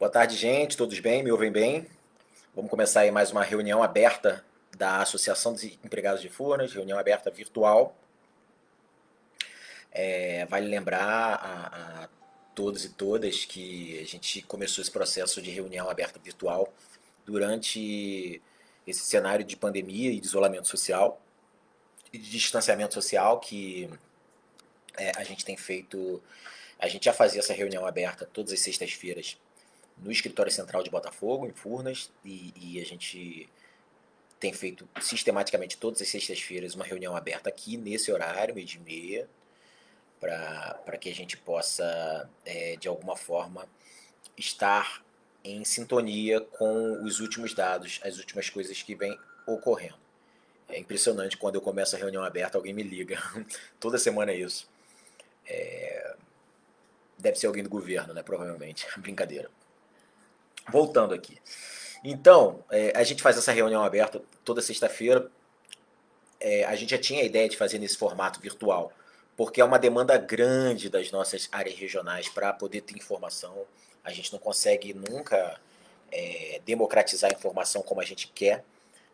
Boa 0.00 0.10
tarde, 0.10 0.34
gente. 0.34 0.78
Todos 0.78 0.98
bem? 0.98 1.22
Me 1.22 1.30
ouvem 1.30 1.52
bem? 1.52 1.86
Vamos 2.56 2.70
começar 2.70 3.00
aí 3.00 3.10
mais 3.10 3.30
uma 3.32 3.44
reunião 3.44 3.82
aberta 3.82 4.42
da 4.74 5.02
Associação 5.02 5.52
dos 5.52 5.62
Empregados 5.62 6.22
de 6.22 6.30
Furnas, 6.30 6.72
reunião 6.72 6.98
aberta 6.98 7.30
virtual. 7.30 7.94
É, 9.92 10.46
vale 10.46 10.68
lembrar 10.68 11.34
a, 11.34 12.04
a, 12.04 12.08
todos 12.54 12.86
e 12.86 12.88
todas 12.88 13.44
que 13.44 14.00
a 14.00 14.06
gente 14.06 14.40
começou 14.40 14.80
esse 14.80 14.90
processo 14.90 15.42
de 15.42 15.50
reunião 15.50 15.90
aberta 15.90 16.18
virtual 16.18 16.72
durante 17.26 18.40
esse 18.86 19.00
cenário 19.00 19.44
de 19.44 19.54
pandemia 19.54 20.10
e 20.12 20.18
de 20.18 20.26
isolamento 20.26 20.66
social 20.66 21.20
e 22.10 22.16
de 22.16 22.30
distanciamento 22.30 22.94
social 22.94 23.38
que 23.38 23.86
é, 24.96 25.12
a 25.14 25.24
gente 25.24 25.44
tem 25.44 25.58
feito. 25.58 26.22
A 26.78 26.88
gente 26.88 27.04
já 27.04 27.12
fazia 27.12 27.40
essa 27.40 27.52
reunião 27.52 27.84
aberta 27.84 28.24
todas 28.24 28.50
as 28.50 28.60
sextas-feiras 28.60 29.36
no 30.02 30.10
escritório 30.10 30.50
central 30.50 30.82
de 30.82 30.90
Botafogo, 30.90 31.46
em 31.46 31.52
Furnas, 31.52 32.10
e, 32.24 32.52
e 32.56 32.80
a 32.80 32.84
gente 32.84 33.48
tem 34.38 34.52
feito 34.52 34.88
sistematicamente 35.00 35.76
todas 35.76 36.00
as 36.00 36.08
sextas-feiras 36.08 36.74
uma 36.74 36.84
reunião 36.84 37.14
aberta 37.14 37.50
aqui 37.50 37.76
nesse 37.76 38.10
horário, 38.10 38.54
meio 38.54 38.66
de 38.66 38.78
meia, 38.78 39.28
para 40.18 40.98
que 40.98 41.10
a 41.10 41.14
gente 41.14 41.36
possa, 41.36 42.28
é, 42.44 42.76
de 42.76 42.88
alguma 42.88 43.16
forma, 43.16 43.68
estar 44.36 45.02
em 45.44 45.64
sintonia 45.64 46.40
com 46.40 47.02
os 47.04 47.20
últimos 47.20 47.54
dados, 47.54 48.00
as 48.02 48.18
últimas 48.18 48.48
coisas 48.50 48.82
que 48.82 48.94
vêm 48.94 49.18
ocorrendo. 49.46 49.98
É 50.68 50.78
impressionante 50.78 51.36
quando 51.36 51.56
eu 51.56 51.60
começo 51.60 51.96
a 51.96 51.98
reunião 51.98 52.22
aberta, 52.22 52.56
alguém 52.56 52.72
me 52.72 52.82
liga. 52.82 53.18
Toda 53.80 53.98
semana 53.98 54.32
é 54.32 54.36
isso. 54.36 54.68
É... 55.46 56.14
Deve 57.18 57.38
ser 57.38 57.46
alguém 57.46 57.62
do 57.62 57.68
governo, 57.68 58.14
né? 58.14 58.22
Provavelmente. 58.22 58.86
Brincadeira. 58.98 59.50
Voltando 60.68 61.14
aqui. 61.14 61.38
Então, 62.02 62.64
é, 62.70 62.92
a 62.96 63.02
gente 63.02 63.22
faz 63.22 63.36
essa 63.36 63.52
reunião 63.52 63.82
aberta 63.84 64.22
toda 64.44 64.62
sexta-feira. 64.62 65.30
É, 66.38 66.64
a 66.64 66.74
gente 66.74 66.90
já 66.90 66.98
tinha 66.98 67.22
a 67.22 67.24
ideia 67.24 67.48
de 67.48 67.56
fazer 67.56 67.78
nesse 67.78 67.96
formato 67.96 68.40
virtual, 68.40 68.92
porque 69.36 69.60
é 69.60 69.64
uma 69.64 69.78
demanda 69.78 70.16
grande 70.16 70.88
das 70.88 71.10
nossas 71.10 71.48
áreas 71.52 71.78
regionais 71.78 72.28
para 72.28 72.52
poder 72.52 72.80
ter 72.82 72.96
informação. 72.96 73.66
A 74.02 74.10
gente 74.10 74.32
não 74.32 74.38
consegue 74.38 74.94
nunca 74.94 75.60
é, 76.10 76.60
democratizar 76.64 77.30
a 77.30 77.34
informação 77.34 77.82
como 77.82 78.00
a 78.00 78.04
gente 78.04 78.28
quer, 78.28 78.64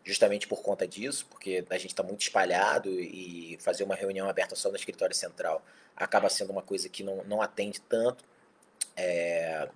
justamente 0.04 0.46
por 0.46 0.62
conta 0.62 0.86
disso, 0.86 1.26
porque 1.28 1.64
a 1.68 1.78
gente 1.78 1.90
está 1.90 2.02
muito 2.04 2.22
espalhado 2.22 2.88
e 2.88 3.58
fazer 3.60 3.82
uma 3.82 3.96
reunião 3.96 4.28
aberta 4.28 4.54
só 4.54 4.70
no 4.70 4.76
escritório 4.76 5.14
central 5.14 5.62
acaba 5.96 6.28
sendo 6.28 6.50
uma 6.50 6.62
coisa 6.62 6.88
que 6.88 7.02
não, 7.02 7.24
não 7.24 7.40
atende 7.40 7.80
tanto. 7.80 8.22
É, 8.94 9.68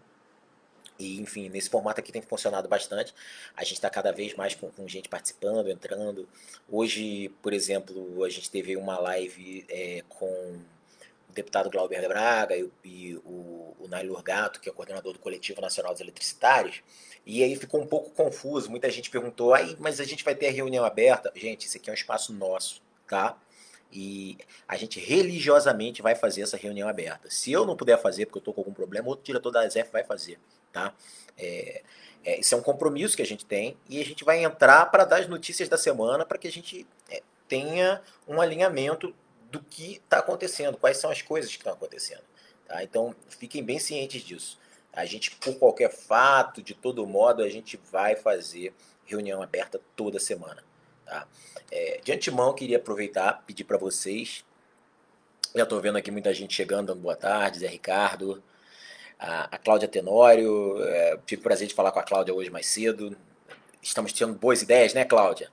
e, 1.00 1.18
enfim, 1.18 1.48
nesse 1.48 1.70
formato 1.70 1.98
aqui 1.98 2.12
tem 2.12 2.20
funcionado 2.20 2.68
bastante. 2.68 3.14
A 3.56 3.64
gente 3.64 3.74
está 3.74 3.88
cada 3.88 4.12
vez 4.12 4.34
mais 4.34 4.54
com, 4.54 4.70
com, 4.70 4.86
gente 4.86 5.08
participando, 5.08 5.70
entrando. 5.70 6.28
Hoje, 6.68 7.30
por 7.40 7.54
exemplo, 7.54 8.22
a 8.22 8.28
gente 8.28 8.50
teve 8.50 8.76
uma 8.76 8.98
live 8.98 9.64
é, 9.68 10.04
com 10.08 10.26
o 10.26 11.32
deputado 11.32 11.70
Glauber 11.70 12.06
Braga 12.06 12.54
e, 12.54 12.70
e 12.84 13.16
o, 13.24 13.74
o 13.78 14.22
Gato, 14.22 14.60
que 14.60 14.68
é 14.68 14.72
o 14.72 14.74
coordenador 14.74 15.14
do 15.14 15.18
Coletivo 15.18 15.60
Nacional 15.62 15.92
dos 15.92 16.02
Eletricitários. 16.02 16.82
E 17.24 17.42
aí 17.42 17.56
ficou 17.56 17.80
um 17.80 17.86
pouco 17.86 18.10
confuso. 18.10 18.70
Muita 18.70 18.90
gente 18.90 19.08
perguntou, 19.08 19.54
aí, 19.54 19.76
mas 19.78 20.00
a 20.00 20.04
gente 20.04 20.22
vai 20.22 20.34
ter 20.34 20.48
a 20.48 20.52
reunião 20.52 20.84
aberta? 20.84 21.32
Gente, 21.34 21.66
isso 21.66 21.78
aqui 21.78 21.88
é 21.88 21.92
um 21.92 21.94
espaço 21.94 22.32
nosso, 22.32 22.82
tá? 23.08 23.38
E 23.92 24.36
a 24.68 24.76
gente 24.76 25.00
religiosamente 25.00 26.02
vai 26.02 26.14
fazer 26.14 26.42
essa 26.42 26.56
reunião 26.56 26.88
aberta. 26.88 27.30
Se 27.30 27.50
eu 27.50 27.64
não 27.64 27.76
puder 27.76 28.00
fazer 28.00 28.26
porque 28.26 28.38
eu 28.38 28.40
estou 28.40 28.54
com 28.54 28.60
algum 28.60 28.72
problema, 28.72 29.08
outro 29.08 29.24
diretor 29.24 29.50
da 29.50 29.66
ZF 29.68 29.90
vai 29.90 30.04
fazer. 30.04 30.38
Tá? 30.72 30.94
É, 31.36 31.82
é, 32.24 32.40
isso 32.40 32.54
é 32.54 32.58
um 32.58 32.62
compromisso 32.62 33.16
que 33.16 33.22
a 33.22 33.26
gente 33.26 33.44
tem 33.44 33.76
e 33.88 34.00
a 34.00 34.04
gente 34.04 34.24
vai 34.24 34.44
entrar 34.44 34.86
para 34.86 35.04
dar 35.04 35.20
as 35.20 35.28
notícias 35.28 35.68
da 35.68 35.78
semana 35.78 36.24
para 36.24 36.38
que 36.38 36.46
a 36.46 36.52
gente 36.52 36.86
é, 37.08 37.22
tenha 37.48 38.02
um 38.28 38.40
alinhamento 38.40 39.14
do 39.50 39.60
que 39.60 39.94
está 39.96 40.18
acontecendo, 40.18 40.76
quais 40.76 40.98
são 40.98 41.10
as 41.10 41.22
coisas 41.22 41.50
que 41.50 41.58
estão 41.58 41.72
acontecendo. 41.72 42.22
Tá? 42.68 42.82
Então 42.84 43.14
fiquem 43.28 43.64
bem 43.64 43.78
cientes 43.78 44.22
disso. 44.22 44.58
A 44.92 45.04
gente, 45.04 45.30
por 45.36 45.56
qualquer 45.56 45.90
fato, 45.90 46.62
de 46.62 46.74
todo 46.74 47.06
modo, 47.06 47.42
a 47.42 47.48
gente 47.48 47.80
vai 47.90 48.16
fazer 48.16 48.74
reunião 49.04 49.42
aberta 49.42 49.80
toda 49.96 50.18
semana. 50.18 50.62
Tá? 51.04 51.26
É, 51.70 52.00
de 52.02 52.12
antemão, 52.12 52.52
queria 52.52 52.76
aproveitar, 52.76 53.44
pedir 53.46 53.64
para 53.64 53.78
vocês. 53.78 54.44
Já 55.54 55.64
estou 55.64 55.80
vendo 55.80 55.96
aqui 55.96 56.10
muita 56.10 56.32
gente 56.34 56.54
chegando, 56.54 56.88
dando 56.88 57.00
boa 57.00 57.16
tarde, 57.16 57.60
Zé 57.60 57.66
Ricardo, 57.66 58.42
a, 59.20 59.58
Cláudia 59.58 59.86
Tenório. 59.86 60.82
É, 60.82 61.18
tive 61.26 61.40
o 61.40 61.42
prazer 61.42 61.68
de 61.68 61.74
falar 61.74 61.92
com 61.92 61.98
a 61.98 62.02
Cláudia 62.02 62.34
hoje 62.34 62.50
mais 62.50 62.66
cedo. 62.66 63.16
Estamos 63.82 64.12
tendo 64.12 64.34
boas 64.34 64.62
ideias, 64.62 64.94
né, 64.94 65.04
Cláudia? 65.04 65.50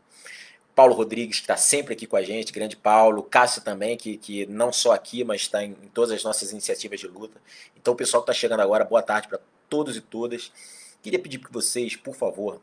Paulo 0.74 0.94
Rodrigues, 0.94 1.38
que 1.38 1.44
está 1.44 1.58
sempre 1.58 1.94
aqui 1.94 2.06
com 2.06 2.16
a 2.16 2.22
gente, 2.22 2.54
grande 2.54 2.78
Paulo. 2.78 3.24
Cássio 3.24 3.62
também, 3.62 3.98
que, 3.98 4.16
que 4.16 4.46
não 4.46 4.72
só 4.72 4.94
aqui, 4.94 5.24
mas 5.24 5.42
está 5.42 5.64
em, 5.64 5.72
em, 5.72 5.88
todas 5.88 6.12
as 6.12 6.24
nossas 6.24 6.52
iniciativas 6.52 7.00
de 7.00 7.08
luta. 7.08 7.42
Então, 7.76 7.94
o 7.94 7.98
pessoal 7.98 8.24
que 8.24 8.30
está 8.30 8.40
chegando 8.40 8.62
agora, 8.62 8.86
boa 8.86 9.02
tarde 9.02 9.28
para 9.28 9.40
todos 9.68 9.98
e 9.98 10.02
todas. 10.02 10.52
Queria 11.02 11.20
pedir 11.20 11.40
para 11.40 11.50
vocês, 11.52 11.96
por 11.96 12.16
favor, 12.16 12.62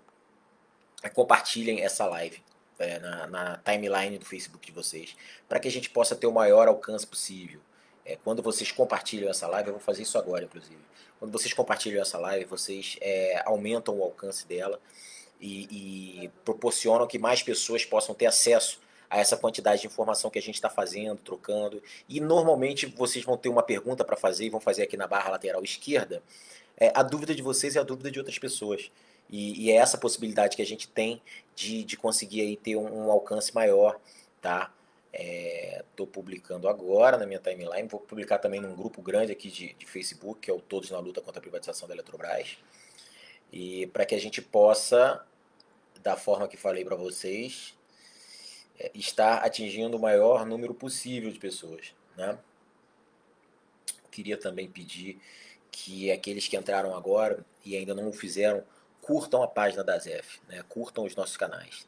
compartilhem 1.13 1.83
essa 1.83 2.07
live 2.07 2.43
é, 2.79 2.99
na, 2.99 3.27
na, 3.27 3.57
timeline 3.59 4.19
do 4.19 4.25
Facebook 4.25 4.67
de 4.67 4.73
vocês, 4.73 5.17
para 5.49 5.59
que 5.59 5.69
a 5.69 5.71
gente 5.71 5.91
possa 5.91 6.15
ter 6.15 6.27
o 6.27 6.33
maior 6.33 6.69
alcance 6.69 7.07
possível. 7.07 7.61
É, 8.05 8.17
quando 8.17 8.43
vocês 8.43 8.71
compartilham 8.71 9.31
essa 9.31 9.47
live, 9.47 9.69
eu 9.69 9.75
vou 9.75 9.83
fazer 9.83 10.03
isso 10.03 10.19
agora, 10.19 10.45
inclusive. 10.45 10.79
Quando 11.19 11.33
vocês 11.33 11.55
compartilham 11.55 12.03
essa 12.03 12.19
live, 12.19 12.45
vocês 12.45 12.99
é, 13.01 13.43
aumentam 13.47 13.99
o 13.99 14.03
alcance 14.03 14.47
dela 14.47 14.79
e, 15.41 16.25
e, 16.25 16.29
proporcionam 16.45 17.07
que 17.07 17.19
mais 17.19 17.43
pessoas 17.43 17.85
possam 17.85 18.15
ter 18.15 18.27
acesso 18.27 18.79
a 19.09 19.19
essa 19.19 19.37
quantidade 19.37 19.83
de 19.83 19.87
informação 19.87 20.31
que 20.31 20.39
a 20.39 20.43
gente 20.43 20.57
está 20.57 20.69
fazendo, 20.69 21.19
trocando. 21.19 21.83
E 22.09 22.21
normalmente 22.21 22.87
vocês 22.87 23.25
vão 23.25 23.37
ter 23.37 23.49
uma 23.49 23.63
pergunta 23.63 24.05
para 24.05 24.17
fazer 24.17 24.47
e 24.47 24.51
vão 24.51 24.61
fazer 24.61 24.83
aqui 24.83 24.97
na 24.97 25.07
barra 25.07 25.31
lateral 25.31 25.63
esquerda. 25.63 26.23
É, 26.77 26.93
a 26.95 27.03
dúvida 27.03 27.35
de 27.35 27.43
vocês 27.43 27.77
é 27.77 27.81
a 27.81 27.85
dúvida 27.85 28.11
de 28.11 28.19
outras 28.19 28.39
pessoas. 28.39 28.91
E, 29.31 29.65
e 29.65 29.71
é 29.71 29.77
essa 29.77 29.97
possibilidade 29.97 30.57
que 30.57 30.63
a 30.63 30.67
gente 30.67 30.89
tem 30.89 31.23
de, 31.55 31.85
de 31.85 31.97
conseguir 31.97 32.43
aí 32.43 32.57
ter 32.57 32.77
um, 32.77 33.07
um 33.07 33.11
alcance 33.11 33.55
maior, 33.55 33.99
tá? 34.41 34.73
Estou 35.17 36.07
é, 36.07 36.11
publicando 36.11 36.69
agora 36.69 37.17
na 37.17 37.25
minha 37.25 37.39
timeline, 37.39 37.87
vou 37.87 38.01
publicar 38.01 38.39
também 38.39 38.61
num 38.61 38.75
grupo 38.75 39.01
grande 39.01 39.31
aqui 39.31 39.49
de, 39.49 39.73
de 39.75 39.87
Facebook, 39.87 40.41
que 40.41 40.51
é 40.51 40.55
o 40.55 40.61
Todos 40.61 40.91
na 40.91 40.99
Luta 40.99 41.21
contra 41.21 41.39
a 41.39 41.43
Privatização 41.43 41.87
da 41.87 41.95
Eletrobras. 41.95 42.59
E 43.53 43.87
para 43.89 44.05
que 44.05 44.15
a 44.15 44.21
gente 44.21 44.43
possa, 44.43 45.25
da 46.03 46.17
forma 46.17 46.49
que 46.49 46.57
falei 46.57 46.85
para 46.85 46.97
vocês, 46.97 47.77
é, 48.77 48.91
estar 48.93 49.39
atingindo 49.45 49.97
o 49.97 50.01
maior 50.01 50.45
número 50.45 50.75
possível 50.75 51.31
de 51.31 51.39
pessoas. 51.39 51.95
Né? 52.17 52.37
Queria 54.11 54.37
também 54.37 54.69
pedir 54.69 55.21
que 55.71 56.11
aqueles 56.11 56.49
que 56.49 56.57
entraram 56.57 56.95
agora 56.97 57.45
e 57.65 57.77
ainda 57.77 57.95
não 57.95 58.09
o 58.09 58.13
fizeram, 58.13 58.65
curtam 59.01 59.43
a 59.43 59.49
página 59.49 59.85
da 59.85 59.97
ZF, 59.97 60.41
né? 60.49 60.65
curtam 60.69 61.05
os 61.05 61.15
nossos 61.15 61.37
canais. 61.37 61.87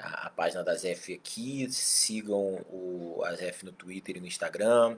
A, 0.00 0.30
página 0.30 0.64
da 0.64 0.74
ZF 0.74 1.14
aqui, 1.14 1.70
sigam 1.70 2.64
o, 2.70 3.22
a 3.24 3.34
ZF 3.34 3.66
no 3.66 3.72
Twitter 3.72 4.16
e 4.16 4.20
no 4.20 4.26
Instagram, 4.26 4.96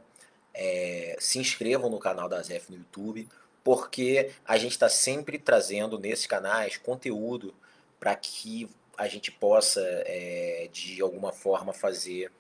é, 0.54 1.16
se 1.18 1.38
inscrevam 1.38 1.90
no 1.90 1.98
canal 1.98 2.28
da 2.28 2.40
ZF 2.40 2.70
no 2.70 2.78
YouTube, 2.78 3.28
porque 3.64 4.30
a 4.44 4.56
gente 4.56 4.72
está 4.72 4.88
sempre 4.88 5.38
trazendo 5.38 5.98
nesses 5.98 6.26
canais 6.26 6.76
conteúdo 6.76 7.54
para 7.98 8.14
que 8.14 8.68
a 8.96 9.08
gente 9.08 9.30
possa, 9.30 9.80
é, 10.06 10.68
de 10.72 11.00
alguma 11.00 11.32
forma, 11.32 11.72
fazer 11.72 12.30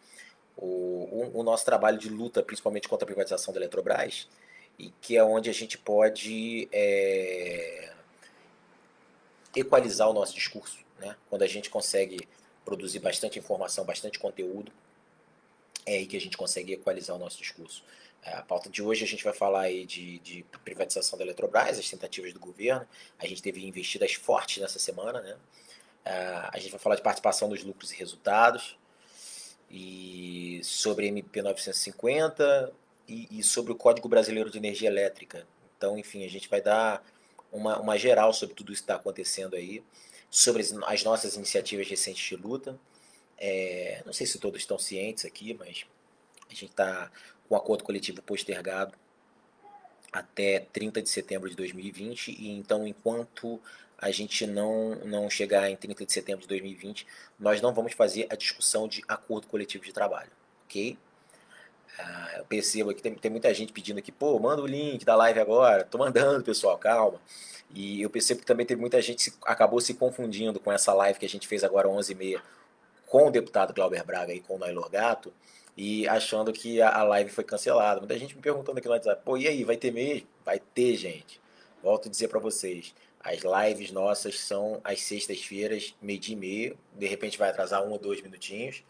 o, 0.56 0.66
o, 0.66 1.40
o, 1.40 1.42
nosso 1.42 1.64
trabalho 1.64 1.98
de 1.98 2.08
luta, 2.08 2.42
principalmente 2.42 2.88
contra 2.88 3.04
a 3.04 3.06
privatização 3.06 3.52
da 3.52 3.60
Eletrobras, 3.60 4.28
e 4.78 4.90
que 5.00 5.16
é 5.16 5.24
onde 5.24 5.48
a 5.50 5.52
gente 5.52 5.78
pode 5.78 6.68
é, 6.72 7.92
equalizar 9.56 10.08
o 10.08 10.12
nosso 10.12 10.34
discurso, 10.34 10.78
né? 10.98 11.16
Quando 11.28 11.42
a 11.42 11.46
gente 11.46 11.70
consegue 11.70 12.28
produzir 12.64 12.98
bastante 12.98 13.38
informação, 13.38 13.84
bastante 13.84 14.18
conteúdo, 14.18 14.72
é 15.84 15.94
aí 15.94 16.06
que 16.06 16.16
a 16.16 16.20
gente 16.20 16.36
consegue 16.36 16.72
equalizar 16.74 17.16
o 17.16 17.18
nosso 17.18 17.38
discurso. 17.38 17.84
É, 18.22 18.34
a 18.34 18.42
pauta 18.42 18.70
de 18.70 18.82
hoje 18.82 19.04
a 19.04 19.06
gente 19.06 19.24
vai 19.24 19.32
falar 19.32 19.62
aí 19.62 19.84
de, 19.84 20.18
de, 20.20 20.46
privatização 20.64 21.18
da 21.18 21.24
Eletrobras, 21.24 21.78
as 21.78 21.90
tentativas 21.90 22.32
do 22.32 22.38
governo. 22.38 22.86
A 23.18 23.26
gente 23.26 23.42
teve 23.42 23.66
investidas 23.66 24.14
fortes 24.14 24.62
nessa 24.62 24.78
semana, 24.78 25.20
né? 25.20 25.36
É, 26.04 26.48
a 26.52 26.58
gente 26.58 26.70
vai 26.70 26.80
falar 26.80 26.96
de 26.96 27.02
participação 27.02 27.48
dos 27.48 27.64
lucros 27.64 27.92
e 27.92 27.96
resultados, 27.96 28.76
e 29.72 30.60
sobre 30.62 31.06
MP 31.06 31.40
950 31.40 32.72
e, 33.08 33.38
e 33.38 33.42
sobre 33.42 33.72
o 33.72 33.74
Código 33.74 34.08
Brasileiro 34.08 34.50
de 34.50 34.58
Energia 34.58 34.88
Elétrica. 34.88 35.46
Então, 35.76 35.98
enfim, 35.98 36.24
a 36.24 36.28
gente 36.28 36.48
vai 36.48 36.60
dar 36.60 37.02
uma, 37.50 37.80
uma 37.80 37.98
geral 37.98 38.32
sobre 38.34 38.54
tudo 38.54 38.72
isso 38.72 38.82
que 38.82 38.84
está 38.84 38.96
acontecendo 38.96 39.56
aí, 39.56 39.82
sobre 40.32 40.62
as, 40.62 40.72
as, 40.72 41.04
nossas 41.04 41.36
iniciativas 41.36 41.86
recentes 41.86 42.26
de 42.26 42.36
luta. 42.36 42.80
É, 43.36 44.02
não 44.06 44.14
sei 44.14 44.26
se 44.26 44.38
todos 44.38 44.62
estão 44.62 44.78
cientes 44.78 45.26
aqui, 45.26 45.52
mas 45.52 45.84
a 46.48 46.54
gente 46.54 46.70
está 46.70 47.12
com 47.46 47.54
o 47.54 47.58
acordo 47.58 47.84
coletivo 47.84 48.22
postergado 48.22 48.94
até 50.10 50.60
30 50.72 51.02
de 51.02 51.08
setembro 51.08 51.50
de 51.50 51.56
2020 51.56 52.28
e 52.28 52.50
então 52.50 52.86
enquanto 52.86 53.60
a 53.98 54.10
gente 54.10 54.46
não, 54.46 54.96
não 55.04 55.30
chegar 55.30 55.70
em 55.70 55.76
30 55.76 56.04
de 56.06 56.12
setembro 56.12 56.42
de 56.42 56.48
2020, 56.48 57.06
nós 57.38 57.60
não 57.60 57.72
vamos 57.72 57.92
fazer 57.92 58.26
a 58.30 58.34
discussão 58.34 58.88
de 58.88 59.02
acordo 59.06 59.46
coletivo 59.46 59.84
de 59.84 59.92
trabalho, 59.92 60.30
ok? 60.64 60.98
Ah, 61.98 62.34
eu 62.38 62.44
percebo 62.44 62.94
que 62.94 63.02
tem, 63.02 63.14
tem 63.14 63.30
muita 63.30 63.52
gente 63.54 63.72
pedindo 63.72 63.98
aqui, 63.98 64.10
pô, 64.10 64.38
manda 64.38 64.62
o 64.62 64.66
link 64.66 65.04
da 65.04 65.14
live 65.16 65.40
agora. 65.40 65.84
Tô 65.84 65.98
mandando, 65.98 66.44
pessoal, 66.44 66.78
calma. 66.78 67.20
E 67.74 68.02
eu 68.02 68.10
percebo 68.10 68.40
que 68.40 68.46
também 68.46 68.66
tem 68.66 68.76
muita 68.76 69.00
gente 69.00 69.30
que 69.30 69.36
acabou 69.44 69.80
se 69.80 69.94
confundindo 69.94 70.60
com 70.60 70.70
essa 70.72 70.92
live 70.92 71.18
que 71.18 71.26
a 71.26 71.28
gente 71.28 71.48
fez 71.48 71.64
agora 71.64 71.88
11h30 71.88 72.40
com 73.12 73.26
o 73.28 73.30
deputado 73.30 73.74
Glauber 73.74 74.02
Braga 74.04 74.32
e 74.32 74.40
com 74.40 74.54
o 74.54 74.58
Nailor 74.58 74.88
Gato 74.88 75.30
e 75.76 76.08
achando 76.08 76.50
que 76.50 76.80
a, 76.80 76.88
a 76.96 77.02
live 77.02 77.28
foi 77.28 77.44
cancelada. 77.44 78.00
Muita 78.00 78.18
gente 78.18 78.34
me 78.34 78.40
perguntando 78.40 78.78
aqui 78.78 78.88
no 78.88 78.94
WhatsApp, 78.94 79.20
pô, 79.22 79.36
e 79.36 79.46
aí, 79.46 79.64
vai 79.64 79.76
ter 79.76 79.92
mesmo? 79.92 80.26
Vai 80.42 80.58
ter, 80.58 80.96
gente. 80.96 81.38
Volto 81.82 82.08
a 82.08 82.10
dizer 82.10 82.28
para 82.28 82.38
vocês, 82.40 82.94
as 83.20 83.40
lives 83.42 83.92
nossas 83.92 84.40
são 84.40 84.80
às 84.82 85.02
sextas-feiras, 85.02 85.94
meio-dia 86.00 86.34
e 86.34 86.38
meio. 86.38 86.78
De 86.94 87.06
repente 87.06 87.36
vai 87.36 87.50
atrasar 87.50 87.84
um 87.84 87.90
ou 87.90 87.98
dois 87.98 88.22
minutinhos, 88.22 88.82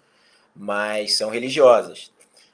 mas 0.55 1.17
são 1.17 1.29
religiosas. 1.29 2.12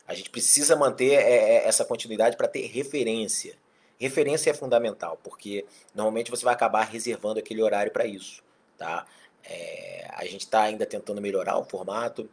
A 0.08 0.14
gente 0.14 0.30
precisa 0.30 0.74
manter 0.74 1.12
é, 1.12 1.20
é, 1.20 1.68
essa 1.68 1.84
continuidade 1.84 2.34
para 2.34 2.48
ter 2.48 2.66
referência. 2.66 3.54
Referência 4.00 4.50
é 4.50 4.54
fundamental, 4.54 5.20
porque 5.22 5.66
normalmente 5.94 6.30
você 6.30 6.44
vai 6.44 6.54
acabar 6.54 6.84
reservando 6.84 7.38
aquele 7.38 7.62
horário 7.62 7.92
para 7.92 8.06
isso. 8.06 8.42
Tá? 8.78 9.06
É, 9.44 10.08
a 10.14 10.24
gente 10.24 10.42
está 10.46 10.62
ainda 10.62 10.86
tentando 10.86 11.20
melhorar 11.20 11.58
o 11.58 11.64
formato, 11.64 12.28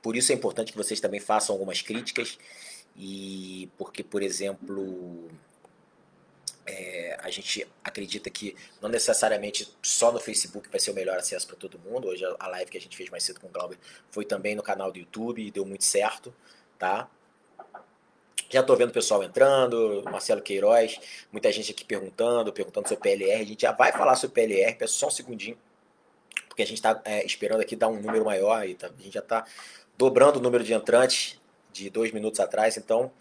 por 0.00 0.16
isso 0.16 0.32
é 0.32 0.34
importante 0.34 0.72
que 0.72 0.78
vocês 0.78 1.00
também 1.00 1.20
façam 1.20 1.54
algumas 1.54 1.82
críticas, 1.82 2.38
e 2.96 3.70
porque, 3.76 4.02
por 4.02 4.22
exemplo, 4.22 5.28
é, 6.64 7.18
a 7.20 7.30
gente 7.30 7.66
acredita 7.84 8.30
que 8.30 8.56
não 8.80 8.88
necessariamente 8.88 9.76
só 9.82 10.10
no 10.12 10.20
Facebook 10.20 10.68
vai 10.70 10.80
ser 10.80 10.92
o 10.92 10.94
melhor 10.94 11.18
acesso 11.18 11.46
para 11.46 11.56
todo 11.56 11.78
mundo. 11.78 12.08
Hoje 12.08 12.24
a 12.38 12.48
live 12.48 12.70
que 12.70 12.78
a 12.78 12.80
gente 12.80 12.96
fez 12.96 13.10
mais 13.10 13.22
cedo 13.24 13.40
com 13.40 13.48
o 13.48 13.50
Glauber 13.50 13.78
foi 14.10 14.24
também 14.24 14.54
no 14.54 14.62
canal 14.62 14.90
do 14.90 14.98
YouTube 14.98 15.44
e 15.44 15.50
deu 15.50 15.66
muito 15.66 15.84
certo, 15.84 16.34
tá? 16.78 17.10
Já 18.50 18.60
estou 18.60 18.76
vendo 18.76 18.88
o 18.88 18.94
pessoal 18.94 19.22
entrando, 19.22 20.02
Marcelo 20.04 20.40
Queiroz, 20.40 20.98
muita 21.30 21.52
gente 21.52 21.70
aqui 21.70 21.84
perguntando, 21.84 22.50
perguntando 22.50 22.88
sobre 22.88 23.02
PLR. 23.02 23.42
A 23.42 23.44
gente 23.44 23.60
já 23.60 23.72
vai 23.72 23.92
falar 23.92 24.16
sobre 24.16 24.34
PLR, 24.34 24.88
só 24.88 25.08
um 25.08 25.10
segundinho, 25.10 25.58
porque 26.48 26.62
a 26.62 26.66
gente 26.66 26.78
está 26.78 26.98
é, 27.04 27.22
esperando 27.26 27.60
aqui 27.60 27.76
dar 27.76 27.88
um 27.88 28.00
número 28.00 28.24
maior 28.24 28.66
e 28.66 28.74
tá, 28.74 28.86
a 28.86 29.02
gente 29.02 29.12
já 29.12 29.20
está 29.20 29.44
dobrando 29.98 30.38
o 30.38 30.42
número 30.42 30.64
de 30.64 30.72
entrantes 30.72 31.38
de 31.70 31.90
dois 31.90 32.10
minutos 32.10 32.40
atrás, 32.40 32.78
então 32.78 33.12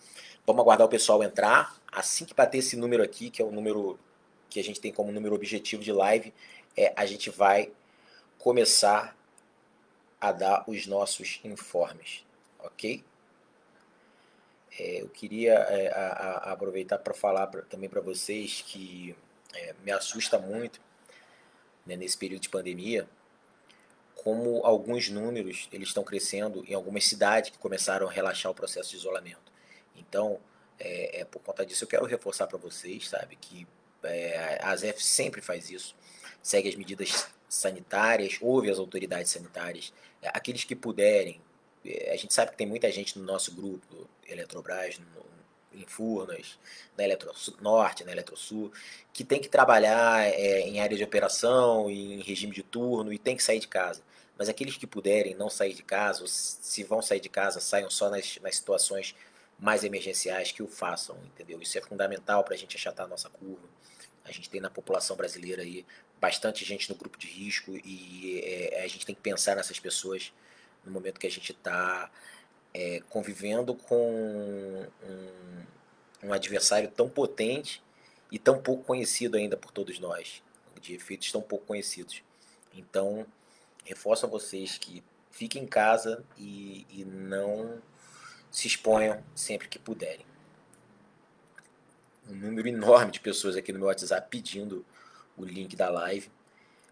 vamos 0.45 0.61
aguardar 0.61 0.87
o 0.87 0.89
pessoal 0.89 1.21
entrar. 1.21 1.75
Assim 1.91 2.23
que 2.23 2.33
bater 2.33 2.59
esse 2.59 2.77
número 2.77 3.03
aqui, 3.03 3.29
que 3.29 3.41
é 3.41 3.45
o 3.45 3.51
número 3.51 3.99
que 4.49 4.61
a 4.61 4.63
gente 4.63 4.79
tem 4.79 4.93
como 4.93 5.11
número 5.11 5.35
objetivo 5.35 5.83
de 5.83 5.91
live, 5.91 6.33
é, 6.77 6.93
a 6.95 7.05
gente 7.05 7.29
vai 7.29 7.69
começar 8.39 9.13
a 10.21 10.31
dar 10.31 10.63
os 10.67 10.87
nossos 10.87 11.41
informes, 11.43 12.23
ok? 12.59 13.03
É, 14.79 15.01
eu 15.01 15.09
queria 15.09 15.53
é, 15.53 15.89
a, 15.89 16.49
a 16.49 16.51
aproveitar 16.53 16.99
para 16.99 17.13
falar 17.13 17.47
pra, 17.47 17.61
também 17.63 17.89
para 17.89 18.01
vocês 18.01 18.63
que 18.65 19.15
é, 19.53 19.73
me 19.83 19.91
assusta 19.91 20.37
muito 20.37 20.79
né, 21.85 21.95
nesse 21.95 22.17
período 22.17 22.41
de 22.41 22.49
pandemia 22.49 23.07
como 24.27 24.65
alguns 24.65 25.09
números 25.09 25.69
eles 25.71 25.89
estão 25.89 26.03
crescendo 26.03 26.65
em 26.67 26.73
algumas 26.73 27.05
cidades 27.05 27.51
que 27.51 27.57
começaram 27.57 28.07
a 28.07 28.11
relaxar 28.11 28.51
o 28.51 28.55
processo 28.55 28.89
de 28.89 28.97
isolamento. 28.97 29.51
Então, 29.95 30.39
é, 30.79 31.21
é, 31.21 31.25
por 31.25 31.39
conta 31.41 31.65
disso, 31.65 31.83
eu 31.83 31.87
quero 31.87 32.05
reforçar 32.05 32.47
para 32.47 32.57
vocês, 32.57 33.07
sabe, 33.07 33.35
que 33.35 33.67
é, 34.03 34.59
a 34.61 34.71
ASEF 34.71 35.03
sempre 35.03 35.41
faz 35.41 35.69
isso, 35.69 35.95
segue 36.41 36.67
as 36.67 36.75
medidas 36.75 37.27
sanitárias, 37.47 38.37
ouve 38.41 38.69
as 38.69 38.79
autoridades 38.79 39.31
sanitárias, 39.31 39.93
é, 40.21 40.29
aqueles 40.29 40.63
que 40.63 40.75
puderem. 40.75 41.39
A 42.11 42.15
gente 42.15 42.33
sabe 42.33 42.51
que 42.51 42.57
tem 42.57 42.67
muita 42.67 42.91
gente 42.91 43.17
no 43.17 43.25
nosso 43.25 43.53
grupo, 43.53 44.09
Eletrobras, 44.27 44.99
no, 44.99 45.25
em 45.73 45.85
Furnas, 45.85 46.57
na 46.97 47.03
Eletronorte, 47.03 48.03
na 48.03 48.11
Eletrosul, 48.11 48.71
que 49.13 49.23
tem 49.23 49.39
que 49.39 49.49
trabalhar 49.49 50.27
é, 50.27 50.61
em 50.61 50.79
área 50.79 50.97
de 50.97 51.03
operação, 51.03 51.89
em 51.89 52.21
regime 52.21 52.53
de 52.53 52.63
turno 52.63 53.13
e 53.13 53.17
tem 53.17 53.35
que 53.35 53.43
sair 53.43 53.59
de 53.59 53.67
casa. 53.67 54.01
Mas 54.37 54.49
aqueles 54.49 54.77
que 54.77 54.85
puderem 54.85 55.35
não 55.35 55.49
sair 55.49 55.73
de 55.73 55.83
casa, 55.83 56.25
se 56.27 56.83
vão 56.83 57.01
sair 57.01 57.19
de 57.19 57.29
casa, 57.29 57.59
saiam 57.59 57.89
só 57.89 58.09
nas, 58.09 58.37
nas 58.41 58.55
situações 58.55 59.15
mais 59.59 59.83
emergenciais 59.83 60.51
que 60.51 60.61
o 60.61 60.67
façam, 60.67 61.17
entendeu? 61.25 61.59
Isso 61.61 61.77
é 61.77 61.81
fundamental 61.81 62.43
para 62.43 62.53
a 62.53 62.57
gente 62.57 62.77
achatar 62.77 63.05
a 63.05 63.09
nossa 63.09 63.29
curva. 63.29 63.67
A 64.23 64.31
gente 64.31 64.49
tem 64.49 64.61
na 64.61 64.69
população 64.69 65.15
brasileira 65.15 65.63
aí 65.63 65.85
bastante 66.19 66.65
gente 66.65 66.89
no 66.89 66.95
grupo 66.95 67.17
de 67.17 67.27
risco 67.27 67.75
e 67.83 68.41
é, 68.43 68.83
a 68.83 68.87
gente 68.87 69.05
tem 69.05 69.15
que 69.15 69.21
pensar 69.21 69.55
nessas 69.55 69.79
pessoas 69.79 70.31
no 70.87 70.93
momento 70.93 71.19
que 71.19 71.27
a 71.27 71.31
gente 71.31 71.51
está 71.51 72.09
é, 72.73 73.01
convivendo 73.09 73.75
com 73.75 74.87
um, 75.03 76.27
um, 76.27 76.33
adversário 76.33 76.89
tão 76.89 77.09
potente 77.09 77.83
e 78.31 78.39
tão 78.39 78.61
pouco 78.61 78.83
conhecido 78.83 79.37
ainda 79.37 79.55
por 79.55 79.71
todos 79.71 79.99
nós, 79.99 80.41
de 80.81 80.95
efeitos 80.95 81.31
tão 81.31 81.41
pouco 81.41 81.65
conhecidos. 81.65 82.23
Então, 82.73 83.25
reforço 83.83 84.25
a 84.25 84.29
vocês 84.29 84.77
que 84.77 85.03
fiquem 85.31 85.63
em 85.63 85.67
casa 85.67 86.23
e, 86.37 86.85
e 86.89 87.05
não 87.05 87.81
se 88.49 88.67
exponham 88.67 89.23
sempre 89.35 89.67
que 89.67 89.77
puderem. 89.77 90.25
Um 92.29 92.35
número 92.35 92.67
enorme 92.67 93.11
de 93.11 93.19
pessoas 93.19 93.55
aqui 93.55 93.71
no 93.71 93.79
meu 93.79 93.87
WhatsApp 93.87 94.27
pedindo 94.29 94.85
o 95.37 95.45
link 95.45 95.75
da 95.75 95.89
live. 95.89 96.29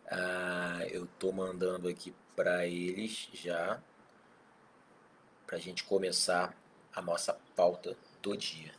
Ah, 0.10 0.86
eu 0.90 1.06
estou 1.06 1.34
mandando 1.34 1.88
aqui 1.88 2.14
para 2.36 2.66
eles 2.66 3.30
já, 3.34 3.82
para 5.46 5.58
a 5.58 5.60
gente 5.60 5.84
começar 5.84 6.56
a 6.94 7.02
nossa 7.02 7.38
pauta 7.56 7.96
do 8.22 8.36
dia. 8.36 8.74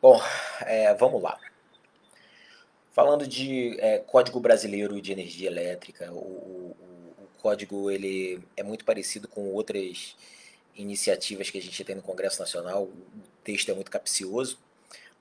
Bom, 0.00 0.20
é, 0.62 0.92
vamos 0.94 1.22
lá. 1.22 1.38
Falando 2.92 3.26
de 3.26 3.78
é, 3.80 3.98
Código 4.00 4.38
Brasileiro 4.38 5.00
de 5.00 5.12
Energia 5.12 5.48
Elétrica, 5.48 6.12
o, 6.12 6.18
o, 6.18 6.76
o, 7.18 7.28
código 7.38 7.90
ele 7.90 8.42
é 8.56 8.62
muito 8.62 8.84
parecido 8.84 9.26
com 9.26 9.52
outras 9.52 10.14
iniciativas 10.76 11.50
que 11.50 11.58
a 11.58 11.62
gente 11.62 11.84
tem 11.84 11.96
no 11.96 12.02
Congresso 12.02 12.40
Nacional. 12.40 12.84
O 12.84 12.92
texto 13.42 13.70
é 13.70 13.74
muito 13.74 13.90
capcioso, 13.90 14.58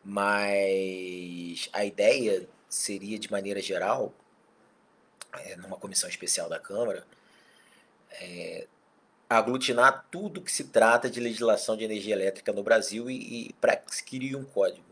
mas 0.03 1.69
a 1.71 1.85
ideia 1.85 2.47
seria, 2.67 3.17
de 3.17 3.31
maneira 3.31 3.61
geral, 3.61 4.13
é, 5.33 5.55
numa 5.55 5.77
comissão 5.77 6.09
especial 6.09 6.49
da 6.49 6.59
Câmara, 6.59 7.05
é, 8.11 8.67
aglutinar 9.29 10.05
tudo 10.11 10.41
que 10.41 10.51
se 10.51 10.65
trata 10.65 11.09
de 11.09 11.19
legislação 11.19 11.77
de 11.77 11.83
energia 11.83 12.13
elétrica 12.13 12.51
no 12.51 12.63
Brasil 12.63 13.09
e, 13.09 13.49
e 13.49 13.53
para 13.53 13.77
crie 14.05 14.35
um 14.35 14.43
código. 14.43 14.91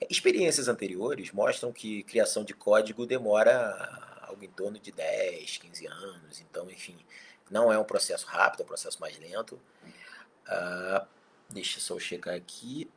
É, 0.00 0.06
experiências 0.10 0.68
anteriores 0.68 1.32
mostram 1.32 1.72
que 1.72 2.02
criação 2.04 2.44
de 2.44 2.54
código 2.54 3.06
demora 3.06 4.16
algo 4.22 4.44
em 4.44 4.48
torno 4.48 4.78
de 4.78 4.90
10, 4.90 5.58
15 5.58 5.86
anos, 5.86 6.40
então, 6.40 6.70
enfim, 6.70 6.96
não 7.50 7.72
é 7.72 7.78
um 7.78 7.84
processo 7.84 8.26
rápido, 8.26 8.60
é 8.60 8.64
um 8.64 8.68
processo 8.68 9.00
mais 9.00 9.18
lento. 9.18 9.60
Uh, 10.46 11.06
deixa 11.50 11.78
eu 11.78 11.82
só 11.82 11.98
checar 11.98 12.34
aqui. 12.34 12.90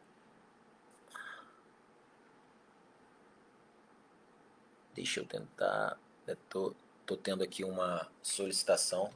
Deixa 4.95 5.19
eu 5.19 5.25
tentar. 5.25 5.99
Estou 6.27 6.71
tô, 6.71 7.15
tô 7.15 7.17
tendo 7.17 7.41
aqui 7.41 7.63
uma 7.63 8.05
solicitação 8.21 9.13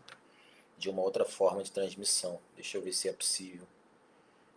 de 0.77 0.89
uma 0.89 1.01
outra 1.01 1.25
forma 1.25 1.62
de 1.62 1.72
transmissão. 1.72 2.39
Deixa 2.56 2.77
eu 2.77 2.82
ver 2.82 2.94
se 2.94 3.10
é 3.10 3.13
possível. 3.13 3.68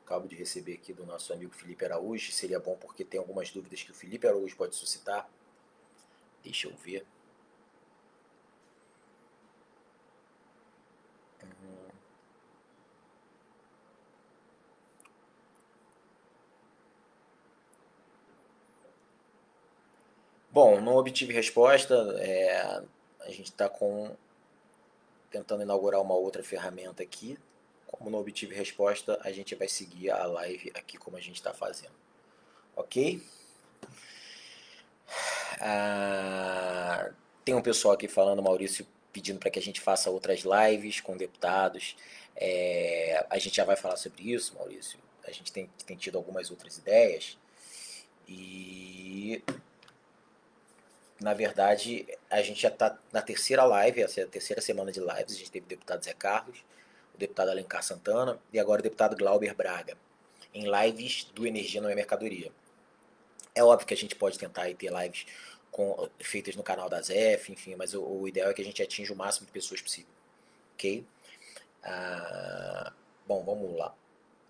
Acabo 0.04 0.28
de 0.28 0.36
receber 0.36 0.74
aqui 0.74 0.92
do 0.92 1.04
nosso 1.04 1.32
amigo 1.32 1.52
Felipe 1.52 1.84
Araújo. 1.84 2.30
Seria 2.30 2.60
bom 2.60 2.76
porque 2.76 3.04
tem 3.04 3.18
algumas 3.18 3.50
dúvidas 3.50 3.82
que 3.82 3.90
o 3.90 3.94
Felipe 3.94 4.26
Araújo 4.28 4.56
pode 4.56 4.76
suscitar. 4.76 5.28
Deixa 6.44 6.68
eu 6.68 6.76
ver. 6.76 7.04
Bom, 20.54 20.80
não 20.80 20.94
obtive 20.94 21.32
resposta. 21.32 21.96
É, 22.20 22.80
a 23.26 23.30
gente 23.30 23.46
está 23.50 23.68
com 23.68 24.16
tentando 25.28 25.64
inaugurar 25.64 26.00
uma 26.00 26.14
outra 26.14 26.44
ferramenta 26.44 27.02
aqui. 27.02 27.36
Como 27.88 28.08
não 28.08 28.20
obtive 28.20 28.54
resposta, 28.54 29.18
a 29.24 29.32
gente 29.32 29.52
vai 29.56 29.66
seguir 29.66 30.10
a 30.10 30.24
live 30.26 30.70
aqui 30.76 30.96
como 30.96 31.16
a 31.16 31.20
gente 31.20 31.34
está 31.34 31.52
fazendo. 31.52 31.94
Ok? 32.76 33.20
Ah, 35.60 37.10
tem 37.44 37.56
um 37.56 37.60
pessoal 37.60 37.94
aqui 37.94 38.06
falando, 38.06 38.40
Maurício, 38.40 38.86
pedindo 39.12 39.40
para 39.40 39.50
que 39.50 39.58
a 39.58 39.62
gente 39.62 39.80
faça 39.80 40.08
outras 40.08 40.44
lives 40.44 41.00
com 41.00 41.16
deputados. 41.16 41.96
É, 42.36 43.26
a 43.28 43.38
gente 43.38 43.56
já 43.56 43.64
vai 43.64 43.74
falar 43.74 43.96
sobre 43.96 44.32
isso, 44.32 44.54
Maurício. 44.54 45.00
A 45.26 45.32
gente 45.32 45.50
tem, 45.50 45.68
tem 45.84 45.96
tido 45.96 46.16
algumas 46.16 46.48
outras 46.48 46.78
ideias. 46.78 47.36
E 48.28 49.42
na 51.20 51.32
verdade, 51.32 52.06
a 52.28 52.42
gente 52.42 52.60
já 52.60 52.68
está 52.68 52.98
na 53.12 53.22
terceira 53.22 53.64
live, 53.64 54.02
essa 54.02 54.20
é 54.20 54.24
a 54.24 54.26
terceira 54.26 54.60
semana 54.60 54.90
de 54.90 55.00
lives. 55.00 55.34
A 55.34 55.38
gente 55.38 55.50
teve 55.50 55.66
o 55.66 55.68
deputado 55.68 56.04
Zé 56.04 56.12
Carlos, 56.12 56.64
o 57.14 57.18
deputado 57.18 57.50
Alencar 57.50 57.82
Santana 57.82 58.38
e 58.52 58.58
agora 58.58 58.80
o 58.80 58.82
deputado 58.82 59.16
Glauber 59.16 59.54
Braga, 59.54 59.96
em 60.52 60.64
lives 60.64 61.24
do 61.34 61.46
Energia 61.46 61.80
Não 61.80 61.88
é 61.88 61.94
Mercadoria. 61.94 62.50
É 63.54 63.62
óbvio 63.62 63.86
que 63.86 63.94
a 63.94 63.96
gente 63.96 64.16
pode 64.16 64.38
tentar 64.38 64.62
ter 64.74 64.92
lives 64.92 65.26
com, 65.70 66.08
feitas 66.18 66.56
no 66.56 66.62
canal 66.62 66.88
da 66.88 67.00
ZEF, 67.00 67.52
enfim, 67.52 67.76
mas 67.76 67.94
o, 67.94 68.02
o, 68.02 68.28
ideal 68.28 68.50
é 68.50 68.54
que 68.54 68.62
a 68.62 68.64
gente 68.64 68.82
atinja 68.82 69.12
o 69.12 69.16
máximo 69.16 69.46
de 69.46 69.52
pessoas 69.52 69.80
possível. 69.80 70.10
Ok? 70.74 71.04
Ah, 71.84 72.92
bom, 73.26 73.44
vamos 73.44 73.76
lá. 73.78 73.94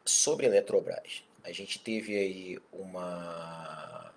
Sobre 0.04 0.47
a 0.47 0.49
Eletrobras, 0.49 1.23
a 1.42 1.52
gente 1.52 1.78
teve 1.78 2.16
aí 2.16 2.59
uma 2.73 4.13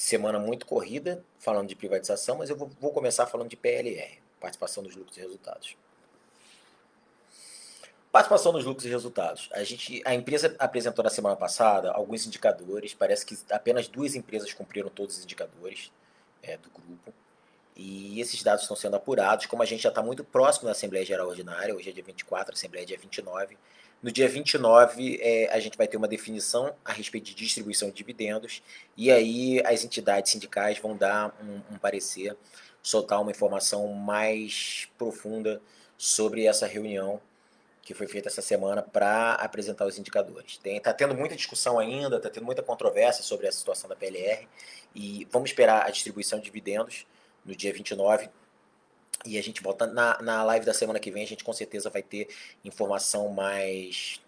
semana 0.00 0.38
muito 0.38 0.64
corrida 0.64 1.22
falando 1.38 1.68
de 1.68 1.76
privatização, 1.76 2.38
mas 2.38 2.48
eu 2.48 2.56
vou, 2.56 2.70
vou 2.80 2.90
começar 2.90 3.26
falando 3.26 3.50
de 3.50 3.56
PLR, 3.56 4.18
participação 4.40 4.82
dos 4.82 4.96
lucros 4.96 5.18
e 5.18 5.20
resultados. 5.20 5.76
Participação 8.10 8.50
nos 8.50 8.64
lucros 8.64 8.86
e 8.86 8.88
resultados. 8.88 9.50
A, 9.52 9.62
gente, 9.62 10.00
a 10.06 10.14
empresa 10.14 10.56
apresentou 10.58 11.04
na 11.04 11.10
semana 11.10 11.36
passada 11.36 11.92
alguns 11.92 12.26
indicadores. 12.26 12.94
Parece 12.94 13.26
que 13.26 13.38
apenas 13.50 13.88
duas 13.88 14.16
empresas 14.16 14.54
cumpriram 14.54 14.88
todos 14.88 15.18
os 15.18 15.24
indicadores 15.24 15.92
é, 16.42 16.56
do 16.56 16.70
grupo. 16.70 17.12
E 17.76 18.18
esses 18.20 18.42
dados 18.42 18.62
estão 18.62 18.76
sendo 18.76 18.96
apurados. 18.96 19.46
Como 19.46 19.62
a 19.62 19.66
gente 19.66 19.82
já 19.82 19.90
está 19.90 20.02
muito 20.02 20.24
próximo 20.24 20.64
da 20.64 20.72
Assembleia 20.72 21.04
Geral 21.04 21.28
Ordinária, 21.28 21.74
hoje 21.74 21.90
é 21.90 21.92
dia 21.92 22.02
24, 22.02 22.52
a 22.52 22.54
Assembleia 22.54 22.84
é 22.84 22.86
dia 22.86 22.98
29. 22.98 23.56
No 24.02 24.10
dia 24.10 24.26
29, 24.26 25.18
é, 25.20 25.52
a 25.52 25.60
gente 25.60 25.76
vai 25.76 25.86
ter 25.86 25.98
uma 25.98 26.08
definição 26.08 26.74
a 26.82 26.92
respeito 26.92 27.26
de 27.26 27.34
distribuição 27.34 27.88
de 27.90 27.94
dividendos. 27.94 28.62
E 28.96 29.10
aí 29.10 29.60
as 29.66 29.84
entidades 29.84 30.32
sindicais 30.32 30.78
vão 30.78 30.96
dar 30.96 31.36
um, 31.42 31.74
um 31.74 31.78
parecer, 31.78 32.34
soltar 32.82 33.20
uma 33.20 33.30
informação 33.30 33.88
mais 33.88 34.88
profunda 34.96 35.60
sobre 35.98 36.46
essa 36.46 36.66
reunião 36.66 37.20
que 37.82 37.92
foi 37.92 38.06
feita 38.06 38.28
essa 38.28 38.40
semana 38.40 38.82
para 38.82 39.34
apresentar 39.34 39.84
os 39.84 39.98
indicadores. 39.98 40.58
Está 40.64 40.94
tendo 40.94 41.14
muita 41.14 41.36
discussão 41.36 41.78
ainda, 41.78 42.16
está 42.16 42.30
tendo 42.30 42.44
muita 42.46 42.62
controvérsia 42.62 43.22
sobre 43.22 43.48
a 43.48 43.52
situação 43.52 43.88
da 43.88 43.96
PLR 43.96 44.48
e 44.94 45.26
vamos 45.30 45.50
esperar 45.50 45.86
a 45.86 45.90
distribuição 45.90 46.38
de 46.38 46.46
dividendos 46.46 47.06
no 47.44 47.54
dia 47.54 47.72
29 47.72 48.30
e 49.24 49.38
a 49.38 49.42
gente 49.42 49.62
volta 49.62 49.86
na, 49.86 50.20
na 50.22 50.42
live 50.44 50.64
da 50.64 50.74
semana 50.74 50.98
que 50.98 51.10
vem, 51.10 51.22
a 51.22 51.26
gente 51.26 51.44
com 51.44 51.52
certeza 51.52 51.90
vai 51.90 52.02
ter 52.02 52.28
informação 52.64 53.28
mais, 53.28 54.20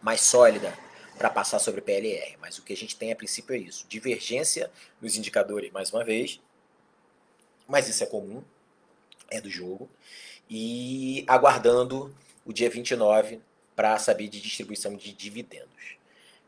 mais 0.00 0.20
sólida 0.20 0.76
para 1.18 1.30
passar 1.30 1.58
sobre 1.58 1.80
PLR. 1.80 2.36
Mas 2.40 2.58
o 2.58 2.62
que 2.62 2.72
a 2.72 2.76
gente 2.76 2.96
tem 2.96 3.12
a 3.12 3.16
princípio 3.16 3.54
é 3.54 3.58
isso: 3.58 3.86
divergência 3.88 4.70
nos 5.00 5.16
indicadores, 5.16 5.70
mais 5.72 5.92
uma 5.92 6.04
vez, 6.04 6.40
mas 7.66 7.88
isso 7.88 8.02
é 8.02 8.06
comum, 8.06 8.42
é 9.30 9.40
do 9.40 9.50
jogo, 9.50 9.90
e 10.48 11.24
aguardando 11.26 12.14
o 12.44 12.52
dia 12.52 12.70
29 12.70 13.40
para 13.74 13.98
saber 13.98 14.28
de 14.28 14.40
distribuição 14.40 14.96
de 14.96 15.12
dividendos. 15.12 15.96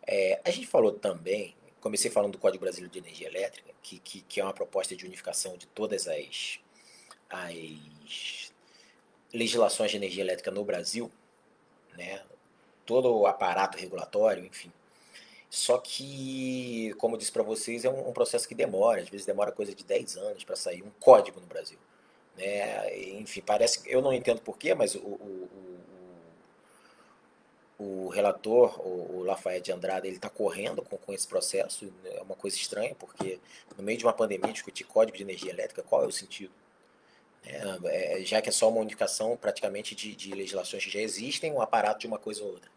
É, 0.06 0.40
a 0.42 0.50
gente 0.50 0.66
falou 0.66 0.92
também, 0.92 1.54
comecei 1.80 2.10
falando 2.10 2.32
do 2.32 2.38
Código 2.38 2.62
Brasileiro 2.62 2.90
de 2.90 2.98
Energia 2.98 3.28
Elétrica, 3.28 3.70
que, 3.82 3.98
que, 3.98 4.20
que 4.22 4.40
é 4.40 4.44
uma 4.44 4.54
proposta 4.54 4.96
de 4.96 5.04
unificação 5.04 5.58
de 5.58 5.66
todas 5.66 6.08
as, 6.08 6.60
as 7.28 8.52
legislações 9.32 9.90
de 9.90 9.96
energia 9.96 10.22
elétrica 10.22 10.50
no 10.50 10.64
Brasil, 10.64 11.10
né? 11.96 12.22
todo 12.88 13.14
o 13.14 13.26
aparato 13.26 13.76
regulatório, 13.76 14.44
enfim. 14.46 14.72
Só 15.50 15.78
que, 15.78 16.94
como 16.98 17.14
eu 17.14 17.18
disse 17.18 17.32
para 17.32 17.42
vocês, 17.42 17.84
é 17.84 17.90
um, 17.90 18.08
um, 18.08 18.12
processo 18.12 18.48
que 18.48 18.54
demora, 18.54 19.02
às 19.02 19.08
vezes 19.08 19.26
demora 19.26 19.52
coisa 19.52 19.74
de 19.74 19.84
10 19.84 20.16
anos 20.16 20.44
para 20.44 20.56
sair 20.56 20.82
um 20.82 20.90
código 20.98 21.38
no 21.40 21.46
Brasil. 21.46 21.78
Né? 22.36 23.18
Enfim, 23.18 23.42
parece 23.42 23.82
eu 23.86 24.00
não 24.00 24.12
entendo 24.12 24.40
porquê, 24.40 24.74
mas 24.74 24.94
o, 24.94 25.00
o, 25.00 25.48
o 27.78 28.08
relator, 28.08 28.80
o, 28.80 29.18
o 29.18 29.22
Lafayette 29.22 29.72
Andrade, 29.72 30.06
ele 30.06 30.16
está 30.16 30.30
correndo 30.30 30.82
com, 30.82 30.96
com 30.96 31.12
esse 31.12 31.26
processo. 31.26 31.92
É 32.04 32.22
uma 32.22 32.34
coisa 32.34 32.56
estranha, 32.56 32.94
porque 32.94 33.38
no 33.76 33.82
meio 33.82 33.98
de 33.98 34.04
uma 34.04 34.12
pandemia 34.12 34.52
discutir 34.52 34.84
código 34.84 35.16
de 35.16 35.22
energia 35.22 35.50
elétrica, 35.50 35.82
qual 35.82 36.04
é 36.04 36.06
o 36.06 36.12
sentido? 36.12 36.52
É, 37.44 38.20
é, 38.20 38.24
já 38.24 38.42
que 38.42 38.48
é 38.48 38.52
só 38.52 38.68
uma 38.68 38.80
unificação 38.80 39.36
praticamente 39.36 39.94
de, 39.94 40.14
de, 40.14 40.34
legislações 40.34 40.84
que 40.84 40.90
já 40.90 41.00
existem, 41.00 41.52
um 41.52 41.62
aparato 41.62 42.00
de 42.00 42.06
uma 42.06 42.18
coisa 42.18 42.42
ou 42.42 42.50
outra. 42.50 42.70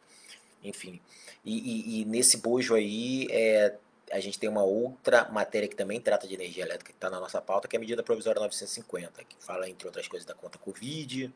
Enfim, 0.64 1.02
e, 1.44 2.00
e, 2.00 2.02
e 2.02 2.06
nesse 2.06 2.38
bojo 2.38 2.76
aí, 2.76 3.28
é, 3.32 3.76
a 4.12 4.20
gente 4.20 4.38
tem 4.38 4.50
uma 4.50 4.64
outra 4.64 5.28
matéria 5.30 5.68
que 5.68 5.76
também 5.76 6.00
trata 6.00 6.28
de 6.28 6.34
energia 6.34 6.64
elétrica, 6.64 6.92
que 6.92 6.98
está 6.98 7.10
na 7.10 7.20
nossa 7.20 7.42
pauta, 7.42 7.68
que 7.68 7.76
é 7.76 7.78
a 7.78 7.80
medida 7.80 8.04
provisória 8.04 8.40
950, 8.40 9.24
que 9.24 9.36
fala, 9.40 9.70
entre 9.70 9.88
outras 9.88 10.08
coisas, 10.08 10.26
da 10.26 10.34
conta 10.34 10.58
Covid, 10.58 11.34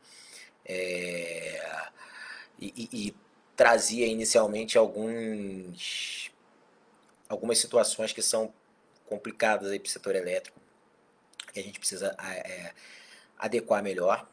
é, 0.64 1.88
e, 2.58 2.88
e, 2.92 3.14
trazia 3.54 4.06
inicialmente 4.06 4.76
alguns, 4.76 6.30
algumas 7.28 7.58
situações 7.58 8.12
que 8.12 8.20
são 8.20 8.52
complicadas 9.06 9.76
para 9.78 9.86
o 9.86 9.90
setor 9.90 10.14
elétrico, 10.14 10.60
que 11.52 11.60
a 11.60 11.62
gente 11.62 11.78
precisa 11.78 12.14
é, 12.22 12.72
adequar 13.38 13.82
melhor. 13.82 14.26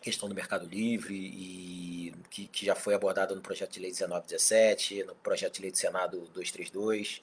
Questão 0.00 0.28
do 0.28 0.34
mercado 0.34 0.66
livre, 0.66 1.14
e 1.14 2.14
que, 2.30 2.46
que 2.46 2.66
já 2.66 2.74
foi 2.74 2.94
abordada 2.94 3.34
no 3.34 3.40
projeto 3.40 3.72
de 3.72 3.80
lei 3.80 3.90
1917, 3.90 5.04
no 5.04 5.14
projeto 5.16 5.54
de 5.54 5.62
lei 5.62 5.70
do 5.70 5.78
Senado 5.78 6.20
232, 6.32 7.20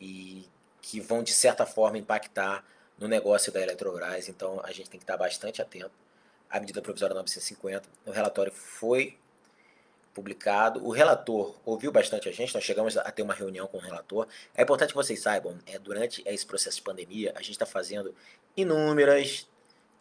e 0.00 0.46
que 0.82 1.00
vão, 1.00 1.22
de 1.22 1.32
certa 1.32 1.64
forma, 1.64 1.98
impactar 1.98 2.64
no 2.98 3.08
negócio 3.08 3.52
da 3.52 3.60
Eletrobras. 3.60 4.28
Então, 4.28 4.60
a 4.64 4.72
gente 4.72 4.90
tem 4.90 4.98
que 4.98 5.04
estar 5.04 5.16
bastante 5.16 5.62
atento 5.62 5.92
à 6.48 6.60
medida 6.60 6.82
provisória 6.82 7.14
950. 7.14 7.88
O 8.04 8.10
relatório 8.10 8.52
foi 8.52 9.16
publicado. 10.12 10.84
O 10.84 10.90
relator 10.90 11.54
ouviu 11.64 11.92
bastante 11.92 12.28
a 12.28 12.32
gente, 12.32 12.54
nós 12.54 12.64
chegamos 12.64 12.96
a 12.96 13.10
ter 13.10 13.22
uma 13.22 13.34
reunião 13.34 13.66
com 13.66 13.78
o 13.78 13.80
relator. 13.80 14.26
É 14.54 14.62
importante 14.62 14.90
que 14.90 14.96
vocês 14.96 15.20
saibam, 15.20 15.58
é, 15.66 15.78
durante 15.78 16.22
esse 16.26 16.44
processo 16.44 16.76
de 16.76 16.82
pandemia, 16.82 17.32
a 17.36 17.40
gente 17.40 17.52
está 17.52 17.66
fazendo 17.66 18.14
inúmeras 18.56 19.46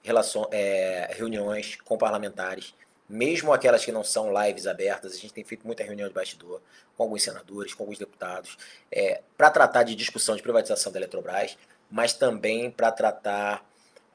relação, 0.04 0.48
é, 0.52 1.12
reuniões 1.14 1.78
com 1.84 1.98
parlamentares, 1.98 2.74
mesmo 3.08 3.52
aquelas 3.52 3.84
que 3.84 3.92
não 3.92 4.04
são 4.04 4.32
lives 4.44 4.68
abertas, 4.68 5.14
a 5.14 5.18
gente 5.18 5.34
tem 5.34 5.44
feito 5.44 5.66
muita 5.66 5.84
reunião 5.84 6.08
de 6.08 6.14
bastidor 6.14 6.62
com 6.96 7.04
alguns 7.04 7.24
senadores, 7.24 7.74
com 7.74 7.84
alguns 7.84 7.98
deputados, 7.98 8.58
é, 8.92 9.22
para 9.36 9.50
tratar 9.50 9.84
de 9.84 9.96
discussão 9.96 10.36
de 10.36 10.44
privatização 10.44 10.92
da 10.92 11.00
Eletrobras, 11.00 11.58
mas 11.90 12.14
também 12.14 12.70
para 12.70 12.92
tratar 12.92 13.66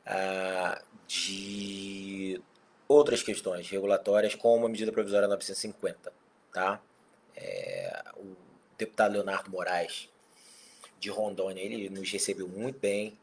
ah, 0.07 0.81
de 1.09 2.41
outras 2.87 3.23
questões 3.23 3.69
regulatórias, 3.69 4.35
como 4.35 4.67
a 4.67 4.69
medida 4.69 4.93
provisória 4.93 5.27
950. 5.27 6.13
Tá? 6.53 6.81
É, 7.35 8.03
o 8.17 8.37
deputado 8.79 9.13
Leonardo 9.13 9.51
Moraes, 9.51 10.09
de 11.01 11.11
Rondônia, 11.11 11.63
ele 11.63 11.91
nos 11.91 12.11
recebeu 12.11 12.49
muito 12.49 12.79
bem, 12.79 13.19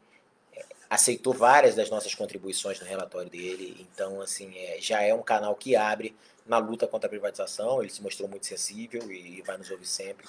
aceitou 0.92 1.34
várias 1.34 1.74
das 1.74 1.90
nossas 1.90 2.14
contribuições 2.14 2.78
no 2.82 2.86
relatório 2.86 3.30
dele, 3.30 3.78
então 3.80 4.20
assim 4.20 4.54
é, 4.58 4.78
já 4.82 5.02
é 5.02 5.14
um 5.14 5.24
canal 5.24 5.56
que 5.56 5.74
abre 5.74 6.14
na 6.46 6.58
luta 6.58 6.86
contra 6.86 7.08
a 7.08 7.10
privatização, 7.10 7.82
ele 7.82 7.90
se 7.90 8.02
mostrou 8.02 8.28
muito 8.28 8.46
sensível 8.46 9.10
e, 9.10 9.42
vai 9.42 9.58
nos 9.58 9.72
ouvir 9.72 9.86
sempre. 9.86 10.28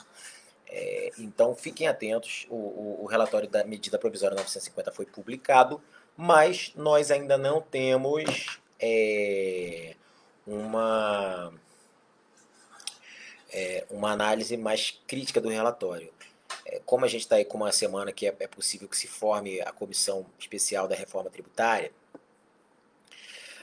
É, 0.68 1.10
então 1.18 1.52
fiquem 1.56 1.88
atentos, 1.88 2.46
o, 2.48 2.54
o, 2.54 2.98
o, 3.02 3.06
relatório 3.06 3.48
da 3.48 3.64
medida 3.64 3.98
provisória 3.98 4.36
950 4.36 4.92
foi 4.92 5.04
publicado, 5.04 5.82
mas 6.16 6.72
nós 6.76 7.10
ainda 7.10 7.36
não 7.36 7.60
temos 7.60 8.60
é, 8.78 9.96
uma, 10.46 11.52
é, 13.52 13.84
uma 13.90 14.12
análise 14.12 14.56
mais 14.56 14.96
crítica 15.08 15.40
do 15.40 15.48
relatório. 15.48 16.12
Como 16.80 17.04
a 17.04 17.08
gente 17.08 17.22
está 17.22 17.36
aí 17.36 17.44
com 17.44 17.56
uma 17.56 17.72
semana 17.72 18.12
que 18.12 18.26
é, 18.26 18.34
é 18.40 18.46
possível 18.46 18.88
que 18.88 18.96
se 18.96 19.06
forme 19.06 19.60
a 19.60 19.72
comissão 19.72 20.26
especial 20.38 20.88
da 20.88 20.94
reforma 20.94 21.30
tributária, 21.30 21.92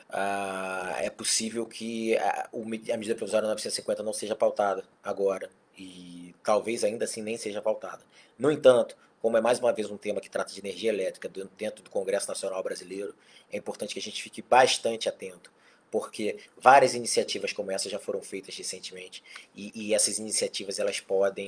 ah, 0.10 0.96
é 1.00 1.10
possível 1.10 1.66
que 1.66 2.18
a, 2.18 2.50
a 2.52 2.98
medida 2.98 3.16
provisória 3.16 3.48
950 3.48 4.02
não 4.02 4.12
seja 4.12 4.36
pautada 4.36 4.84
agora 5.04 5.50
e 5.78 6.34
talvez 6.44 6.84
ainda 6.84 7.06
assim 7.06 7.22
nem 7.22 7.38
seja 7.38 7.62
pautada. 7.62 8.04
No 8.38 8.52
entanto, 8.52 8.98
como 9.22 9.38
é 9.38 9.42
mais 9.42 9.60
uma 9.60 9.72
vez 9.72 9.90
um 9.90 9.98
tema 9.98 10.20
que 10.20 10.30
trata 10.30 10.52
de 10.52 10.60
energia 10.60 10.90
elétrica 10.90 11.30
dentro 11.58 11.84
do 11.84 11.90
Congresso 11.90 12.28
Nacional 12.28 12.64
Brasileiro, 12.64 13.14
é 13.52 13.58
importante 13.58 13.94
que 13.94 14.00
a 14.00 14.02
gente 14.02 14.24
fique 14.24 14.42
bastante 14.42 15.08
atento, 15.08 15.52
porque 15.92 16.38
várias 16.58 16.96
iniciativas 16.96 17.54
como 17.54 17.72
essa 17.72 17.90
já 17.90 18.00
foram 18.00 18.22
feitas 18.22 18.56
recentemente 18.58 19.24
e, 19.56 19.72
e 19.76 19.94
essas 19.94 20.18
iniciativas 20.18 20.80
elas 20.80 21.00
podem 21.00 21.48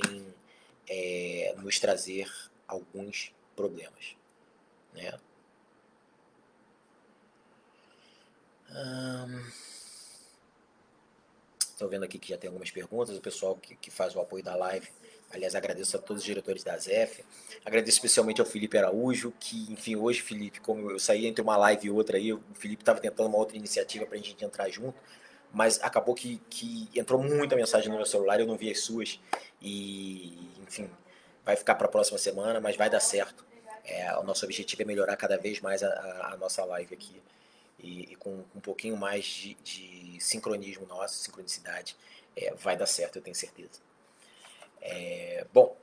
é, 0.88 1.54
nos 1.58 1.78
trazer 1.78 2.30
alguns 2.66 3.32
problemas, 3.54 4.16
né? 4.92 5.18
Estou 11.58 11.88
vendo 11.88 12.04
aqui 12.04 12.18
que 12.18 12.28
já 12.28 12.38
tem 12.38 12.48
algumas 12.48 12.70
perguntas, 12.70 13.16
o 13.16 13.20
pessoal 13.20 13.56
que, 13.56 13.76
que 13.76 13.90
faz 13.90 14.14
o 14.14 14.20
apoio 14.20 14.42
da 14.42 14.54
live. 14.54 14.88
Aliás, 15.32 15.54
agradeço 15.54 15.96
a 15.96 16.00
todos 16.00 16.22
os 16.22 16.26
diretores 16.26 16.62
da 16.62 16.76
ZEF. 16.76 17.24
Agradeço 17.64 17.96
especialmente 17.96 18.40
ao 18.40 18.46
Felipe 18.46 18.76
Araújo, 18.76 19.32
que, 19.40 19.72
enfim, 19.72 19.96
hoje, 19.96 20.20
Felipe, 20.20 20.60
como 20.60 20.90
eu 20.90 20.98
saí 20.98 21.26
entre 21.26 21.42
uma 21.42 21.56
live 21.56 21.86
e 21.86 21.90
outra 21.90 22.18
aí, 22.18 22.32
o 22.32 22.42
Felipe 22.54 22.82
estava 22.82 23.00
tentando 23.00 23.28
uma 23.28 23.38
outra 23.38 23.56
iniciativa 23.56 24.04
para 24.04 24.16
a 24.16 24.20
gente 24.20 24.44
entrar 24.44 24.68
junto, 24.68 24.94
mas 25.52 25.82
acabou 25.82 26.14
que, 26.14 26.40
que 26.48 26.88
entrou 26.94 27.22
muita 27.22 27.54
mensagem 27.54 27.90
no 27.90 27.96
meu 27.96 28.06
celular, 28.06 28.40
eu 28.40 28.46
não 28.46 28.56
vi 28.56 28.70
as 28.70 28.80
suas. 28.80 29.20
E, 29.60 30.38
enfim, 30.66 30.90
vai 31.44 31.56
ficar 31.56 31.74
para 31.74 31.86
a 31.86 31.90
próxima 31.90 32.18
semana, 32.18 32.60
mas 32.60 32.76
vai 32.76 32.88
dar 32.88 33.00
certo. 33.00 33.44
É, 33.84 34.16
o 34.16 34.22
nosso 34.22 34.44
objetivo 34.44 34.82
é 34.82 34.84
melhorar 34.84 35.16
cada 35.16 35.36
vez 35.36 35.60
mais 35.60 35.82
a, 35.82 36.32
a, 36.32 36.36
nossa 36.36 36.64
live 36.64 36.94
aqui 36.94 37.20
e, 37.80 38.12
e 38.12 38.16
com, 38.16 38.44
um 38.54 38.60
pouquinho 38.60 38.96
mais 38.96 39.24
de, 39.24 39.54
de 39.54 40.16
sincronismo 40.20 40.86
nosso, 40.86 41.16
sincronicidade, 41.18 41.96
é, 42.36 42.54
vai 42.54 42.76
dar 42.76 42.86
certo, 42.86 43.16
eu 43.16 43.22
tenho 43.22 43.34
certeza. 43.34 43.80
É, 44.80 45.44
bom, 45.52 45.76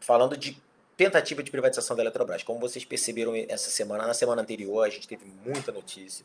falando 0.00 0.36
de 0.36 0.56
tentativa 0.96 1.42
de 1.42 1.50
privatização 1.50 1.96
da 1.96 2.02
Eletrobras, 2.02 2.42
como 2.42 2.60
vocês 2.60 2.84
perceberam 2.84 3.34
essa 3.34 3.68
semana, 3.70 4.06
na 4.06 4.14
semana 4.14 4.42
anterior 4.42 4.84
a 4.84 4.90
gente 4.90 5.08
teve 5.08 5.24
muita 5.44 5.72
notícia, 5.72 6.24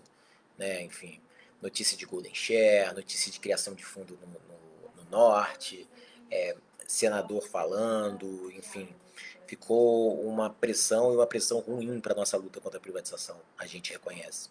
né, 0.57 0.83
enfim, 0.83 1.19
notícia 1.65 1.98
de 1.98 2.05
Golden 2.05 2.34
Share, 2.34 2.93
notícia 2.93 3.31
de 3.31 3.39
criação 3.39 3.74
de 3.74 3.84
fundo 3.84 4.17
no, 4.22 4.27
no, 4.27 5.03
no 5.03 5.10
norte, 5.10 5.88
é, 6.29 6.55
senador 6.88 7.41
falando, 7.48 8.51
enfim, 8.51 8.88
ficou 9.48 10.22
uma 10.22 10.50
pressão 10.50 11.12
e 11.12 11.15
uma 11.15 11.25
pressão 11.25 11.60
ruim 11.60 12.00
para 12.00 12.13
nossa 12.13 12.38
luta 12.38 12.62
contra 12.62 12.77
a 12.77 12.81
privatização, 12.81 13.41
a 13.57 13.65
gente 13.65 13.91
reconhece. 13.91 14.50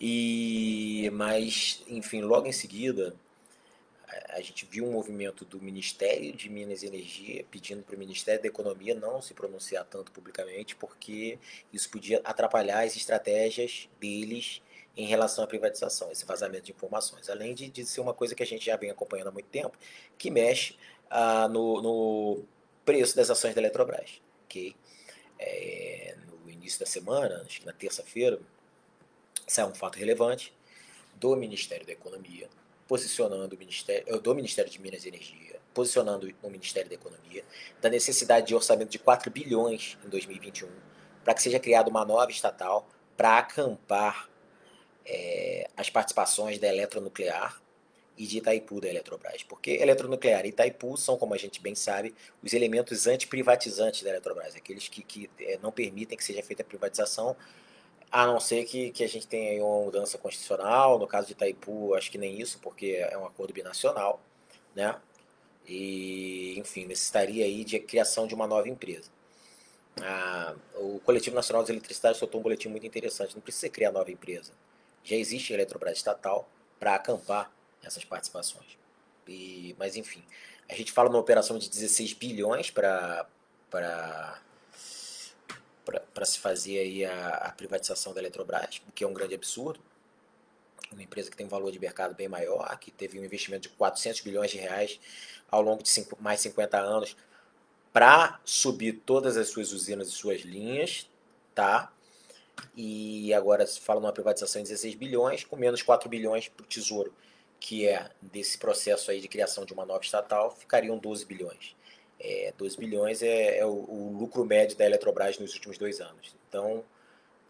E 0.00 1.08
mas, 1.12 1.84
enfim, 1.86 2.22
logo 2.22 2.48
em 2.48 2.52
seguida 2.52 3.14
a 4.30 4.40
gente 4.40 4.66
viu 4.66 4.84
um 4.84 4.92
movimento 4.92 5.44
do 5.44 5.60
Ministério 5.60 6.32
de 6.32 6.48
Minas 6.48 6.82
e 6.82 6.86
Energia 6.86 7.44
pedindo 7.50 7.82
para 7.82 7.96
o 7.96 7.98
Ministério 7.98 8.42
da 8.42 8.48
Economia 8.48 8.94
não 8.94 9.22
se 9.22 9.34
pronunciar 9.34 9.84
tanto 9.84 10.12
publicamente, 10.12 10.76
porque 10.76 11.38
isso 11.72 11.88
podia 11.90 12.20
atrapalhar 12.24 12.84
as 12.84 12.96
estratégias 12.96 13.88
deles 14.00 14.60
em 14.96 15.06
relação 15.06 15.44
à 15.44 15.46
privatização, 15.46 16.10
esse 16.10 16.24
vazamento 16.24 16.66
de 16.66 16.72
informações. 16.72 17.28
Além 17.28 17.54
de, 17.54 17.68
de 17.68 17.84
ser 17.84 18.00
uma 18.00 18.14
coisa 18.14 18.34
que 18.34 18.42
a 18.42 18.46
gente 18.46 18.64
já 18.64 18.76
vem 18.76 18.90
acompanhando 18.90 19.28
há 19.28 19.32
muito 19.32 19.48
tempo, 19.48 19.76
que 20.16 20.30
mexe 20.30 20.76
ah, 21.10 21.48
no, 21.48 21.82
no, 21.82 22.44
preço 22.84 23.16
das 23.16 23.30
ações 23.30 23.54
da 23.54 23.60
Eletrobras. 23.60 24.20
Okay? 24.44 24.76
É, 25.38 26.16
no 26.26 26.50
início 26.50 26.78
da 26.78 26.86
semana, 26.86 27.42
acho 27.44 27.60
que 27.60 27.66
na 27.66 27.72
terça-feira, 27.72 28.38
saiu 29.46 29.68
um 29.68 29.74
fato 29.74 29.98
relevante 29.98 30.54
do 31.16 31.34
Ministério 31.36 31.86
da 31.86 31.92
Economia, 31.92 32.48
posicionando 32.86 33.54
o 33.54 33.58
Ministério, 33.58 34.04
eh, 34.06 34.18
do 34.18 34.34
Ministério 34.34 34.70
de 34.70 34.80
Minas 34.80 35.04
e 35.04 35.08
Energia, 35.08 35.60
posicionando 35.72 36.32
o 36.42 36.50
Ministério 36.50 36.88
da 36.88 36.94
Economia, 36.94 37.44
da 37.80 37.88
necessidade 37.88 38.46
de 38.46 38.54
orçamento 38.54 38.90
de 38.90 38.98
4 38.98 39.30
bilhões 39.30 39.98
em 40.04 40.08
2021, 40.08 40.68
para 41.22 41.34
que 41.34 41.42
seja 41.42 41.58
criada 41.58 41.90
uma 41.90 42.04
nova 42.04 42.30
estatal 42.30 42.88
para 43.16 43.38
acampar 43.38 44.28
é, 45.06 45.68
as 45.76 45.90
participações 45.90 46.58
da 46.58 46.68
eletronuclear 46.68 47.60
e 48.16 48.26
de 48.26 48.38
Itaipu 48.38 48.80
da 48.80 48.88
Eletrobras. 48.88 49.42
Porque 49.42 49.72
eletronuclear 49.72 50.46
e 50.46 50.50
Itaipu 50.50 50.96
são, 50.96 51.16
como 51.16 51.34
a 51.34 51.38
gente 51.38 51.60
bem 51.60 51.74
sabe, 51.74 52.14
os 52.42 52.52
elementos 52.52 53.06
antiprivatizantes 53.06 54.02
da 54.02 54.10
Eletrobras, 54.10 54.54
aqueles 54.54 54.88
que, 54.88 55.02
que 55.02 55.30
é, 55.40 55.58
não 55.62 55.72
permitem 55.72 56.16
que 56.16 56.24
seja 56.24 56.42
feita 56.42 56.62
a 56.62 56.66
privatização 56.66 57.36
a 58.14 58.26
não 58.26 58.38
ser 58.38 58.64
que, 58.64 58.92
que 58.92 59.02
a 59.02 59.08
gente 59.08 59.26
tenha 59.26 59.64
uma 59.64 59.86
mudança 59.86 60.16
constitucional, 60.16 61.00
no 61.00 61.06
caso 61.06 61.26
de 61.26 61.32
Itaipu, 61.32 61.94
acho 61.94 62.08
que 62.12 62.16
nem 62.16 62.40
isso, 62.40 62.60
porque 62.60 63.04
é 63.10 63.18
um 63.18 63.26
acordo 63.26 63.52
binacional, 63.52 64.22
né? 64.72 64.94
E, 65.66 66.56
enfim, 66.56 66.86
necessitaria 66.86 67.44
aí 67.44 67.64
de 67.64 67.80
criação 67.80 68.28
de 68.28 68.34
uma 68.34 68.46
nova 68.46 68.68
empresa. 68.68 69.10
Ah, 70.00 70.54
o 70.76 71.00
Coletivo 71.00 71.34
Nacional 71.34 71.62
das 71.62 71.70
Eletricidades 71.70 72.18
soltou 72.18 72.38
um 72.40 72.42
boletim 72.44 72.68
muito 72.68 72.86
interessante. 72.86 73.34
Não 73.34 73.42
precisa 73.42 73.68
criar 73.68 73.90
nova 73.90 74.12
empresa. 74.12 74.52
Já 75.04 75.16
existe 75.16 75.52
a 75.52 75.56
Eletrobras 75.56 75.96
estatal 75.96 76.48
para 76.80 76.94
acampar 76.94 77.52
essas 77.82 78.04
participações. 78.04 78.78
E, 79.28 79.74
mas, 79.78 79.96
enfim, 79.96 80.24
a 80.68 80.74
gente 80.74 80.92
fala 80.92 81.08
numa 81.08 81.20
operação 81.20 81.58
de 81.58 81.68
16 81.68 82.14
bilhões 82.14 82.70
para 82.70 83.26
para 83.70 84.40
se 86.24 86.38
fazer 86.38 86.78
aí 86.78 87.04
a, 87.04 87.28
a, 87.28 87.52
privatização 87.52 88.14
da 88.14 88.20
Eletrobras, 88.20 88.80
o 88.88 88.92
que 88.92 89.04
é 89.04 89.06
um 89.06 89.12
grande 89.12 89.34
absurdo. 89.34 89.80
Uma 90.90 91.02
empresa 91.02 91.30
que 91.30 91.36
tem 91.36 91.44
um 91.44 91.48
valor 91.48 91.72
de 91.72 91.78
mercado 91.78 92.14
bem 92.14 92.28
maior, 92.28 92.78
que 92.78 92.90
teve 92.90 93.18
um 93.18 93.24
investimento 93.24 93.68
de 93.68 93.70
400 93.70 94.20
bilhões 94.20 94.50
de 94.50 94.58
reais 94.58 95.00
ao 95.50 95.60
longo 95.60 95.82
de 95.82 95.90
cinco, 95.90 96.16
mais 96.22 96.40
50 96.40 96.78
anos 96.78 97.16
para 97.92 98.40
subir 98.44 99.02
todas 99.06 99.36
as 99.36 99.48
suas 99.48 99.72
usinas 99.72 100.08
e 100.08 100.12
suas 100.12 100.40
linhas, 100.40 101.08
tá? 101.54 101.92
E 102.76 103.32
agora 103.32 103.66
se 103.66 103.80
fala 103.80 104.00
numa 104.00 104.12
privatização 104.12 104.62
de 104.62 104.68
16 104.68 104.94
bilhões, 104.94 105.44
com 105.44 105.56
menos 105.56 105.82
4 105.82 106.08
bilhões 106.08 106.48
para 106.48 106.64
o 106.64 106.66
Tesouro, 106.66 107.14
que 107.60 107.86
é 107.86 108.10
desse 108.20 108.58
processo 108.58 109.10
aí 109.10 109.20
de 109.20 109.28
criação 109.28 109.64
de 109.64 109.72
uma 109.72 109.86
nova 109.86 110.02
estatal, 110.02 110.50
ficariam 110.50 110.98
12 110.98 111.24
bilhões. 111.24 111.76
É, 112.18 112.52
2 112.56 112.76
bilhões 112.76 113.22
é, 113.22 113.58
é 113.58 113.66
o, 113.66 113.70
o, 113.70 114.16
lucro 114.18 114.44
médio 114.44 114.76
da 114.76 114.84
Eletrobras 114.84 115.38
nos 115.38 115.54
últimos 115.54 115.78
dois 115.78 116.00
anos. 116.00 116.34
Então, 116.48 116.84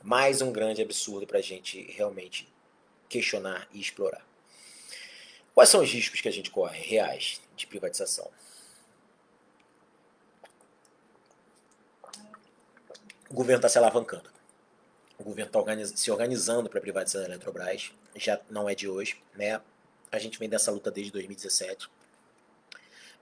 mais 0.03 0.43
um 0.43 0.53
grande 0.53 0.83
absurdo 0.83 1.27
para 1.27 1.39
a 1.39 1.43
gente 1.43 1.83
realmente 1.93 2.49
questionar 3.09 3.69
e 3.73 3.81
explorar. 3.81 4.27
Quais 5.55 5.69
são 5.69 5.83
os 5.83 5.91
riscos 5.91 6.21
que 6.21 6.29
a 6.29 6.33
gente 6.33 6.51
corre 6.51 6.81
reais 6.81 7.41
de 7.57 7.67
privatização? 7.67 8.29
O 13.31 13.35
governo 13.35 13.59
está 13.59 13.69
se 13.69 13.79
alavancando. 13.79 14.34
O 15.25 15.31
governo 15.31 15.51
está 15.51 15.97
se 15.97 16.11
organizando 16.11 16.69
para 16.69 16.83
privatizar 16.83 17.23
a 17.23 17.25
Eletrobras. 17.25 17.93
Já 18.15 18.39
não 18.51 18.69
é 18.69 18.75
de 18.75 18.87
hoje, 18.87 19.17
né? 19.35 19.59
A 20.13 20.19
gente 20.19 20.39
vem 20.39 20.51
dessa 20.51 20.71
luta 20.71 20.91
desde 20.91 21.11
2017. 21.13 21.89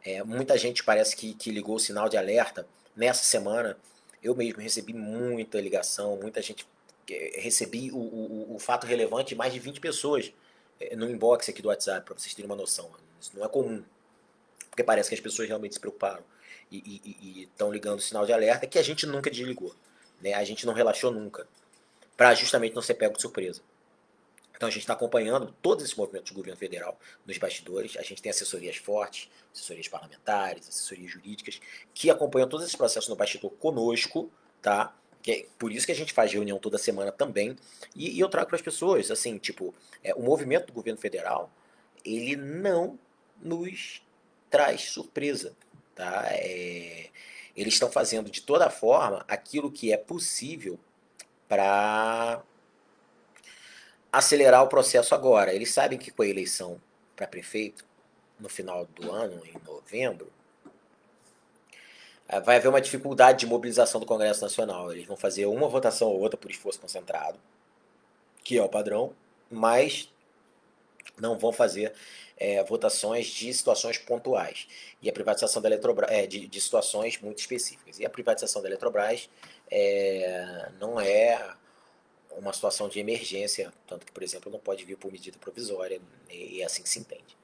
É, 0.04 0.20
muita 0.24 0.58
gente 0.58 0.82
parece 0.82 1.14
que, 1.14 1.32
que 1.32 1.52
ligou 1.52 1.76
o 1.76 1.78
sinal 1.78 2.08
de 2.08 2.16
alerta 2.16 2.66
nessa 2.96 3.22
semana. 3.22 3.78
Eu 4.20 4.34
mesmo 4.34 4.60
recebi 4.60 4.92
muita 4.92 5.60
ligação, 5.60 6.16
muita 6.16 6.42
gente. 6.42 6.66
É, 7.08 7.40
recebi 7.40 7.92
o, 7.92 7.98
o, 7.98 8.56
o 8.56 8.58
fato 8.58 8.84
relevante 8.84 9.28
de 9.28 9.34
mais 9.36 9.52
de 9.52 9.60
20 9.60 9.78
pessoas 9.78 10.32
é, 10.80 10.96
no 10.96 11.08
inbox 11.08 11.48
aqui 11.48 11.62
do 11.62 11.68
WhatsApp, 11.68 12.04
para 12.04 12.18
vocês 12.18 12.34
terem 12.34 12.50
uma 12.50 12.56
noção. 12.56 12.90
Isso 13.20 13.30
não 13.32 13.44
é 13.44 13.48
comum. 13.48 13.80
Porque 14.68 14.82
parece 14.82 15.08
que 15.08 15.14
as 15.14 15.20
pessoas 15.20 15.46
realmente 15.46 15.74
se 15.74 15.80
preocuparam 15.80 16.24
e 16.68 17.42
estão 17.42 17.70
ligando 17.70 17.98
o 17.98 18.02
sinal 18.02 18.26
de 18.26 18.32
alerta 18.32 18.66
que 18.66 18.78
a 18.78 18.82
gente 18.82 19.06
nunca 19.06 19.30
desligou. 19.30 19.72
Né? 20.20 20.32
A 20.34 20.42
gente 20.42 20.66
não 20.66 20.72
relaxou 20.72 21.12
nunca. 21.12 21.46
Para 22.22 22.34
justamente 22.34 22.72
não 22.72 22.82
ser 22.82 22.94
pego 22.94 23.16
de 23.16 23.20
surpresa. 23.20 23.62
Então 24.54 24.68
a 24.68 24.70
gente 24.70 24.82
está 24.82 24.92
acompanhando 24.92 25.52
todos 25.60 25.82
esses 25.82 25.96
movimentos 25.96 26.30
do 26.30 26.36
governo 26.36 26.56
federal 26.56 26.96
nos 27.26 27.36
bastidores. 27.36 27.96
A 27.96 28.02
gente 28.02 28.22
tem 28.22 28.30
assessorias 28.30 28.76
fortes, 28.76 29.28
assessorias 29.52 29.88
parlamentares, 29.88 30.68
assessorias 30.68 31.10
jurídicas, 31.10 31.60
que 31.92 32.10
acompanham 32.10 32.48
todos 32.48 32.64
esses 32.64 32.76
processos 32.76 33.08
no 33.08 33.16
bastidor 33.16 33.50
conosco, 33.58 34.30
tá? 34.62 34.96
Que 35.20 35.32
é 35.32 35.46
por 35.58 35.72
isso 35.72 35.84
que 35.84 35.90
a 35.90 35.96
gente 35.96 36.12
faz 36.12 36.32
reunião 36.32 36.60
toda 36.60 36.78
semana 36.78 37.10
também. 37.10 37.56
E, 37.92 38.16
e 38.16 38.20
eu 38.20 38.28
trago 38.28 38.46
para 38.46 38.56
as 38.56 38.62
pessoas, 38.62 39.10
assim, 39.10 39.36
tipo, 39.36 39.74
é, 40.04 40.14
o 40.14 40.22
movimento 40.22 40.68
do 40.68 40.72
governo 40.72 41.00
federal, 41.00 41.50
ele 42.04 42.36
não 42.36 42.96
nos 43.42 44.00
traz 44.48 44.92
surpresa, 44.92 45.56
tá? 45.92 46.26
É, 46.28 47.08
eles 47.56 47.74
estão 47.74 47.90
fazendo 47.90 48.30
de 48.30 48.42
toda 48.42 48.70
forma 48.70 49.24
aquilo 49.26 49.72
que 49.72 49.92
é 49.92 49.96
possível 49.96 50.78
para 51.52 52.42
acelerar 54.10 54.62
o 54.62 54.68
processo 54.68 55.14
agora. 55.14 55.52
Eles 55.52 55.70
sabem 55.70 55.98
que 55.98 56.10
com 56.10 56.22
a 56.22 56.26
eleição 56.26 56.80
para 57.14 57.26
prefeito, 57.26 57.84
no 58.40 58.48
final 58.48 58.86
do 58.86 59.12
ano, 59.12 59.42
em 59.44 59.52
novembro, 59.62 60.32
eh, 62.26 62.40
vai 62.40 62.56
haver 62.56 62.68
uma 62.68 62.80
dificuldade 62.80 63.40
de 63.40 63.46
mobilização 63.46 64.00
do 64.00 64.06
Congresso 64.06 64.40
Nacional. 64.40 64.90
Eles 64.92 65.06
vão 65.06 65.14
fazer 65.14 65.44
uma 65.44 65.68
votação 65.68 66.08
ou 66.08 66.20
outra 66.20 66.38
por 66.38 66.50
esforço 66.50 66.80
concentrado, 66.80 67.38
que 68.42 68.56
é 68.56 68.62
o 68.62 68.68
padrão, 68.70 69.14
mas 69.50 70.10
não 71.18 71.38
vão 71.38 71.52
fazer 71.52 71.92
é, 72.38 72.64
votações 72.64 73.26
de 73.26 73.52
situações 73.52 73.98
pontuais. 73.98 74.66
E 75.02 75.10
a 75.10 75.12
privatização 75.12 75.60
da 75.60 75.68
Eletrobras, 75.68 76.10
é, 76.10 76.26
de, 76.26 76.46
de, 76.46 76.60
situações 76.62 77.20
muito 77.20 77.40
específicas. 77.40 77.98
E 77.98 78.06
a 78.06 78.10
privatização 78.10 78.62
da 78.62 78.68
Eletrobras 78.68 79.28
é, 79.74 80.68
não 80.78 81.00
é 81.00 81.54
uma 82.32 82.52
situação 82.52 82.88
de 82.88 83.00
emergência, 83.00 83.72
tanto 83.86 84.04
que, 84.04 84.12
por 84.12 84.22
exemplo, 84.22 84.52
não 84.52 84.58
pode 84.58 84.84
vir 84.84 84.96
por 84.96 85.10
medida 85.10 85.38
provisória, 85.38 86.00
e 86.30 86.60
é 86.60 86.64
assim 86.64 86.82
que 86.82 86.88
se 86.88 86.98
entende. 86.98 87.36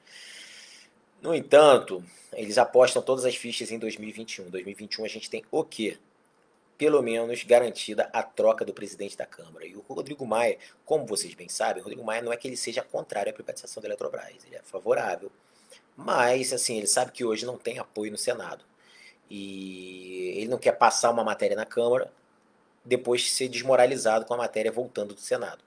No 1.22 1.34
entanto, 1.34 2.04
eles 2.32 2.58
apostam 2.58 3.02
todas 3.02 3.24
as 3.24 3.34
fichas 3.34 3.72
em 3.72 3.78
2021. 3.78 4.50
2021 4.50 5.04
a 5.04 5.08
gente 5.08 5.30
tem 5.30 5.42
o 5.50 5.64
quê? 5.64 5.98
pelo 6.78 7.02
menos 7.02 7.42
garantida 7.42 8.08
a 8.12 8.22
troca 8.22 8.64
do 8.64 8.72
presidente 8.72 9.16
da 9.16 9.26
Câmara. 9.26 9.66
E 9.66 9.74
o 9.74 9.80
Rodrigo 9.80 10.24
Maia, 10.24 10.56
como 10.84 11.04
vocês 11.04 11.34
bem 11.34 11.48
sabem, 11.48 11.82
o 11.82 11.84
Rodrigo 11.84 12.04
Maia 12.04 12.22
não 12.22 12.32
é 12.32 12.36
que 12.36 12.46
ele 12.46 12.56
seja 12.56 12.82
contrário 12.82 13.30
à 13.30 13.32
privatização 13.34 13.82
da 13.82 13.88
Eletrobras, 13.88 14.44
ele 14.46 14.54
é 14.54 14.62
favorável. 14.62 15.30
Mas, 15.96 16.52
assim, 16.52 16.78
ele 16.78 16.86
sabe 16.86 17.10
que 17.10 17.24
hoje 17.24 17.44
não 17.44 17.58
tem 17.58 17.80
apoio 17.80 18.12
no 18.12 18.16
Senado. 18.16 18.64
E 19.28 20.34
ele 20.36 20.46
não 20.46 20.56
quer 20.56 20.72
passar 20.72 21.10
uma 21.10 21.24
matéria 21.24 21.56
na 21.56 21.66
Câmara 21.66 22.12
depois 22.88 23.30
ser 23.30 23.48
desmoralizado 23.48 24.24
com 24.24 24.34
a 24.34 24.38
matéria 24.38 24.72
voltando 24.72 25.14
do 25.14 25.20
Senado. 25.20 25.62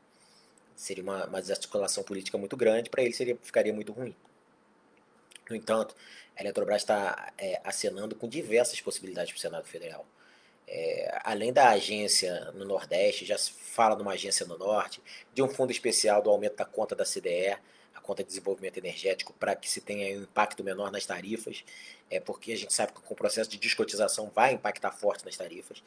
Seria 0.76 1.04
uma, 1.04 1.26
uma 1.28 1.40
desarticulação 1.40 2.04
política 2.04 2.38
muito 2.38 2.58
grande, 2.58 2.90
para 2.90 3.04
ele 3.04 3.14
seria, 3.14 3.38
ficaria 3.42 3.72
muito 3.72 3.92
ruim. 3.92 4.16
No 5.48 5.56
entanto, 5.56 5.96
a 6.36 6.42
Eletrobras 6.42 6.82
está 6.82 7.32
é, 7.38 7.62
acenando 7.64 8.16
com 8.16 8.28
diversas 8.28 8.82
possibilidades 8.82 9.32
para 9.32 9.38
o 9.38 9.42
Senado 9.42 9.68
Federal. 9.68 10.06
É, 10.68 11.20
além 11.24 11.54
da 11.54 11.70
agência 11.70 12.52
no 12.56 12.66
Nordeste, 12.66 13.26
já 13.26 13.38
se 13.38 13.52
fala 13.52 13.96
numa 13.96 14.14
agência 14.14 14.46
no 14.46 14.58
Norte, 14.58 15.02
de 15.34 15.44
um 15.44 15.48
fundo 15.48 15.72
especial 15.72 16.22
do 16.22 16.30
aumento 16.30 16.56
da 16.56 16.66
conta 16.66 16.96
da 16.96 17.06
CDE, 17.06 17.58
conta 18.02 18.24
de 18.24 18.30
desenvolvimento 18.30 18.78
energético, 18.78 19.34
para 19.34 19.56
que 19.56 19.70
se 19.70 19.82
tenha 19.82 20.18
um 20.18 20.24
impacto 20.24 20.64
menor 20.64 20.92
nas 20.92 21.06
tarifas, 21.06 21.64
é 22.10 22.20
porque 22.20 22.52
a 22.52 22.58
gente 22.58 22.74
sabe 22.74 22.92
que 22.94 23.02
com 23.02 23.14
o 23.14 23.18
processo 23.18 23.50
de 23.50 23.58
descotização 23.58 24.30
vai 24.34 24.54
impactar 24.54 24.92
forte 24.92 25.24
nas 25.24 25.38
tarifas. 25.38 25.82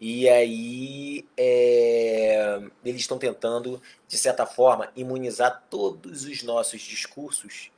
E 0.00 0.28
aí 0.28 1.24
é, 1.36 2.60
eles 2.84 3.00
estão 3.00 3.18
tentando, 3.18 3.80
de 4.06 4.18
certa 4.18 4.44
forma, 4.46 4.92
imunizar 4.96 5.64
todos 5.70 6.24
os 6.24 6.42
nossos 6.42 6.80
discursos 6.80 7.70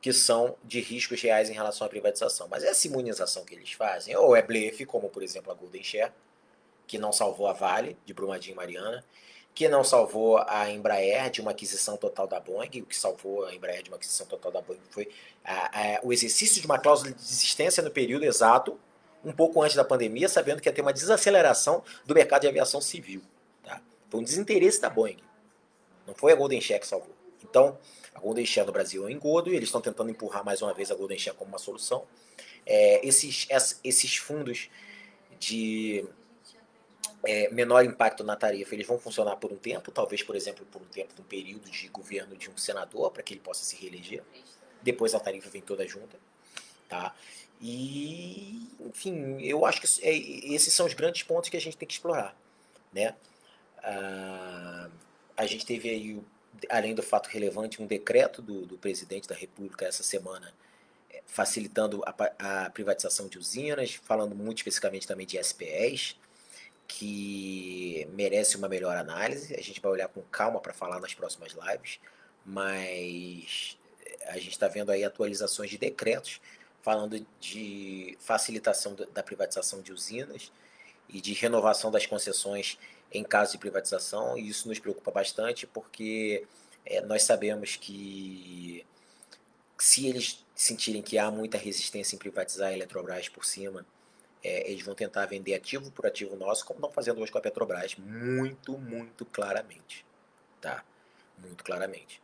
que 0.00 0.12
são 0.12 0.56
de 0.62 0.80
riscos 0.80 1.22
reais 1.22 1.48
em 1.48 1.54
relação 1.54 1.86
à 1.86 1.90
privatização. 1.90 2.46
Mas 2.48 2.62
essa 2.62 2.86
imunização 2.86 3.44
que 3.44 3.54
eles 3.54 3.72
fazem, 3.72 4.14
ou 4.16 4.36
é 4.36 4.42
blefe, 4.42 4.84
como 4.84 5.08
por 5.08 5.22
exemplo 5.22 5.50
a 5.50 5.54
Golden 5.54 5.82
Share, 5.82 6.12
que 6.86 6.98
não 6.98 7.12
salvou 7.12 7.46
a 7.46 7.54
Vale, 7.54 7.96
de 8.04 8.12
Brumadinho 8.12 8.52
e 8.52 8.56
Mariana, 8.56 9.04
que 9.54 9.68
não 9.68 9.84
salvou 9.84 10.38
a 10.38 10.68
Embraer 10.68 11.30
de 11.30 11.40
uma 11.40 11.52
aquisição 11.52 11.96
total 11.96 12.26
da 12.26 12.40
Boeing, 12.40 12.80
o 12.80 12.86
que 12.86 12.96
salvou 12.96 13.44
a 13.46 13.54
Embraer 13.54 13.84
de 13.84 13.90
uma 13.90 13.96
aquisição 13.96 14.26
total 14.26 14.50
da 14.50 14.60
Boeing 14.60 14.80
foi 14.90 15.08
a, 15.44 15.96
a, 15.96 16.00
o 16.02 16.12
exercício 16.12 16.60
de 16.60 16.66
uma 16.66 16.78
cláusula 16.78 17.12
de 17.12 17.16
desistência 17.16 17.82
no 17.82 17.90
período 17.90 18.24
exato, 18.24 18.78
um 19.24 19.32
pouco 19.32 19.62
antes 19.62 19.76
da 19.76 19.84
pandemia, 19.84 20.28
sabendo 20.28 20.60
que 20.60 20.68
ia 20.68 20.72
ter 20.72 20.82
uma 20.82 20.92
desaceleração 20.92 21.84
do 22.04 22.14
mercado 22.14 22.42
de 22.42 22.48
aviação 22.48 22.80
civil. 22.80 23.22
Tá? 23.62 23.80
Foi 24.10 24.20
um 24.20 24.24
desinteresse 24.24 24.80
da 24.80 24.90
Boeing. 24.90 25.18
Não 26.06 26.14
foi 26.14 26.32
a 26.32 26.34
Golden 26.34 26.60
Share 26.60 26.80
que 26.80 26.86
salvou. 26.86 27.14
Então, 27.42 27.78
a 28.12 28.18
Golden 28.18 28.44
Share 28.44 28.66
no 28.66 28.72
Brasil 28.72 29.04
é 29.04 29.06
um 29.06 29.10
engodo 29.10 29.50
e 29.50 29.56
eles 29.56 29.68
estão 29.68 29.80
tentando 29.80 30.10
empurrar 30.10 30.44
mais 30.44 30.60
uma 30.62 30.74
vez 30.74 30.90
a 30.90 30.94
Golden 30.94 31.18
Share 31.18 31.36
como 31.36 31.48
uma 31.48 31.58
solução. 31.58 32.04
É, 32.66 33.06
esses, 33.06 33.46
esses 33.84 34.16
fundos 34.16 34.68
de 35.38 36.04
é, 37.26 37.48
menor 37.50 37.84
impacto 37.84 38.22
na 38.24 38.36
tarifa, 38.36 38.74
eles 38.74 38.86
vão 38.86 38.98
funcionar 38.98 39.36
por 39.36 39.52
um 39.52 39.56
tempo, 39.56 39.90
talvez, 39.90 40.22
por 40.22 40.36
exemplo, 40.36 40.66
por 40.66 40.82
um 40.82 40.86
tempo, 40.86 41.12
um 41.18 41.24
período 41.24 41.70
de 41.70 41.88
governo 41.88 42.36
de 42.36 42.50
um 42.50 42.56
senador, 42.56 43.10
para 43.10 43.22
que 43.22 43.34
ele 43.34 43.40
possa 43.40 43.64
se 43.64 43.76
reeleger. 43.76 44.22
Depois 44.82 45.14
a 45.14 45.20
tarifa 45.20 45.48
vem 45.50 45.62
toda 45.62 45.86
junta. 45.86 46.18
Tá? 46.88 47.14
E, 47.60 48.68
enfim, 48.80 49.40
eu 49.40 49.64
acho 49.64 49.80
que 49.80 50.06
é, 50.06 50.14
esses 50.54 50.72
são 50.72 50.86
os 50.86 50.94
grandes 50.94 51.22
pontos 51.22 51.48
que 51.48 51.56
a 51.56 51.60
gente 51.60 51.76
tem 51.76 51.86
que 51.86 51.94
explorar. 51.94 52.36
Né? 52.92 53.14
Ah, 53.82 54.88
a 55.36 55.46
gente 55.46 55.64
teve 55.64 55.88
aí 55.88 56.22
além 56.68 56.94
do 56.94 57.02
fato 57.02 57.28
relevante, 57.28 57.82
um 57.82 57.86
decreto 57.86 58.40
do, 58.40 58.66
do 58.66 58.78
presidente 58.78 59.28
da 59.28 59.34
República 59.34 59.86
essa 59.86 60.02
semana 60.02 60.52
é, 61.10 61.22
facilitando 61.26 62.02
a, 62.06 62.64
a, 62.64 62.70
privatização 62.70 63.28
de 63.28 63.38
usinas, 63.38 63.94
falando 63.94 64.34
muito 64.34 64.58
especificamente 64.58 65.06
também 65.06 65.26
de 65.26 65.42
SPEs, 65.42 66.16
que 66.86 68.08
merece 68.12 68.56
uma 68.56 68.68
melhor 68.68 68.96
análise. 68.96 69.54
A 69.54 69.62
gente 69.62 69.80
vai 69.80 69.92
olhar 69.92 70.08
com 70.08 70.22
calma 70.22 70.60
para 70.60 70.74
falar 70.74 71.00
nas 71.00 71.14
próximas 71.14 71.52
lives, 71.52 71.98
mas 72.44 73.78
a 74.26 74.38
gente 74.38 74.50
está 74.50 74.68
vendo 74.68 74.90
aí 74.90 75.04
atualizações 75.04 75.70
de 75.70 75.78
decretos 75.78 76.40
falando 76.82 77.26
de 77.40 78.16
facilitação 78.20 78.94
da 79.12 79.22
privatização 79.22 79.80
de 79.80 79.90
usinas 79.90 80.52
e 81.08 81.20
de 81.20 81.32
renovação 81.32 81.90
das 81.90 82.04
concessões 82.04 82.78
em 83.10 83.24
caso 83.24 83.52
de 83.52 83.58
privatização, 83.58 84.36
e 84.36 84.48
isso 84.48 84.68
nos 84.68 84.78
preocupa 84.78 85.10
bastante, 85.10 85.66
porque 85.66 86.46
é, 86.84 87.00
nós 87.00 87.22
sabemos 87.22 87.76
que 87.76 88.84
se 89.78 90.06
eles 90.08 90.44
sentirem 90.54 91.00
que 91.00 91.16
há 91.16 91.30
muita 91.30 91.56
resistência 91.56 92.16
em 92.16 92.18
privatizar 92.18 92.68
a 92.68 92.72
Eletrobras 92.72 93.28
por 93.28 93.44
cima, 93.44 93.86
é, 94.44 94.70
eles 94.70 94.84
vão 94.84 94.94
tentar 94.94 95.24
vender 95.24 95.54
ativo 95.54 95.90
por 95.90 96.06
ativo 96.06 96.36
nosso, 96.36 96.66
como 96.66 96.78
estão 96.78 96.92
fazendo 96.92 97.20
hoje 97.20 97.32
com 97.32 97.38
a 97.38 97.40
Petrobras, 97.40 97.96
muito, 97.96 98.76
muito 98.76 99.24
claramente. 99.24 100.04
Tá? 100.60 100.84
Muito 101.38 101.64
claramente. 101.64 102.22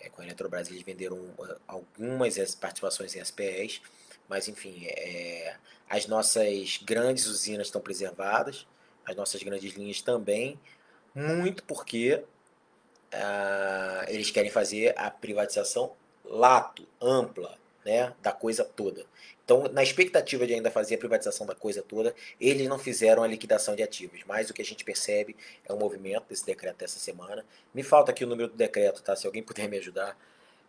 É, 0.00 0.08
com 0.08 0.22
a 0.22 0.24
Eletrobras 0.24 0.70
eles 0.70 0.82
venderam 0.82 1.16
uh, 1.16 1.60
algumas 1.66 2.54
participações 2.54 3.16
em 3.16 3.24
SPEs, 3.24 3.82
mas 4.28 4.46
enfim, 4.46 4.86
é, 4.86 5.56
as 5.90 6.06
nossas 6.06 6.78
grandes 6.78 7.26
usinas 7.26 7.66
estão 7.66 7.80
preservadas, 7.80 8.66
as 9.04 9.16
nossas 9.16 9.42
grandes 9.42 9.74
linhas 9.74 10.00
também, 10.00 10.60
muito 11.12 11.64
porque 11.64 12.22
uh, 13.12 14.04
eles 14.08 14.30
querem 14.30 14.50
fazer 14.50 14.94
a 14.96 15.10
privatização 15.10 15.92
lato, 16.24 16.86
ampla, 17.00 17.58
né, 17.86 18.12
da 18.20 18.32
coisa 18.32 18.64
toda. 18.64 19.06
Então, 19.44 19.62
na 19.72 19.80
expectativa 19.80 20.44
de 20.44 20.54
ainda 20.54 20.72
fazer 20.72 20.96
a 20.96 20.98
privatização 20.98 21.46
da 21.46 21.54
coisa 21.54 21.80
toda, 21.80 22.12
eles 22.40 22.68
não 22.68 22.80
fizeram 22.80 23.22
a 23.22 23.28
liquidação 23.28 23.76
de 23.76 23.82
ativos. 23.82 24.20
Mas 24.26 24.50
o 24.50 24.52
que 24.52 24.60
a 24.60 24.64
gente 24.64 24.84
percebe 24.84 25.36
é 25.64 25.72
um 25.72 25.78
movimento 25.78 26.24
desse 26.28 26.44
decreto 26.44 26.78
dessa 26.78 26.98
semana. 26.98 27.46
Me 27.72 27.84
falta 27.84 28.10
aqui 28.10 28.24
o 28.24 28.26
número 28.26 28.48
do 28.48 28.56
decreto, 28.56 29.00
tá? 29.02 29.14
Se 29.14 29.24
alguém 29.24 29.44
puder 29.44 29.68
me 29.68 29.78
ajudar. 29.78 30.18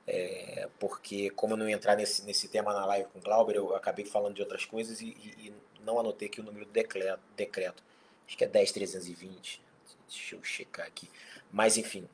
É, 0.09 0.69
porque 0.79 1.31
como 1.31 1.53
eu 1.53 1.57
não 1.57 1.67
entrar 1.67 1.97
nesse, 1.97 2.23
nesse 2.23 2.47
tema 2.47 2.71
na 2.71 2.85
live 2.85 3.09
com 3.09 3.19
o 3.19 3.21
Glauber, 3.21 3.55
eu 3.57 3.75
acabei 3.75 4.05
falando 4.05 4.35
de 4.35 4.41
outras 4.41 4.63
coisas 4.63 5.01
e, 5.01 5.07
e, 5.07 5.47
e 5.47 5.53
não 5.83 5.99
anotei 5.99 6.29
aqui 6.29 6.39
o 6.39 6.43
número 6.43 6.65
do 6.65 6.71
decreto. 6.71 7.19
decreto 7.35 7.83
acho 8.27 8.37
que 8.37 8.43
é 8.43 8.47
10.320, 8.47 9.59
deixa 10.07 10.35
eu 10.35 10.43
checar 10.43 10.85
aqui. 10.85 11.09
Mas, 11.51 11.77
enfim, 11.77 12.07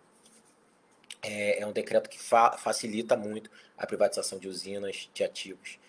é, 1.24 1.62
é 1.62 1.66
um 1.66 1.72
decreto 1.72 2.10
que 2.10 2.20
fa 2.20 2.58
facilita 2.58 3.16
muito 3.16 3.50
a 3.78 3.88
privatização 3.88 4.38
de 4.38 4.48
usinas 4.48 5.10
de 5.14 5.24
ativos 5.24 5.80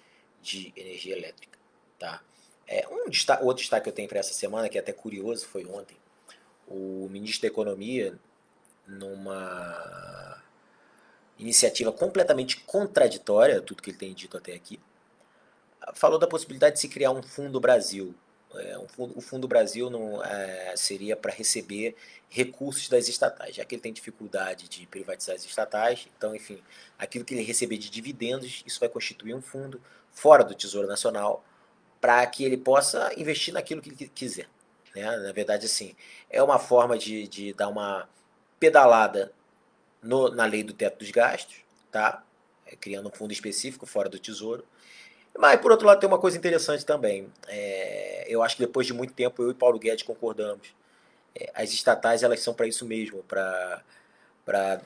de 0.40 0.73
energia 0.77 1.16
elétrica. 1.16 1.59
Tá? 1.99 2.23
É, 2.66 2.87
um 2.88 3.11
destaque, 3.11 3.42
outro 3.42 3.62
destaque 3.62 3.85
que 3.85 3.90
eu 3.90 3.94
tenho 3.94 4.09
para 4.09 4.20
essa 4.20 4.33
semana, 4.33 4.68
que 4.68 4.79
é 4.79 4.81
até 4.81 4.92
curioso, 4.92 5.47
foi 5.47 5.66
ontem, 5.66 5.97
o 6.66 7.09
ministro 7.11 7.42
da 7.42 7.49
Economia, 7.49 8.18
numa 8.87 10.42
iniciativa 11.38 11.92
completamente 11.92 12.59
contraditória, 12.61 13.61
tudo 13.61 13.83
que 13.83 13.90
ele 13.90 13.99
tem 13.99 14.14
dito 14.14 14.37
até 14.37 14.55
aqui, 14.55 14.79
falou 15.94 16.18
da 16.18 16.27
possibilidade 16.27 16.77
de 16.77 16.81
se 16.81 16.88
criar 16.88 17.11
um 17.11 17.23
fundo 17.23 17.61
Brasil 17.61 18.14
é, 18.59 18.79
o 18.79 19.21
Fundo 19.21 19.49
Brasil 19.49 19.90
não 19.90 20.23
é, 20.23 20.75
seria 20.77 21.17
para 21.17 21.33
receber 21.33 21.97
recursos 22.29 22.88
das 22.88 23.09
estatais, 23.09 23.57
já 23.57 23.64
que 23.64 23.75
ele 23.75 23.83
tem 23.83 23.93
dificuldade 23.93 24.69
de 24.69 24.87
privatizar 24.87 25.37
as 25.37 25.45
estatais. 25.45 26.09
Então, 26.17 26.35
enfim, 26.35 26.62
aquilo 26.99 27.25
que 27.25 27.35
ele 27.35 27.43
receber 27.43 27.79
de 27.79 27.90
dividendos, 27.90 28.62
isso 28.67 28.81
vai 28.81 28.88
constituir 28.88 29.35
um 29.35 29.43
fundo 29.43 29.81
fora 30.11 30.45
do 30.45 30.55
Tesouro 30.55 30.88
Nacional 30.88 31.45
para 32.01 32.27
que 32.27 32.45
ele 32.45 32.57
possa 32.57 33.12
investir 33.17 33.55
naquilo 33.55 33.81
que 33.81 33.90
ele 33.90 34.11
quiser. 34.14 34.49
Né? 34.95 35.05
Na 35.19 35.33
verdade, 35.33 35.67
assim, 35.67 35.95
é 36.31 36.43
uma 36.43 36.59
forma 36.59 36.99
de, 36.99 37.27
de 37.29 37.53
dar 37.53 37.69
uma 37.69 38.09
pedalada 38.61 39.33
no, 40.03 40.29
na 40.29 40.45
lei 40.45 40.62
do 40.62 40.73
teto 40.73 40.99
dos 40.99 41.11
gastos, 41.11 41.57
tá? 41.90 42.23
É, 42.67 42.77
criando 42.77 43.09
um 43.09 43.12
fundo 43.12 43.33
específico 43.33 43.87
fora 43.87 44.09
do 44.09 44.19
Tesouro 44.19 44.64
mas, 45.37 45.61
por 45.61 45.73
outro 45.73 45.87
lado, 45.87 45.99
tem 45.99 46.09
uma 46.09 46.18
coisa 46.18 46.37
interessante 46.37 46.87
também. 46.87 47.29
É, 47.49 48.25
eu 48.29 48.42
acho 48.42 48.57
que 48.57 48.62
depois 48.64 48.87
de 48.87 48.92
muito 48.92 49.12
tempo, 49.12 49.42
eu 49.42 49.51
e 49.51 49.55
Paulo 49.55 49.79
Guedes 49.79 50.05
concordamos. 50.05 50.68
É, 51.35 51.51
as 51.55 51.73
estatais, 51.73 52.23
elas 52.23 52.40
são 52.40 52.55
para 52.55 52.66
isso 52.66 52.87
mesmo, 52.87 53.25
para, 53.25 54.81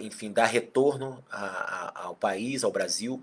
enfim, 0.00 0.32
dar 0.32 0.46
retorno 0.46 1.24
a, 1.30 1.46
a, 1.46 2.04
ao 2.06 2.16
país, 2.16 2.64
ao 2.64 2.72
Brasil, 2.72 3.22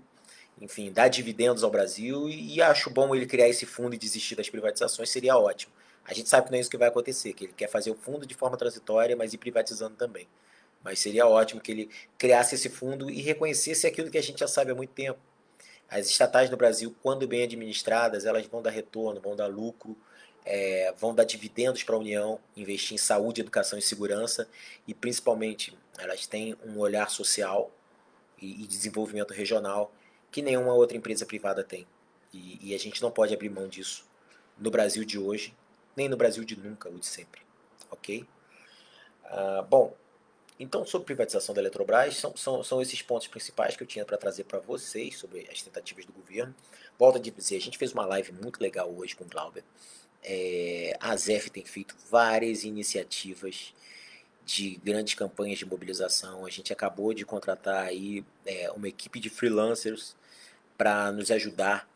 enfim, 0.58 0.90
dar 0.90 1.08
dividendos 1.08 1.62
ao 1.62 1.70
Brasil, 1.70 2.28
e, 2.28 2.56
e 2.56 2.62
acho 2.62 2.88
bom 2.88 3.14
ele 3.14 3.26
criar 3.26 3.48
esse 3.48 3.66
fundo 3.66 3.94
e 3.94 3.98
desistir 3.98 4.34
das 4.34 4.48
privatizações, 4.48 5.10
seria 5.10 5.36
ótimo. 5.36 5.72
A 6.04 6.14
gente 6.14 6.28
sabe 6.30 6.46
que 6.46 6.52
não 6.52 6.58
é 6.58 6.60
isso 6.60 6.70
que 6.70 6.78
vai 6.78 6.88
acontecer, 6.88 7.34
que 7.34 7.44
ele 7.44 7.52
quer 7.52 7.68
fazer 7.68 7.90
o 7.90 7.94
fundo 7.94 8.24
de 8.26 8.34
forma 8.34 8.56
transitória, 8.56 9.14
mas 9.14 9.34
ir 9.34 9.38
privatizando 9.38 9.96
também. 9.96 10.26
Mas 10.82 10.98
seria 10.98 11.26
ótimo 11.26 11.60
que 11.60 11.70
ele 11.70 11.90
criasse 12.16 12.54
esse 12.54 12.70
fundo 12.70 13.10
e 13.10 13.20
reconhecesse 13.20 13.86
aquilo 13.86 14.10
que 14.10 14.16
a 14.16 14.22
gente 14.22 14.40
já 14.40 14.48
sabe 14.48 14.70
há 14.70 14.74
muito 14.74 14.92
tempo 14.92 15.20
as 15.90 16.06
estatais 16.06 16.48
no 16.48 16.56
Brasil, 16.56 16.94
quando 17.02 17.26
bem 17.26 17.42
administradas, 17.42 18.24
elas 18.24 18.46
vão 18.46 18.62
dar 18.62 18.70
retorno, 18.70 19.20
vão 19.20 19.34
dar 19.34 19.48
lucro, 19.48 19.96
é, 20.44 20.94
vão 20.96 21.14
dar 21.14 21.24
dividendos 21.24 21.82
para 21.82 21.96
a 21.96 21.98
União, 21.98 22.38
investir 22.56 22.94
em 22.94 22.98
saúde, 22.98 23.40
educação 23.40 23.78
e 23.78 23.82
segurança 23.82 24.48
e 24.86 24.94
principalmente 24.94 25.76
elas 25.98 26.26
têm 26.26 26.56
um 26.64 26.78
olhar 26.78 27.10
social 27.10 27.70
e, 28.40 28.62
e 28.62 28.66
desenvolvimento 28.66 29.34
regional 29.34 29.92
que 30.30 30.40
nenhuma 30.42 30.72
outra 30.72 30.96
empresa 30.96 31.26
privada 31.26 31.64
tem. 31.64 31.86
E, 32.32 32.70
e, 32.70 32.74
a 32.74 32.78
gente 32.78 33.02
não 33.02 33.10
pode 33.10 33.34
abrir 33.34 33.48
mão 33.48 33.66
disso 33.66 34.04
no 34.56 34.70
Brasil 34.70 35.04
de 35.04 35.18
hoje, 35.18 35.52
nem 35.96 36.08
no 36.08 36.16
Brasil 36.16 36.44
de 36.44 36.56
nunca, 36.56 36.88
o 36.88 36.98
de 36.98 37.06
sempre. 37.06 37.42
Ok? 37.90 38.24
Uh, 39.24 39.62
bom, 39.68 39.96
então 40.60 40.84
sobre 40.84 41.06
privatização 41.06 41.54
da 41.54 41.60
Eletrobras, 41.62 42.18
são, 42.18 42.36
são, 42.36 42.62
são 42.62 42.82
esses 42.82 43.00
pontos 43.00 43.26
principais 43.26 43.76
que 43.76 43.82
eu 43.82 43.86
tinha 43.86 44.04
para 44.04 44.18
trazer 44.18 44.44
para 44.44 44.58
vocês 44.58 45.16
sobre 45.16 45.48
as 45.50 45.62
tentativas 45.62 46.04
do 46.04 46.12
governo. 46.12 46.54
Volto 46.98 47.16
a 47.16 47.18
dizer, 47.18 47.56
a 47.56 47.60
gente 47.60 47.78
fez 47.78 47.92
uma 47.94 48.04
live 48.04 48.30
muito 48.32 48.60
legal 48.60 48.94
hoje 48.94 49.16
com 49.16 49.24
o 49.24 49.26
Glauber. 49.26 49.64
É, 50.22 50.94
a 51.00 51.16
ZEF 51.16 51.48
tem 51.48 51.64
feito 51.64 51.96
várias 52.10 52.62
iniciativas 52.62 53.72
de 54.44 54.76
grandes 54.84 55.14
campanhas 55.14 55.58
de 55.58 55.64
mobilização. 55.64 56.44
A 56.44 56.50
gente 56.50 56.74
acabou 56.74 57.14
de 57.14 57.24
contratar 57.24 57.86
aí 57.86 58.22
é, 58.44 58.70
uma 58.72 58.86
equipe 58.86 59.18
de 59.18 59.30
freelancers 59.30 60.14
para 60.76 61.10
nos 61.10 61.30
ajudar 61.30 61.88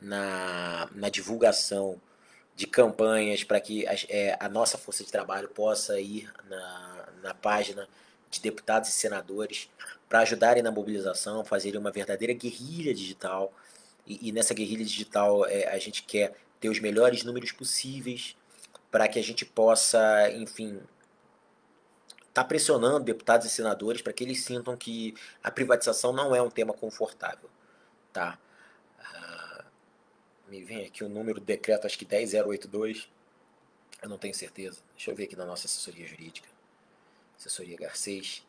na, 0.00 0.88
na 0.94 1.10
divulgação 1.10 2.00
de 2.58 2.66
campanhas 2.66 3.44
para 3.44 3.60
que 3.60 3.86
a, 3.86 3.94
é, 4.08 4.36
a, 4.40 4.48
nossa 4.48 4.76
força 4.76 5.04
de 5.04 5.12
trabalho 5.12 5.48
possa 5.48 6.00
ir 6.00 6.28
na, 6.50 7.08
na 7.22 7.32
página 7.32 7.88
de 8.28 8.40
deputados 8.40 8.88
e 8.88 8.92
senadores 8.92 9.70
para 10.08 10.18
ajudarem 10.18 10.60
na 10.60 10.72
mobilização, 10.72 11.44
fazerem 11.44 11.78
uma 11.78 11.92
verdadeira 11.92 12.32
guerrilha 12.34 12.92
digital. 12.92 13.52
E, 14.04 14.28
e 14.28 14.32
nessa 14.32 14.54
guerrilha 14.54 14.84
digital 14.84 15.46
é, 15.46 15.68
a 15.68 15.78
gente 15.78 16.02
quer 16.02 16.34
ter 16.58 16.68
os 16.68 16.80
melhores 16.80 17.22
números 17.22 17.52
possíveis 17.52 18.36
para 18.90 19.06
que 19.06 19.20
a 19.20 19.22
gente 19.22 19.44
possa, 19.44 20.28
enfim, 20.32 20.80
tá 22.34 22.42
pressionando 22.42 23.04
deputados 23.04 23.46
e 23.46 23.50
senadores 23.50 24.02
para 24.02 24.12
que 24.12 24.24
eles 24.24 24.42
sintam 24.42 24.76
que 24.76 25.14
a 25.44 25.50
privatização 25.52 26.12
não 26.12 26.34
é 26.34 26.42
um 26.42 26.50
tema 26.50 26.72
confortável, 26.72 27.48
tá? 28.12 28.36
Me 30.48 30.62
vem 30.64 30.86
aqui 30.86 31.04
o 31.04 31.08
número 31.08 31.40
decreto, 31.40 31.86
acho 31.86 31.98
que 31.98 32.06
10082, 32.06 33.08
eu 34.02 34.08
não 34.08 34.16
tenho 34.16 34.34
certeza. 34.34 34.80
Deixa 34.94 35.10
eu 35.10 35.14
ver 35.14 35.24
aqui 35.24 35.36
na 35.36 35.44
nossa 35.44 35.66
assessoria 35.66 36.06
jurídica, 36.06 36.48
assessoria 37.38 37.76
Garcês, 37.76 38.42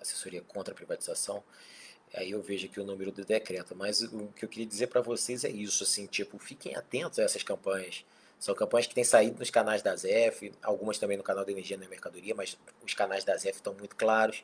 assessoria 0.00 0.40
contra 0.42 0.72
a 0.72 0.76
privatização. 0.76 1.42
Aí 2.14 2.30
eu 2.30 2.42
vejo 2.42 2.66
aqui 2.66 2.80
o 2.80 2.84
número 2.84 3.12
do 3.12 3.24
decreto, 3.24 3.74
mas 3.76 4.02
o 4.02 4.28
que 4.28 4.44
eu 4.44 4.48
queria 4.48 4.66
dizer 4.66 4.88
para 4.88 5.00
vocês 5.00 5.44
é 5.44 5.50
isso, 5.50 5.84
assim, 5.84 6.06
tipo, 6.06 6.38
fiquem 6.38 6.74
atentos 6.74 7.18
a 7.18 7.22
essas 7.22 7.42
campanhas. 7.42 8.04
São 8.38 8.54
campanhas 8.54 8.86
que 8.86 8.94
têm 8.94 9.04
saído 9.04 9.38
nos 9.38 9.50
canais 9.50 9.82
da 9.82 9.94
ZEF, 9.94 10.52
algumas 10.62 10.98
também 10.98 11.16
no 11.16 11.22
canal 11.22 11.44
da 11.44 11.52
Energia 11.52 11.76
na 11.76 11.86
Mercadoria, 11.88 12.34
mas 12.34 12.56
os 12.84 12.94
canais 12.94 13.22
da 13.22 13.36
ZEF 13.36 13.58
estão 13.58 13.74
muito 13.74 13.94
claros. 13.96 14.42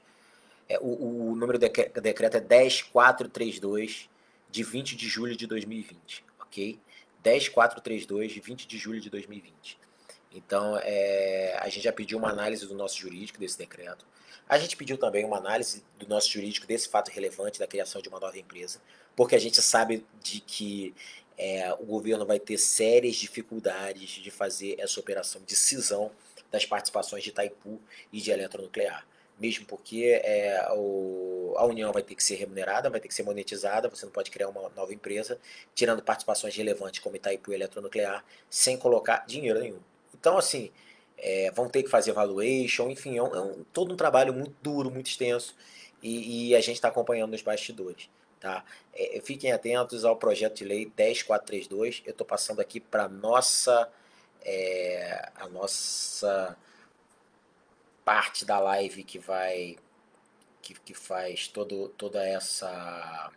É, 0.69 0.79
o, 0.79 1.31
o 1.31 1.37
número 1.37 1.59
do 1.59 1.69
decreto 2.01 2.37
é 2.37 2.41
10432, 2.41 4.09
de 4.57 4.63
20 4.63 4.97
de 4.97 5.07
julho 5.07 5.37
de 5.37 5.47
2020, 5.47 6.25
ok? 6.41 6.81
10432, 7.23 8.33
de 8.33 8.41
20 8.41 8.67
de 8.67 8.79
julho 8.79 8.99
de 9.03 9.11
2020. 9.11 9.79
Então, 10.33 10.79
é, 10.83 11.59
a 11.61 11.69
gente 11.69 11.85
já 11.85 11.93
pediu 11.93 12.17
uma 12.17 12.31
análise 12.31 12.67
do 12.67 12.75
nosso 12.75 12.99
jurídico 12.99 13.39
desse 13.39 13.59
decreto. 13.59 14.07
A 14.49 14.59
gente 14.59 14.75
pediu 14.75 14.97
também 14.97 15.27
uma 15.27 15.37
análise 15.37 15.85
do 15.99 16.09
nosso 16.09 16.31
jurídico 16.31 16.67
desse 16.67 16.89
fato 16.89 17.11
relevante 17.11 17.59
da 17.59 17.67
criação 17.67 18.01
de 18.01 18.09
uma 18.09 18.19
nova 18.19 18.39
empresa, 18.39 18.81
porque 19.15 19.35
a 19.35 19.39
gente 19.39 19.61
sabe 19.61 20.07
de 20.23 20.41
que 20.41 20.95
é, 21.37 21.71
o 21.75 21.85
governo 21.85 22.25
vai 22.25 22.41
ter 22.41 22.57
sérias 22.57 23.17
dificuldades 23.17 24.09
de 24.09 24.31
fazer 24.31 24.77
essa 24.79 24.99
operação 24.99 25.43
de 25.45 25.55
cisão 25.55 26.11
das 26.51 26.65
participações 26.65 27.23
de 27.23 27.29
Itaipu 27.29 27.79
e 28.11 28.23
de 28.23 28.31
Eletronuclear. 28.31 29.07
Mesmo 29.39 29.67
porque 29.67 30.21
é, 30.25 30.67
o, 30.73 31.55
a 31.57 31.67
União 31.67 31.93
vai 31.93 32.03
ter 32.03 32.15
que 32.15 32.25
ser 32.25 32.37
remunerada, 32.37 32.89
vai 32.89 33.01
ter 33.01 33.09
que 33.09 33.15
ser 33.15 33.23
monetizada, 33.23 33.89
você 33.89 34.07
não 34.07 34.13
pode 34.13 34.31
criar 34.31 34.49
uma 34.49 34.69
nova 34.71 34.95
empresa, 34.95 35.39
tirando 35.75 36.03
participações 36.03 36.57
relevantes 36.57 37.01
como 37.01 37.17
Itaipu 37.17 37.53
Eletronuclear, 37.53 38.25
sem 38.49 38.79
colocar 38.79 39.27
dinheiro 39.27 39.61
nenhum. 39.61 39.81
Então, 40.15 40.39
assim, 40.39 40.71
é, 41.19 41.51
vão 41.51 41.69
ter 41.69 41.83
que 41.83 41.91
fazer 41.91 42.13
valuation, 42.13 42.89
enfim, 42.91 43.19
é, 43.19 43.23
um, 43.23 43.35
é 43.35 43.41
um, 43.41 43.65
todo 43.73 43.93
um 43.93 43.97
trabalho 43.97 44.33
muito 44.33 44.55
duro, 44.63 44.91
muito 44.91 45.09
extenso, 45.09 45.55
e, 46.03 46.51
e 46.51 46.57
a 46.57 46.61
gente 46.61 46.77
está 46.77 46.89
acompanhando 46.89 47.33
nos 47.33 47.43
bastidores. 47.43 48.09
Tá? 48.41 48.65
É, 48.95 49.21
fiquem 49.23 49.53
atentos 49.53 50.05
ao 50.05 50.17
projeto 50.17 50.57
de 50.57 50.65
lei 50.65 50.87
10432. 50.87 52.03
Eu 52.05 52.13
estou 52.13 52.27
passando 52.27 52.61
aqui 52.61 52.81
para 52.81 53.09
nossa 53.09 53.91
é, 54.47 55.31
a 55.35 55.49
nossa 55.49 56.57
parte 58.07 58.45
da 58.45 58.61
live 58.61 59.03
que 59.03 59.19
vai 59.19 59.77
que, 60.63 60.75
que 60.75 60.95
faz 60.95 61.49
todo, 61.49 61.89
toda 61.89 62.25
essa 62.25 63.33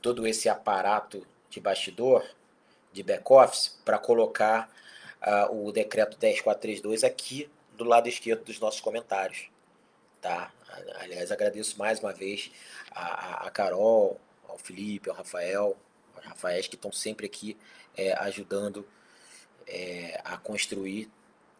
todo 0.00 0.24
esse 0.24 0.48
aparato 0.48 1.26
de 1.50 1.58
bastidor 1.58 2.24
de 2.92 3.02
back 3.02 3.24
office 3.28 3.76
para 3.84 3.98
colocar 3.98 4.72
uh, 5.20 5.66
o 5.66 5.72
decreto 5.72 6.16
10432 6.16 7.02
aqui 7.02 7.50
do 7.76 7.82
lado 7.82 8.08
esquerdo 8.08 8.44
dos 8.44 8.60
nossos 8.60 8.80
comentários, 8.80 9.50
tá? 10.20 10.52
Aliás, 11.00 11.32
agradeço 11.32 11.76
mais 11.76 11.98
uma 11.98 12.12
vez 12.12 12.52
a, 12.92 13.46
a 13.46 13.50
Carol, 13.50 14.20
ao 14.48 14.56
Felipe, 14.58 15.10
ao 15.10 15.16
Rafael, 15.16 15.76
aos 16.14 16.24
Rafaéis 16.24 16.68
que 16.68 16.76
estão 16.76 16.92
sempre 16.92 17.26
aqui 17.26 17.56
é, 17.96 18.12
ajudando 18.14 18.86
é, 19.66 20.20
a 20.24 20.36
construir 20.36 21.10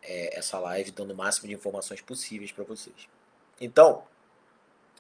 é, 0.06 0.38
essa 0.38 0.58
live, 0.58 0.90
dando 0.92 1.12
o 1.12 1.16
máximo 1.16 1.48
de 1.48 1.54
informações 1.54 2.00
possíveis 2.00 2.52
para 2.52 2.64
vocês. 2.64 3.08
Então, 3.60 4.04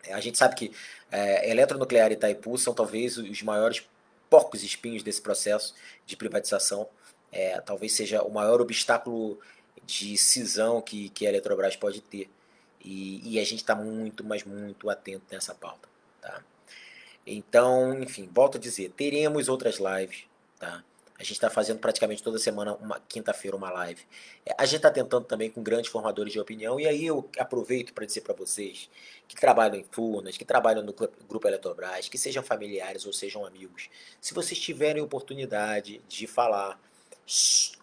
é, 0.04 0.12
a 0.12 0.20
gente 0.20 0.36
sabe 0.36 0.54
que 0.54 0.72
é, 1.10 1.50
Eletronuclear 1.50 2.10
e 2.10 2.14
Itaipu 2.14 2.58
são 2.58 2.74
talvez 2.74 3.16
os 3.16 3.42
maiores 3.42 3.86
porcos 4.28 4.62
espinhos 4.62 5.02
desse 5.02 5.22
processo 5.22 5.74
de 6.04 6.16
privatização. 6.16 6.88
É, 7.30 7.60
talvez 7.60 7.92
seja 7.92 8.22
o 8.22 8.30
maior 8.30 8.60
obstáculo 8.60 9.38
de 9.84 10.16
cisão 10.16 10.80
que, 10.80 11.08
que 11.10 11.26
a 11.26 11.28
Eletrobras 11.28 11.76
pode 11.76 12.00
ter. 12.00 12.28
E, 12.84 13.34
e 13.34 13.40
a 13.40 13.44
gente 13.44 13.60
está 13.60 13.74
muito, 13.74 14.24
mas 14.24 14.44
muito 14.44 14.88
atento 14.90 15.24
nessa 15.30 15.54
pauta. 15.54 15.88
Tá? 16.20 16.42
Então, 17.26 18.00
enfim, 18.00 18.28
volto 18.32 18.58
a 18.58 18.60
dizer, 18.60 18.90
teremos 18.90 19.48
outras 19.48 19.78
lives. 19.78 20.24
Tá? 20.58 20.84
A 21.18 21.22
gente 21.22 21.32
está 21.32 21.48
fazendo 21.48 21.78
praticamente 21.78 22.22
toda 22.22 22.38
semana, 22.38 22.74
uma 22.74 23.00
quinta-feira, 23.00 23.56
uma 23.56 23.70
live. 23.70 24.02
É, 24.44 24.54
a 24.58 24.66
gente 24.66 24.76
está 24.76 24.90
tentando 24.90 25.24
também 25.24 25.50
com 25.50 25.62
grandes 25.62 25.90
formadores 25.90 26.32
de 26.32 26.38
opinião. 26.38 26.78
E 26.78 26.86
aí 26.86 27.06
eu 27.06 27.28
aproveito 27.38 27.94
para 27.94 28.04
dizer 28.04 28.20
para 28.20 28.34
vocês 28.34 28.90
que 29.26 29.34
trabalham 29.34 29.76
em 29.76 29.84
Furnas, 29.90 30.36
que 30.36 30.44
trabalham 30.44 30.82
no 30.82 30.92
Grupo 30.92 31.48
Eletrobras, 31.48 32.08
que 32.08 32.18
sejam 32.18 32.42
familiares 32.42 33.06
ou 33.06 33.12
sejam 33.12 33.46
amigos. 33.46 33.88
Se 34.20 34.34
vocês 34.34 34.60
tiverem 34.60 35.02
oportunidade 35.02 36.02
de 36.06 36.26
falar 36.26 36.78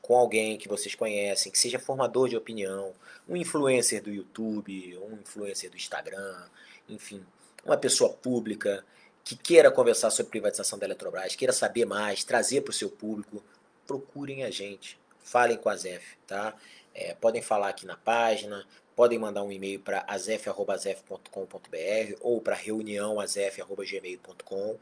com 0.01 0.15
alguém 0.15 0.57
que 0.57 0.69
vocês 0.69 0.95
conhecem, 0.95 1.51
que 1.51 1.59
seja 1.59 1.79
formador 1.79 2.29
de 2.29 2.37
opinião, 2.37 2.93
um 3.27 3.35
influencer 3.35 4.01
do 4.01 4.11
YouTube, 4.11 4.97
um 4.99 5.15
influencer 5.15 5.69
do 5.69 5.75
Instagram, 5.75 6.45
enfim, 6.87 7.25
uma 7.65 7.77
pessoa 7.77 8.11
pública 8.11 8.85
que 9.23 9.35
queira 9.35 9.71
conversar 9.71 10.11
sobre 10.11 10.31
privatização 10.31 10.77
da 10.77 10.85
Eletrobras, 10.85 11.35
queira 11.35 11.53
saber 11.53 11.85
mais, 11.85 12.23
trazer 12.23 12.61
para 12.61 12.71
o 12.71 12.73
seu 12.73 12.89
público, 12.89 13.43
procurem 13.87 14.43
a 14.43 14.51
gente, 14.51 14.99
falem 15.23 15.57
com 15.57 15.69
a 15.69 15.75
ZEF, 15.75 16.17
tá? 16.27 16.53
É, 16.93 17.15
podem 17.15 17.41
falar 17.41 17.69
aqui 17.69 17.85
na 17.85 17.95
página, 17.95 18.65
podem 18.95 19.17
mandar 19.17 19.43
um 19.43 19.51
e-mail 19.51 19.79
para 19.79 20.03
azef.azef.com.br 20.07 22.15
ou 22.21 22.41
para 22.41 22.55
reuniãoazef.gmail.com 22.55 24.77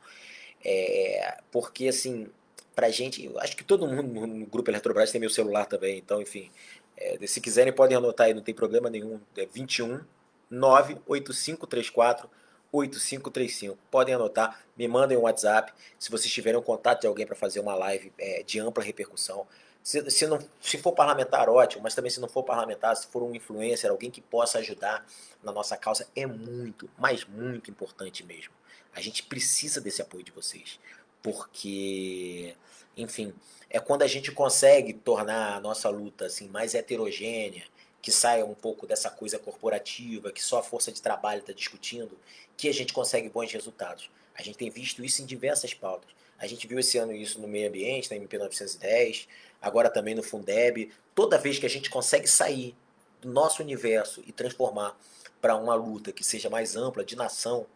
é, 0.64 1.38
porque 1.52 1.88
assim, 1.88 2.30
pra 2.76 2.90
gente, 2.90 3.26
eu 3.26 3.40
acho 3.40 3.56
que 3.56 3.64
todo 3.64 3.88
mundo 3.88 4.28
no 4.28 4.46
grupo 4.46 4.70
Eletrobras 4.70 5.12
tem 5.12 5.20
meu 5.20 5.30
celular 5.30 5.66
também, 5.66 5.98
então 5.98 6.22
enfim, 6.22 6.52
é, 6.98 7.26
se 7.28 7.42
quiserem, 7.42 7.74
podem 7.74 7.98
anotar 7.98 8.28
aí, 8.28 8.34
não 8.34 8.44
tem 8.44 8.54
problema 8.54 8.90
nenhum. 8.90 9.20
É 9.36 9.46
21 9.46 10.02
98534 10.50 12.30
8535. 12.72 13.78
Podem 13.90 14.16
anotar, 14.16 14.62
me 14.78 14.88
mandem 14.88 15.18
um 15.18 15.22
WhatsApp. 15.22 15.74
Se 16.00 16.10
vocês 16.10 16.32
tiverem 16.32 16.60
um 16.60 16.64
contato 16.64 17.02
de 17.02 17.08
alguém 17.08 17.26
para 17.26 17.36
fazer 17.36 17.60
uma 17.60 17.76
live 17.76 18.12
é, 18.18 18.44
de 18.44 18.60
ampla 18.60 18.84
repercussão. 18.84 19.46
Se, 19.84 20.10
se, 20.12 20.28
não, 20.28 20.40
se 20.62 20.78
for 20.78 20.92
parlamentar, 20.94 21.50
ótimo, 21.50 21.82
mas 21.84 21.96
também 21.96 22.12
se 22.12 22.20
não 22.20 22.30
for 22.30 22.44
parlamentar, 22.44 22.96
se 22.96 23.08
for 23.08 23.24
um 23.24 23.34
influencer, 23.34 23.90
alguém 23.90 24.12
que 24.12 24.22
possa 24.22 24.60
ajudar 24.60 25.06
na 25.44 25.52
nossa 25.52 25.76
causa, 25.76 26.08
é 26.16 26.26
muito, 26.26 26.90
mas 26.98 27.26
muito 27.26 27.72
importante 27.72 28.24
mesmo. 28.24 28.54
A 28.94 29.02
gente 29.02 29.24
precisa 29.24 29.82
desse 29.82 30.02
apoio 30.02 30.24
de 30.24 30.32
vocês. 30.32 30.80
Porque, 31.24 32.56
enfim, 32.96 33.34
é 33.70 33.80
quando 33.80 34.04
a 34.04 34.08
gente 34.08 34.32
consegue 34.32 34.94
tornar 34.94 35.56
a 35.56 35.60
nossa 35.60 35.90
luta 35.90 36.26
assim 36.26 36.48
mais 36.48 36.74
heterogênea, 36.76 37.64
que 38.02 38.12
saia 38.12 38.46
um 38.46 38.54
pouco 38.54 38.88
dessa 38.88 39.10
coisa 39.10 39.38
corporativa, 39.38 40.32
que 40.32 40.42
só 40.42 40.60
a 40.60 40.64
força 40.64 40.92
de 40.92 41.02
trabalho 41.02 41.42
está 41.42 41.54
discutindo, 41.54 42.18
que 42.58 42.68
a 42.68 42.74
gente 42.74 42.94
consegue 42.94 43.30
bons 43.30 43.52
resultados. 43.52 44.10
A 44.36 44.42
gente 44.42 44.58
tem 44.58 44.70
visto 44.70 45.04
isso 45.04 45.22
em 45.22 45.26
diversas 45.26 45.74
pautas. 45.74 46.10
A 46.40 46.48
gente 46.48 46.66
viu 46.66 46.80
esse 46.80 46.98
ano 46.98 47.14
isso 47.14 47.40
no 47.40 47.48
meio 47.48 47.68
ambiente, 47.68 48.10
na 48.10 48.16
MP 48.16 48.38
910, 48.38 49.28
agora 49.62 49.90
também 49.90 50.16
no 50.16 50.24
Fundeb. 50.24 50.92
Toda 51.14 51.38
vez 51.38 51.60
que 51.60 51.66
a 51.66 51.70
gente 51.70 51.90
consegue 51.90 52.28
sair 52.28 52.76
do 53.22 53.32
nosso 53.32 53.62
universo 53.62 54.24
e 54.26 54.32
transformar 54.32 54.98
para 55.40 55.56
uma 55.56 55.76
luta 55.76 56.12
que 56.12 56.24
seja 56.24 56.50
mais 56.50 56.76
ampla, 56.76 57.04
de 57.04 57.16
nação, 57.16 57.68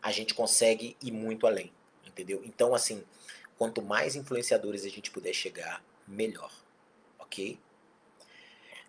a 0.00 0.10
gente 0.10 0.32
consegue 0.32 0.96
ir 1.02 1.12
muito 1.12 1.46
além, 1.46 1.70
entendeu? 2.06 2.42
Então, 2.44 2.74
assim, 2.74 3.02
Quanto 3.58 3.80
mais 3.80 4.14
influenciadores 4.14 4.84
a 4.84 4.88
gente 4.88 5.10
puder 5.10 5.32
chegar, 5.32 5.82
melhor. 6.06 6.52
ok? 7.18 7.58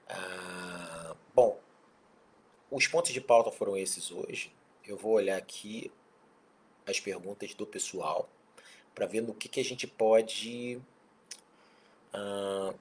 Ah, 0.10 1.16
bom, 1.34 1.60
os 2.72 2.88
pontos 2.88 3.12
de 3.12 3.22
pauta 3.22 3.52
foram 3.52 3.78
esses 3.78 4.12
hoje. 4.12 4.54
Eu 4.86 4.98
vou 4.98 5.14
olhar 5.14 5.38
aqui 5.38 5.92
as 6.86 7.00
perguntas 7.00 7.54
do 7.54 7.66
pessoal 7.68 8.30
para 8.96 9.06
ver 9.06 9.22
no 9.22 9.34
que, 9.34 9.50
que 9.50 9.60
a 9.60 9.64
gente 9.64 9.86
pode 9.86 10.82
uh, 12.14 12.74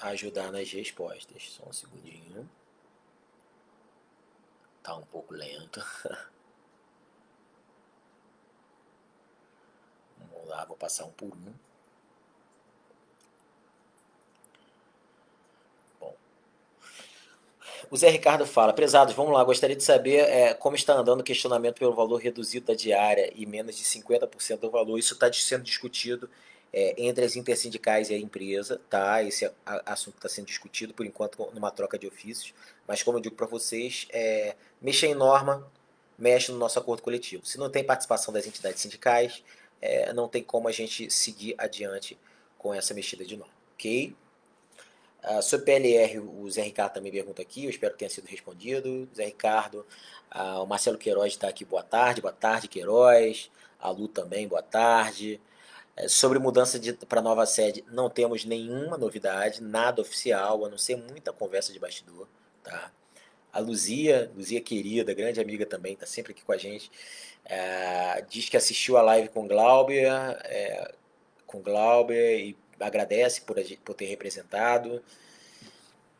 ajudar 0.00 0.52
nas 0.52 0.70
respostas. 0.70 1.50
Só 1.50 1.64
um 1.68 1.72
segundinho. 1.72 2.48
Tá 4.82 4.94
um 4.96 5.04
pouco 5.06 5.34
lento. 5.34 5.80
Vamos 10.18 10.48
lá, 10.48 10.64
vou 10.64 10.76
passar 10.76 11.04
um 11.06 11.12
por 11.12 11.34
um. 11.34 11.54
O 17.90 17.96
Zé 17.96 18.08
Ricardo 18.08 18.46
fala, 18.46 18.72
prezados, 18.72 19.14
vamos 19.14 19.32
lá, 19.32 19.42
gostaria 19.44 19.76
de 19.76 19.84
saber 19.84 20.20
é, 20.20 20.54
como 20.54 20.76
está 20.76 20.94
andando 20.94 21.20
o 21.20 21.24
questionamento 21.24 21.78
pelo 21.78 21.94
valor 21.94 22.20
reduzido 22.20 22.66
da 22.66 22.74
diária 22.74 23.32
e 23.34 23.46
menos 23.46 23.76
de 23.76 23.84
50% 23.84 24.58
do 24.58 24.70
valor. 24.70 24.98
Isso 24.98 25.14
está 25.14 25.32
sendo 25.32 25.62
discutido 25.62 26.28
é, 26.72 26.94
entre 26.98 27.24
as 27.24 27.36
intersindicais 27.36 28.10
e 28.10 28.14
a 28.14 28.18
empresa, 28.18 28.80
tá? 28.90 29.22
Esse 29.22 29.50
assunto 29.84 30.16
está 30.16 30.28
sendo 30.28 30.46
discutido, 30.46 30.92
por 30.92 31.06
enquanto, 31.06 31.50
numa 31.54 31.70
troca 31.70 31.98
de 31.98 32.06
ofícios. 32.06 32.52
Mas, 32.86 33.02
como 33.02 33.18
eu 33.18 33.22
digo 33.22 33.34
para 33.34 33.46
vocês, 33.46 34.06
é, 34.10 34.54
mexer 34.80 35.06
em 35.06 35.14
norma 35.14 35.66
mexe 36.18 36.50
no 36.50 36.58
nosso 36.58 36.78
acordo 36.78 37.02
coletivo. 37.02 37.44
Se 37.44 37.58
não 37.58 37.70
tem 37.70 37.84
participação 37.84 38.32
das 38.32 38.46
entidades 38.46 38.80
sindicais, 38.80 39.42
é, 39.80 40.12
não 40.12 40.28
tem 40.28 40.42
como 40.42 40.68
a 40.68 40.72
gente 40.72 41.10
seguir 41.10 41.54
adiante 41.58 42.18
com 42.58 42.72
essa 42.72 42.94
mexida 42.94 43.24
de 43.24 43.36
norma, 43.36 43.52
ok? 43.74 44.14
Uh, 45.26 45.42
sobre 45.42 45.66
PLR, 45.66 46.20
o 46.20 46.48
Zé 46.48 46.62
Ricardo 46.62 46.94
também 46.94 47.10
pergunta 47.10 47.42
aqui, 47.42 47.64
eu 47.64 47.70
espero 47.70 47.92
que 47.94 47.98
tenha 47.98 48.10
sido 48.10 48.26
respondido. 48.26 49.08
Zé 49.14 49.24
Ricardo, 49.24 49.84
uh, 50.32 50.62
o 50.62 50.66
Marcelo 50.66 50.96
Queiroz 50.96 51.32
está 51.32 51.48
aqui, 51.48 51.64
boa 51.64 51.82
tarde, 51.82 52.20
boa 52.20 52.32
tarde, 52.32 52.68
Queiroz. 52.68 53.50
A 53.80 53.90
Lu 53.90 54.06
também, 54.06 54.46
boa 54.46 54.62
tarde. 54.62 55.40
Uh, 55.98 56.08
sobre 56.08 56.38
mudança 56.38 56.80
para 57.08 57.20
nova 57.20 57.44
sede, 57.44 57.84
não 57.90 58.08
temos 58.08 58.44
nenhuma 58.44 58.96
novidade, 58.96 59.60
nada 59.60 60.00
oficial, 60.00 60.64
a 60.64 60.68
não 60.68 60.78
ser 60.78 60.96
muita 60.96 61.32
conversa 61.32 61.72
de 61.72 61.80
bastidor. 61.80 62.28
Tá? 62.62 62.92
A 63.52 63.58
Luzia, 63.58 64.30
Luzia 64.36 64.60
querida, 64.60 65.12
grande 65.12 65.40
amiga 65.40 65.66
também, 65.66 65.94
está 65.94 66.06
sempre 66.06 66.32
aqui 66.32 66.44
com 66.44 66.52
a 66.52 66.56
gente, 66.56 66.90
é, 67.44 68.22
diz 68.28 68.48
que 68.48 68.56
assistiu 68.56 68.96
a 68.96 69.02
live 69.02 69.28
com 69.30 69.48
Glauber, 69.48 70.06
é, 70.44 70.92
com 71.46 71.62
Glauber 71.62 72.38
e 72.38 72.56
agradece 72.80 73.40
por, 73.42 73.56
por 73.84 73.94
ter 73.94 74.06
representado. 74.06 75.02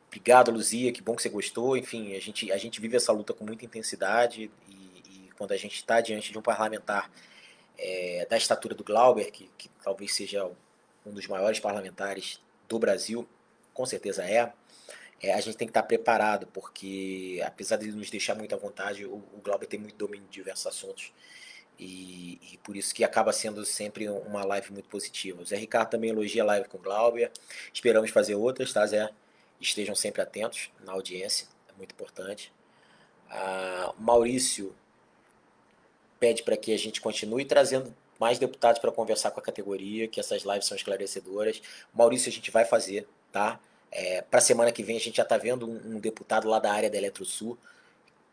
Obrigado, 0.09 0.51
Luzia, 0.51 0.93
que 0.93 1.03
bom 1.03 1.15
que 1.15 1.23
você 1.23 1.29
gostou. 1.29 1.77
Enfim, 1.77 2.15
a 2.15 2.21
gente, 2.21 2.51
a 2.51 2.57
gente 2.57 2.81
vive 2.81 2.97
essa 2.97 3.13
luta 3.13 3.35
com 3.35 3.45
muita 3.45 3.65
intensidade 3.65 4.51
e, 4.69 4.73
e 4.73 5.31
quando 5.37 5.53
a 5.53 5.57
gente 5.57 5.77
está 5.77 6.01
diante 6.01 6.33
de 6.33 6.39
um 6.39 6.43
parlamentar 6.43 7.11
é, 7.79 8.27
da 8.29 8.37
estatura 8.37 8.75
do 8.75 8.83
Glauber, 8.83 9.31
que, 9.31 9.51
que 9.59 9.69
talvez 9.83 10.15
seja 10.15 10.51
um 11.05 11.13
dos 11.13 11.27
maiores 11.27 11.61
parlamentares 11.61 12.41
do 12.69 12.79
Brasil, 12.79 13.29
com 13.75 13.85
certeza 13.85 14.25
é, 14.25 14.53
é, 15.23 15.33
a 15.33 15.41
gente 15.41 15.57
tem 15.57 15.67
que 15.67 15.71
estar 15.71 15.83
preparado, 15.83 16.47
porque 16.49 17.43
apesar 17.45 17.77
de 17.77 17.91
nos 17.93 18.11
deixar 18.11 18.35
muito 18.35 18.55
à 18.55 18.59
vontade, 18.59 19.05
o, 19.05 19.15
o 19.15 19.41
Glauber 19.43 19.67
tem 19.67 19.79
muito 19.79 19.97
domínio 19.97 20.27
de 20.29 20.33
diversos 20.33 20.67
assuntos 20.67 21.13
e, 21.79 22.41
e, 22.53 22.59
por 22.59 22.77
isso 22.77 22.95
que 22.95 23.05
acaba 23.05 23.33
sendo 23.33 23.65
sempre 23.65 24.09
uma 24.09 24.45
live 24.45 24.73
muito 24.73 24.89
positiva. 24.89 25.43
O 25.43 25.45
Zé 25.45 25.57
Ricardo 25.57 25.91
também 25.91 26.11
elogia 26.11 26.43
a 26.43 26.47
live 26.47 26.69
com 26.69 26.79
Glauber. 26.79 27.31
Esperamos 27.73 28.11
fazer 28.11 28.35
outras, 28.35 28.73
tá, 28.73 28.87
Zé? 28.87 29.11
Estejam 29.61 29.95
sempre 29.95 30.23
atentos 30.23 30.71
na 30.85 30.93
audiência, 30.93 31.47
é 31.69 31.73
muito 31.77 31.93
importante. 31.93 32.53
Ah, 33.31 33.93
Maurício 33.99 34.75
pede 36.19 36.43
para 36.43 36.57
que 36.57 36.73
a 36.73 36.79
gente 36.79 37.01
continue 37.01 37.45
trazendo 37.45 37.95
mais 38.19 38.39
deputados 38.39 38.81
para 38.81 38.91
conversar 38.91 39.31
com 39.31 39.41
a 39.41 39.43
categoria, 39.43 40.09
que 40.09 40.19
essas 40.19 40.43
lives 40.43 40.67
são 40.67 40.77
esclarecedoras. 40.77 41.61
Maurício, 41.93 42.31
a 42.31 42.33
gente 42.33 42.51
vai 42.51 42.65
fazer, 42.65 43.07
tá? 43.31 43.61
É, 43.91 44.23
para 44.23 44.39
a 44.39 44.43
semana 44.43 44.73
que 44.73 44.83
vem 44.83 44.97
a 44.97 45.01
gente 45.01 45.17
já 45.17 45.23
está 45.23 45.37
vendo 45.37 45.69
um, 45.69 45.97
um, 45.97 46.01
deputado 46.01 46.49
lá 46.49 46.59
da 46.59 46.73
área 46.73 46.91
da 46.91 46.97
Eletrosul, 46.97 47.59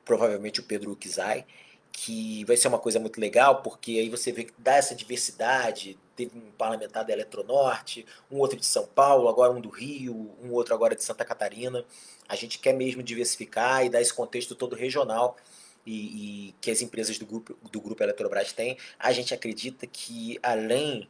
provavelmente 0.04 0.60
o 0.60 0.64
Pedro 0.64 0.96
Kizai 0.96 1.46
que 1.94 2.44
vai 2.46 2.58
ser 2.58 2.68
uma 2.68 2.80
coisa 2.80 3.00
muito 3.00 3.22
legal, 3.22 3.62
porque 3.62 3.92
aí 3.92 4.10
você 4.10 4.32
vê 4.32 4.46
que 4.46 4.54
dá 4.58 4.76
essa 4.76 4.96
diversidade. 4.96 5.98
Teve 6.16 6.38
um 6.38 6.52
parlamentar 6.52 7.06
da 7.06 7.14
Eletronorte, 7.14 8.06
um 8.32 8.40
outro 8.40 8.60
de 8.60 8.66
São 8.66 8.86
Paulo, 8.88 9.30
agora 9.30 9.54
um 9.54 9.62
do 9.62 9.70
Rio, 9.70 10.36
um 10.44 10.52
outro 10.52 10.74
agora 10.74 10.96
de 10.96 11.04
Santa 11.04 11.24
Catarina. 11.24 11.86
A 12.28 12.36
gente 12.36 12.58
quer 12.58 12.74
mesmo 12.74 13.04
diversificar 13.04 13.86
e 13.86 13.90
dar 13.90 14.02
esse 14.02 14.14
contexto 14.14 14.56
todo 14.56 14.76
regional 14.76 15.38
e, 15.86 16.50
e 16.50 16.56
que 16.60 16.72
as 16.72 16.82
empresas 16.82 17.18
do 17.20 17.28
grupo, 17.28 17.56
do 17.72 17.80
grupo 17.80 18.02
Eletrobras 18.04 18.52
têm. 18.52 18.76
A 18.98 19.14
gente 19.14 19.34
acredita 19.34 19.86
que 19.86 20.40
além 20.42 21.08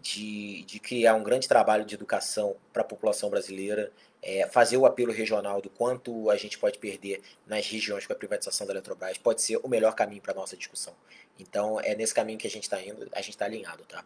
de, 0.00 0.64
de 0.64 0.80
criar 0.80 1.14
um 1.14 1.22
grande 1.22 1.46
trabalho 1.46 1.84
de 1.84 1.94
educação 1.94 2.56
para 2.72 2.82
a 2.82 2.86
população 2.86 3.28
brasileira, 3.28 3.92
é, 4.22 4.46
fazer 4.48 4.76
o 4.76 4.84
apelo 4.84 5.12
regional 5.12 5.60
do 5.60 5.70
quanto 5.70 6.30
a 6.30 6.36
gente 6.36 6.58
pode 6.58 6.78
perder 6.78 7.22
nas 7.46 7.66
regiões 7.66 8.06
com 8.06 8.12
a 8.12 8.16
privatização 8.16 8.66
da 8.66 8.72
Eletrobras 8.72 9.16
pode 9.18 9.40
ser 9.40 9.58
o 9.62 9.68
melhor 9.68 9.94
caminho 9.94 10.20
para 10.20 10.32
a 10.32 10.34
nossa 10.34 10.56
discussão. 10.56 10.94
Então 11.38 11.80
é 11.80 11.94
nesse 11.94 12.14
caminho 12.14 12.38
que 12.38 12.46
a 12.46 12.50
gente 12.50 12.64
está 12.64 12.82
indo, 12.82 13.08
a 13.12 13.20
gente 13.20 13.30
está 13.30 13.46
alinhado, 13.46 13.82
tá? 13.84 14.04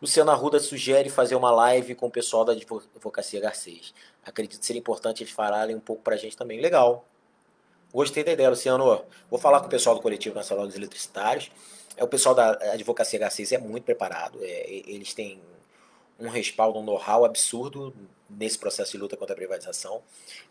Luciano 0.00 0.30
Arruda 0.30 0.60
sugere 0.60 1.10
fazer 1.10 1.34
uma 1.34 1.50
live 1.50 1.94
com 1.94 2.06
o 2.06 2.10
pessoal 2.10 2.44
da 2.44 2.52
Advocacia 2.52 3.40
Garcês. 3.40 3.92
Acredito 4.24 4.64
ser 4.64 4.76
importante 4.76 5.22
eles 5.22 5.32
falarem 5.32 5.74
um 5.74 5.80
pouco 5.80 6.02
para 6.02 6.14
a 6.14 6.18
gente 6.18 6.36
também. 6.36 6.60
Legal. 6.60 7.04
Gostei 7.92 8.22
da 8.22 8.32
ideia, 8.32 8.50
Luciano. 8.50 9.04
Vou 9.30 9.40
falar 9.40 9.60
com 9.60 9.66
o 9.66 9.70
pessoal 9.70 9.96
do 9.96 10.02
Coletivo 10.02 10.36
Nacional 10.36 10.66
dos 10.66 10.76
Eletricitários. 10.76 11.50
É, 11.96 12.04
o 12.04 12.08
pessoal 12.08 12.34
da 12.34 12.50
Advocacia 12.72 13.18
Garcês 13.18 13.50
é 13.50 13.58
muito 13.58 13.84
preparado. 13.84 14.38
É, 14.42 14.70
eles 14.86 15.14
têm 15.14 15.40
um 16.18 16.28
respaldo, 16.28 16.78
um 16.78 16.84
know-how 16.84 17.24
absurdo 17.24 17.94
nesse 18.28 18.58
processo 18.58 18.92
de 18.92 18.98
luta 18.98 19.16
contra 19.16 19.34
a 19.34 19.36
privatização. 19.36 20.02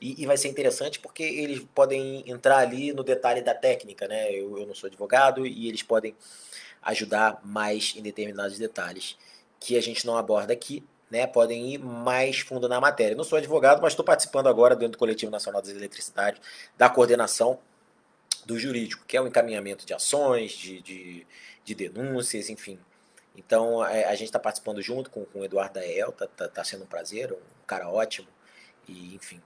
E, 0.01 0.21
e, 0.21 0.25
vai 0.25 0.37
ser 0.37 0.47
interessante 0.47 0.99
porque 0.99 1.23
eles 1.23 1.65
podem 1.75 2.23
entrar 2.29 2.57
ali 2.57 2.91
no 2.93 3.03
detalhe 3.03 3.41
da 3.41 3.53
técnica, 3.53 4.07
né? 4.07 4.31
Eu, 4.31 4.57
eu 4.57 4.65
não 4.65 4.73
sou 4.73 4.87
advogado 4.87 5.45
e 5.45 5.67
eles 5.67 5.83
podem 5.83 6.15
ajudar 6.81 7.39
mais 7.43 7.93
em 7.95 8.01
determinados 8.01 8.57
detalhes 8.57 9.17
que 9.59 9.77
a 9.77 9.81
gente 9.81 10.05
não 10.05 10.17
aborda 10.17 10.53
aqui, 10.53 10.83
né? 11.09 11.27
Podem 11.27 11.73
ir 11.73 11.77
mais 11.77 12.39
fundo 12.39 12.67
na 12.67 12.79
matéria. 12.79 13.15
não 13.15 13.23
sou 13.23 13.37
advogado, 13.37 13.81
mas 13.81 13.93
estou 13.93 14.05
participando 14.05 14.47
agora 14.47 14.75
dentro 14.75 14.93
do 14.93 14.97
Coletivo 14.97 15.31
Nacional 15.31 15.61
dos 15.61 15.71
Eletricitários 15.71 16.41
da 16.77 16.89
coordenação 16.89 17.59
do 18.45 18.57
jurídico, 18.57 19.03
que 19.05 19.17
é 19.17 19.21
o 19.21 19.27
encaminhamento 19.27 19.85
de 19.85 19.93
ações, 19.93 20.51
de, 20.53 20.81
de, 20.81 21.27
de 21.63 21.75
denúncias, 21.75 22.49
enfim. 22.49 22.79
Então 23.35 23.81
a, 23.81 23.91
é, 23.91 24.05
a 24.05 24.15
gente 24.15 24.25
está 24.25 24.39
participando 24.39 24.81
junto 24.81 25.09
com, 25.09 25.25
com 25.25 25.39
o 25.39 25.45
Eduardo 25.45 25.75
Dael, 25.75 26.11
tá, 26.11 26.27
tá, 26.27 26.47
tá, 26.47 26.63
sendo 26.63 26.83
um 26.83 26.87
prazer, 26.87 27.31
um 27.31 27.56
cara 27.67 27.89
ótimo, 27.89 28.27
e 28.87 29.13
enfim, 29.15 29.41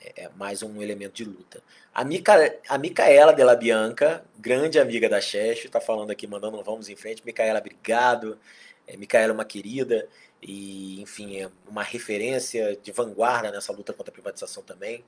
é, 0.00 0.24
é 0.24 0.28
mais 0.36 0.62
um 0.62 0.82
elemento 0.82 1.14
de 1.14 1.24
luta. 1.24 1.62
A, 1.94 2.04
Mica, 2.04 2.58
a 2.68 2.76
Micaela 2.76 3.32
Della 3.32 3.56
Bianca, 3.56 4.24
grande 4.38 4.78
amiga 4.78 5.08
da 5.08 5.20
Chefe, 5.20 5.66
está 5.66 5.80
falando 5.80 6.10
aqui, 6.10 6.26
mandando 6.26 6.58
um 6.58 6.62
vamos 6.62 6.88
em 6.88 6.96
frente. 6.96 7.24
Micaela, 7.24 7.60
obrigado. 7.60 8.38
É, 8.86 8.96
Micaela 8.96 9.32
é 9.32 9.34
uma 9.34 9.44
querida 9.44 10.08
e, 10.42 11.00
enfim, 11.00 11.40
é 11.40 11.50
uma 11.68 11.82
referência 11.82 12.76
de 12.76 12.92
vanguarda 12.92 13.50
nessa 13.50 13.72
luta 13.72 13.92
contra 13.92 14.10
a 14.10 14.14
privatização 14.14 14.62
também. 14.62 15.04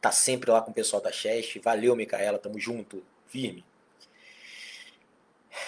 Tá 0.00 0.10
sempre 0.10 0.50
lá 0.50 0.62
com 0.62 0.70
o 0.70 0.74
pessoal 0.74 1.02
da 1.02 1.12
Chest. 1.12 1.58
Valeu, 1.60 1.94
Micaela, 1.94 2.38
tamo 2.38 2.58
junto, 2.58 3.04
firme. 3.26 3.64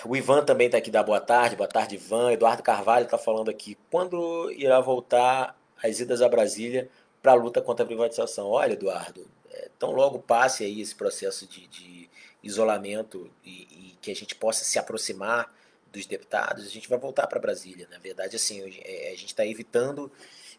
O 0.04 0.16
Ivan 0.16 0.44
também 0.44 0.66
está 0.66 0.78
aqui 0.78 0.90
da 0.90 1.02
boa 1.02 1.20
tarde. 1.20 1.56
Boa 1.56 1.68
tarde, 1.68 1.96
Ivan. 1.96 2.32
Eduardo 2.32 2.62
Carvalho 2.62 3.04
está 3.04 3.18
falando 3.18 3.50
aqui. 3.50 3.76
Quando 3.90 4.50
irá 4.52 4.80
voltar 4.80 5.56
as 5.84 6.00
idas 6.00 6.22
a 6.22 6.28
Brasília 6.28 6.88
para 7.22 7.32
a 7.32 7.34
luta 7.34 7.60
contra 7.60 7.84
a 7.84 7.86
privatização? 7.86 8.48
Olha, 8.48 8.72
Eduardo, 8.72 9.28
é, 9.50 9.68
tão 9.78 9.90
logo 9.90 10.18
passe 10.18 10.64
aí 10.64 10.80
esse 10.80 10.94
processo 10.94 11.46
de, 11.46 11.66
de 11.68 12.10
isolamento 12.42 13.30
e, 13.44 13.50
e, 13.50 13.98
que 14.00 14.10
a 14.10 14.14
gente 14.14 14.34
possa 14.34 14.64
se 14.64 14.78
aproximar 14.78 15.52
dos 15.92 16.06
deputados, 16.06 16.66
a 16.66 16.68
gente 16.68 16.88
vai 16.88 16.98
voltar 16.98 17.26
para 17.26 17.38
Brasília. 17.38 17.86
Na 17.90 17.98
verdade, 17.98 18.34
assim, 18.36 18.60
é, 18.84 19.08
a 19.08 19.16
gente 19.16 19.26
está 19.26 19.46
evitando 19.46 20.10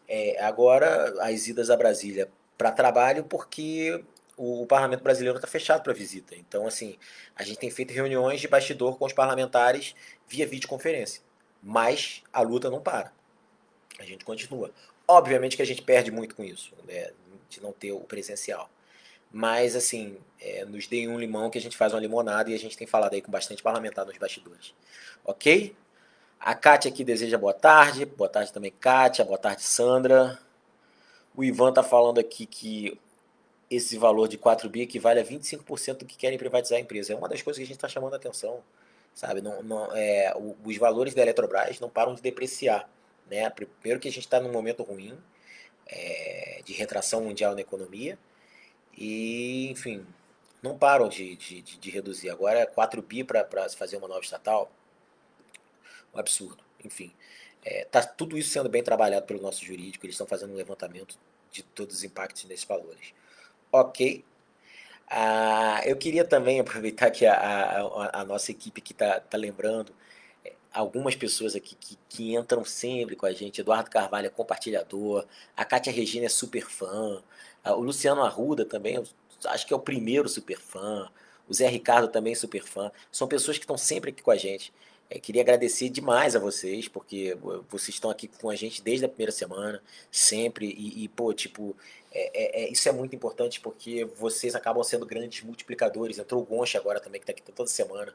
é, 0.08 0.42
agora 0.42 1.14
as 1.22 1.46
idas 1.48 1.70
a 1.70 1.76
Brasília 1.76 2.30
para 2.56 2.70
trabalho 2.70 3.24
porque 3.24 4.02
o 4.36 4.66
parlamento 4.66 5.02
brasileiro 5.02 5.38
está 5.38 5.48
fechado 5.48 5.82
para 5.82 5.92
visita. 5.92 6.34
Então, 6.36 6.66
assim, 6.66 6.96
a 7.34 7.42
gente 7.42 7.58
tem 7.58 7.70
feito 7.70 7.92
reuniões 7.92 8.40
de 8.40 8.48
bastidor 8.48 8.96
com 8.98 9.04
os 9.04 9.12
parlamentares 9.12 9.94
via 10.28 10.46
videoconferência. 10.46 11.22
Mas 11.62 12.22
a 12.32 12.42
luta 12.42 12.70
não 12.70 12.80
para. 12.80 13.12
A 13.98 14.04
gente 14.04 14.24
continua. 14.24 14.70
Obviamente 15.08 15.56
que 15.56 15.62
a 15.62 15.66
gente 15.66 15.82
perde 15.82 16.10
muito 16.10 16.34
com 16.34 16.44
isso, 16.44 16.72
né, 16.86 17.10
de 17.48 17.62
não 17.62 17.72
ter 17.72 17.92
o 17.92 18.00
presencial. 18.00 18.68
Mas, 19.32 19.76
assim, 19.76 20.16
é, 20.40 20.64
nos 20.64 20.86
deem 20.86 21.08
um 21.08 21.18
limão 21.18 21.50
que 21.50 21.58
a 21.58 21.60
gente 21.60 21.76
faz 21.76 21.92
uma 21.92 22.00
limonada 22.00 22.50
e 22.50 22.54
a 22.54 22.58
gente 22.58 22.76
tem 22.76 22.86
falado 22.86 23.14
aí 23.14 23.20
com 23.20 23.30
bastante 23.30 23.62
parlamentar 23.62 24.06
nos 24.06 24.16
bastidores. 24.16 24.72
Ok? 25.24 25.74
A 26.40 26.54
Kátia 26.54 26.90
aqui 26.90 27.04
deseja 27.04 27.36
boa 27.36 27.52
tarde. 27.52 28.04
Boa 28.04 28.28
tarde 28.28 28.52
também, 28.52 28.70
Kátia. 28.70 29.24
Boa 29.24 29.38
tarde, 29.38 29.62
Sandra. 29.62 30.38
O 31.34 31.44
Ivan 31.44 31.72
tá 31.72 31.82
falando 31.82 32.18
aqui 32.18 32.46
que 32.46 32.98
esse 33.70 33.98
valor 33.98 34.28
de 34.28 34.38
4 34.38 34.68
bi 34.68 34.82
equivale 34.82 35.20
a 35.20 35.24
25% 35.24 35.98
do 35.98 36.06
que 36.06 36.16
querem 36.16 36.38
privatizar 36.38 36.78
a 36.78 36.80
empresa. 36.80 37.12
É 37.12 37.16
uma 37.16 37.28
das 37.28 37.42
coisas 37.42 37.58
que 37.58 37.64
a 37.64 37.66
gente 37.66 37.76
está 37.76 37.88
chamando 37.88 38.14
a 38.14 38.16
atenção. 38.16 38.62
Sabe? 39.14 39.40
Não, 39.40 39.62
não, 39.62 39.88
é, 39.94 40.32
os 40.64 40.76
valores 40.76 41.14
da 41.14 41.22
Eletrobras 41.22 41.80
não 41.80 41.88
param 41.88 42.14
de 42.14 42.22
depreciar. 42.22 42.88
Né? 43.30 43.48
Primeiro 43.50 44.00
que 44.00 44.08
a 44.08 44.12
gente 44.12 44.24
está 44.24 44.40
num 44.40 44.52
momento 44.52 44.82
ruim 44.82 45.18
é, 45.86 46.60
de 46.64 46.72
retração 46.72 47.22
mundial 47.22 47.54
na 47.54 47.60
economia 47.60 48.18
e, 48.96 49.68
enfim, 49.70 50.06
não 50.62 50.76
param 50.78 51.08
de, 51.08 51.36
de, 51.36 51.62
de, 51.62 51.78
de 51.78 51.90
reduzir. 51.90 52.30
Agora 52.30 52.60
é 52.60 52.66
4 52.66 53.02
bi 53.02 53.24
para 53.24 53.68
se 53.68 53.76
fazer 53.76 53.96
uma 53.96 54.08
nova 54.08 54.20
estatal. 54.20 54.70
Um 56.14 56.18
absurdo. 56.18 56.64
Enfim, 56.84 57.12
está 57.64 58.00
é, 58.00 58.02
tudo 58.02 58.38
isso 58.38 58.50
sendo 58.50 58.68
bem 58.68 58.82
trabalhado 58.82 59.26
pelo 59.26 59.40
nosso 59.40 59.64
jurídico. 59.64 60.06
Eles 60.06 60.14
estão 60.14 60.26
fazendo 60.26 60.52
um 60.52 60.56
levantamento 60.56 61.18
de 61.50 61.62
todos 61.62 61.96
os 61.96 62.04
impactos 62.04 62.44
nesses 62.44 62.64
valores. 62.64 63.12
Ok. 63.70 64.24
Ah, 65.08 65.80
eu 65.84 65.96
queria 65.96 66.24
também 66.24 66.58
aproveitar 66.60 67.10
que 67.10 67.26
a, 67.26 67.34
a, 67.34 68.20
a 68.20 68.24
nossa 68.24 68.50
equipe 68.50 68.80
que 68.80 68.92
está 68.92 69.20
tá 69.20 69.36
lembrando 69.36 69.94
algumas 70.76 71.14
pessoas 71.14 71.56
aqui 71.56 71.74
que, 71.74 71.98
que 72.08 72.34
entram 72.34 72.64
sempre 72.64 73.16
com 73.16 73.26
a 73.26 73.32
gente. 73.32 73.60
Eduardo 73.60 73.90
Carvalho 73.90 74.26
é 74.26 74.30
compartilhador, 74.30 75.26
a 75.56 75.64
Kátia 75.64 75.92
Regina 75.92 76.26
é 76.26 76.28
super 76.28 76.66
fã, 76.66 77.22
o 77.64 77.80
Luciano 77.80 78.22
Arruda 78.22 78.64
também, 78.64 79.02
acho 79.46 79.66
que 79.66 79.72
é 79.72 79.76
o 79.76 79.80
primeiro 79.80 80.28
super 80.28 80.58
fã, 80.58 81.10
o 81.48 81.54
Zé 81.54 81.68
Ricardo 81.68 82.08
também 82.08 82.32
é 82.32 82.36
super 82.36 82.62
fã. 82.62 82.90
São 83.10 83.26
pessoas 83.26 83.56
que 83.56 83.64
estão 83.64 83.78
sempre 83.78 84.10
aqui 84.10 84.22
com 84.22 84.30
a 84.30 84.36
gente. 84.36 84.72
É, 85.08 85.20
queria 85.20 85.42
agradecer 85.42 85.88
demais 85.88 86.34
a 86.34 86.40
vocês, 86.40 86.88
porque 86.88 87.36
vocês 87.68 87.94
estão 87.94 88.10
aqui 88.10 88.26
com 88.26 88.50
a 88.50 88.56
gente 88.56 88.82
desde 88.82 89.04
a 89.04 89.08
primeira 89.08 89.30
semana, 89.30 89.80
sempre, 90.10 90.66
e, 90.66 91.04
e 91.04 91.08
pô, 91.08 91.32
tipo, 91.32 91.76
é, 92.12 92.30
é, 92.34 92.64
é, 92.64 92.72
isso 92.72 92.88
é 92.88 92.92
muito 92.92 93.14
importante 93.14 93.60
porque 93.60 94.04
vocês 94.04 94.54
acabam 94.54 94.82
sendo 94.82 95.06
grandes 95.06 95.44
multiplicadores. 95.44 96.18
Entrou 96.18 96.42
o 96.42 96.44
Goncha 96.44 96.78
agora 96.78 96.98
também, 96.98 97.20
que 97.20 97.30
está 97.30 97.32
aqui 97.32 97.52
toda 97.52 97.68
semana. 97.68 98.12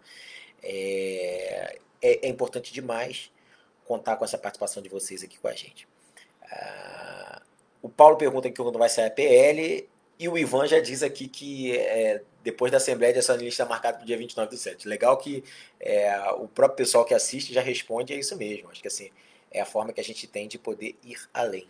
É, 0.64 1.80
é, 2.02 2.28
é, 2.28 2.30
importante 2.30 2.74
demais 2.74 3.32
contar 3.86 4.16
com 4.16 4.26
essa 4.26 4.38
participação 4.38 4.82
de 4.82 4.90
vocês 4.90 5.24
aqui 5.24 5.38
com 5.40 5.48
a 5.48 5.54
gente. 5.54 5.88
Ah, 6.44 7.42
o 7.82 7.90
Paulo 7.90 8.18
pergunta 8.18 8.48
aqui 8.48 8.58
quando 8.58 8.78
vai 8.78 8.90
sair 8.90 9.08
a 9.08 9.12
PL, 9.12 9.90
e 10.20 10.30
o 10.30 10.38
Ivan 10.38 10.68
já 10.68 10.80
diz 10.80 11.02
aqui 11.02 11.28
que 11.28 11.76
é, 11.76 12.22
depois 12.44 12.72
da 12.72 12.78
Assembleia 12.78 13.12
de 13.12 13.20
Acionistas 13.20 13.54
está 13.54 13.66
marcado 13.66 13.98
para 13.98 14.04
o 14.04 14.06
dia 14.06 14.18
29 14.18 14.52
do 14.52 14.58
7. 14.58 14.88
Legal 14.88 15.18
que 15.18 15.44
é, 15.80 16.16
o 16.34 16.48
próprio 16.48 16.78
pessoal 16.78 17.04
que 17.04 17.14
assiste 17.14 17.52
já 17.52 17.62
responde, 17.62 18.14
é 18.14 18.18
isso 18.18 18.38
mesmo. 18.38 18.70
Acho 18.70 18.82
que 18.82 18.88
assim, 18.88 19.10
é 19.50 19.62
a 19.62 19.66
forma 19.66 19.92
que 19.92 20.00
a 20.00 20.04
gente 20.04 20.28
tem 20.28 20.48
de 20.48 20.60
poder 20.60 20.96
ir 21.04 21.18
além. 21.34 21.66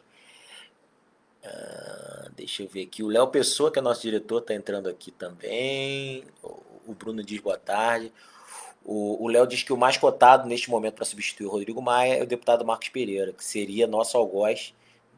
Ah, 1.44 2.30
deixa 2.36 2.64
eu 2.64 2.68
ver 2.68 2.84
aqui. 2.84 3.02
O 3.02 3.08
Léo 3.08 3.28
Pessoa, 3.28 3.72
que 3.72 3.80
é 3.80 3.82
nosso 3.82 4.02
diretor, 4.02 4.42
está 4.42 4.54
entrando 4.54 4.90
aqui 4.90 5.12
também. 5.12 6.26
O 6.86 6.94
Bruno 6.94 7.24
diz 7.24 7.40
boa 7.40 7.58
tarde. 7.58 8.12
O 8.84 9.28
Léo 9.28 9.46
diz 9.46 9.62
que 9.62 9.72
o 9.72 9.78
mais 9.78 9.96
cotado 9.96 10.48
neste 10.48 10.70
momento 10.70 10.96
para 10.96 11.06
substituir 11.06 11.46
o 11.46 11.50
Rodrigo 11.50 11.82
Maia 11.82 12.16
é 12.16 12.24
o 12.24 12.28
deputado 12.28 12.66
Marcos 12.66 12.90
Pereira, 12.90 13.32
que 13.32 13.44
seria 13.44 13.86
nosso 13.86 14.18
algoz 14.18 14.74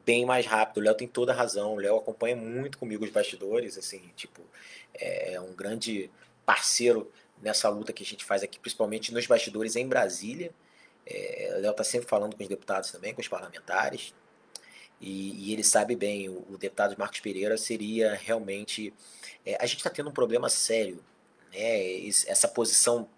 bem 0.05 0.25
mais 0.25 0.45
rápido. 0.45 0.77
O 0.77 0.81
Léo 0.81 0.95
tem 0.95 1.07
toda 1.07 1.31
a 1.31 1.35
razão. 1.35 1.73
O 1.73 1.77
Léo 1.77 1.97
acompanha 1.97 2.35
muito 2.35 2.77
comigo 2.77 3.05
os 3.05 3.09
bastidores, 3.09 3.77
assim, 3.77 4.01
tipo, 4.15 4.41
é 4.93 5.39
um 5.39 5.53
grande 5.53 6.11
parceiro 6.45 7.09
nessa 7.41 7.69
luta 7.69 7.93
que 7.93 8.03
a 8.03 8.05
gente 8.05 8.23
faz 8.25 8.43
aqui, 8.43 8.59
principalmente 8.59 9.13
nos 9.13 9.25
bastidores 9.27 9.75
em 9.75 9.87
Brasília. 9.87 10.51
É, 11.05 11.55
o 11.57 11.61
Léo 11.61 11.71
está 11.71 11.83
sempre 11.83 12.07
falando 12.07 12.35
com 12.35 12.43
os 12.43 12.49
deputados 12.49 12.91
também, 12.91 13.13
com 13.13 13.21
os 13.21 13.27
parlamentares. 13.27 14.13
E, 14.99 15.49
e 15.49 15.53
ele 15.53 15.63
sabe 15.63 15.95
bem, 15.95 16.29
o, 16.29 16.45
o, 16.49 16.57
deputado 16.57 16.95
Marcos 16.97 17.19
Pereira 17.19 17.57
seria 17.57 18.13
realmente. 18.13 18.93
É, 19.45 19.57
a 19.61 19.65
gente 19.65 19.79
está 19.79 19.89
tendo 19.89 20.09
um 20.09 20.13
problema 20.13 20.49
sério. 20.49 21.03
Né? 21.51 22.07
Essa 22.27 22.47
posição 22.47 23.09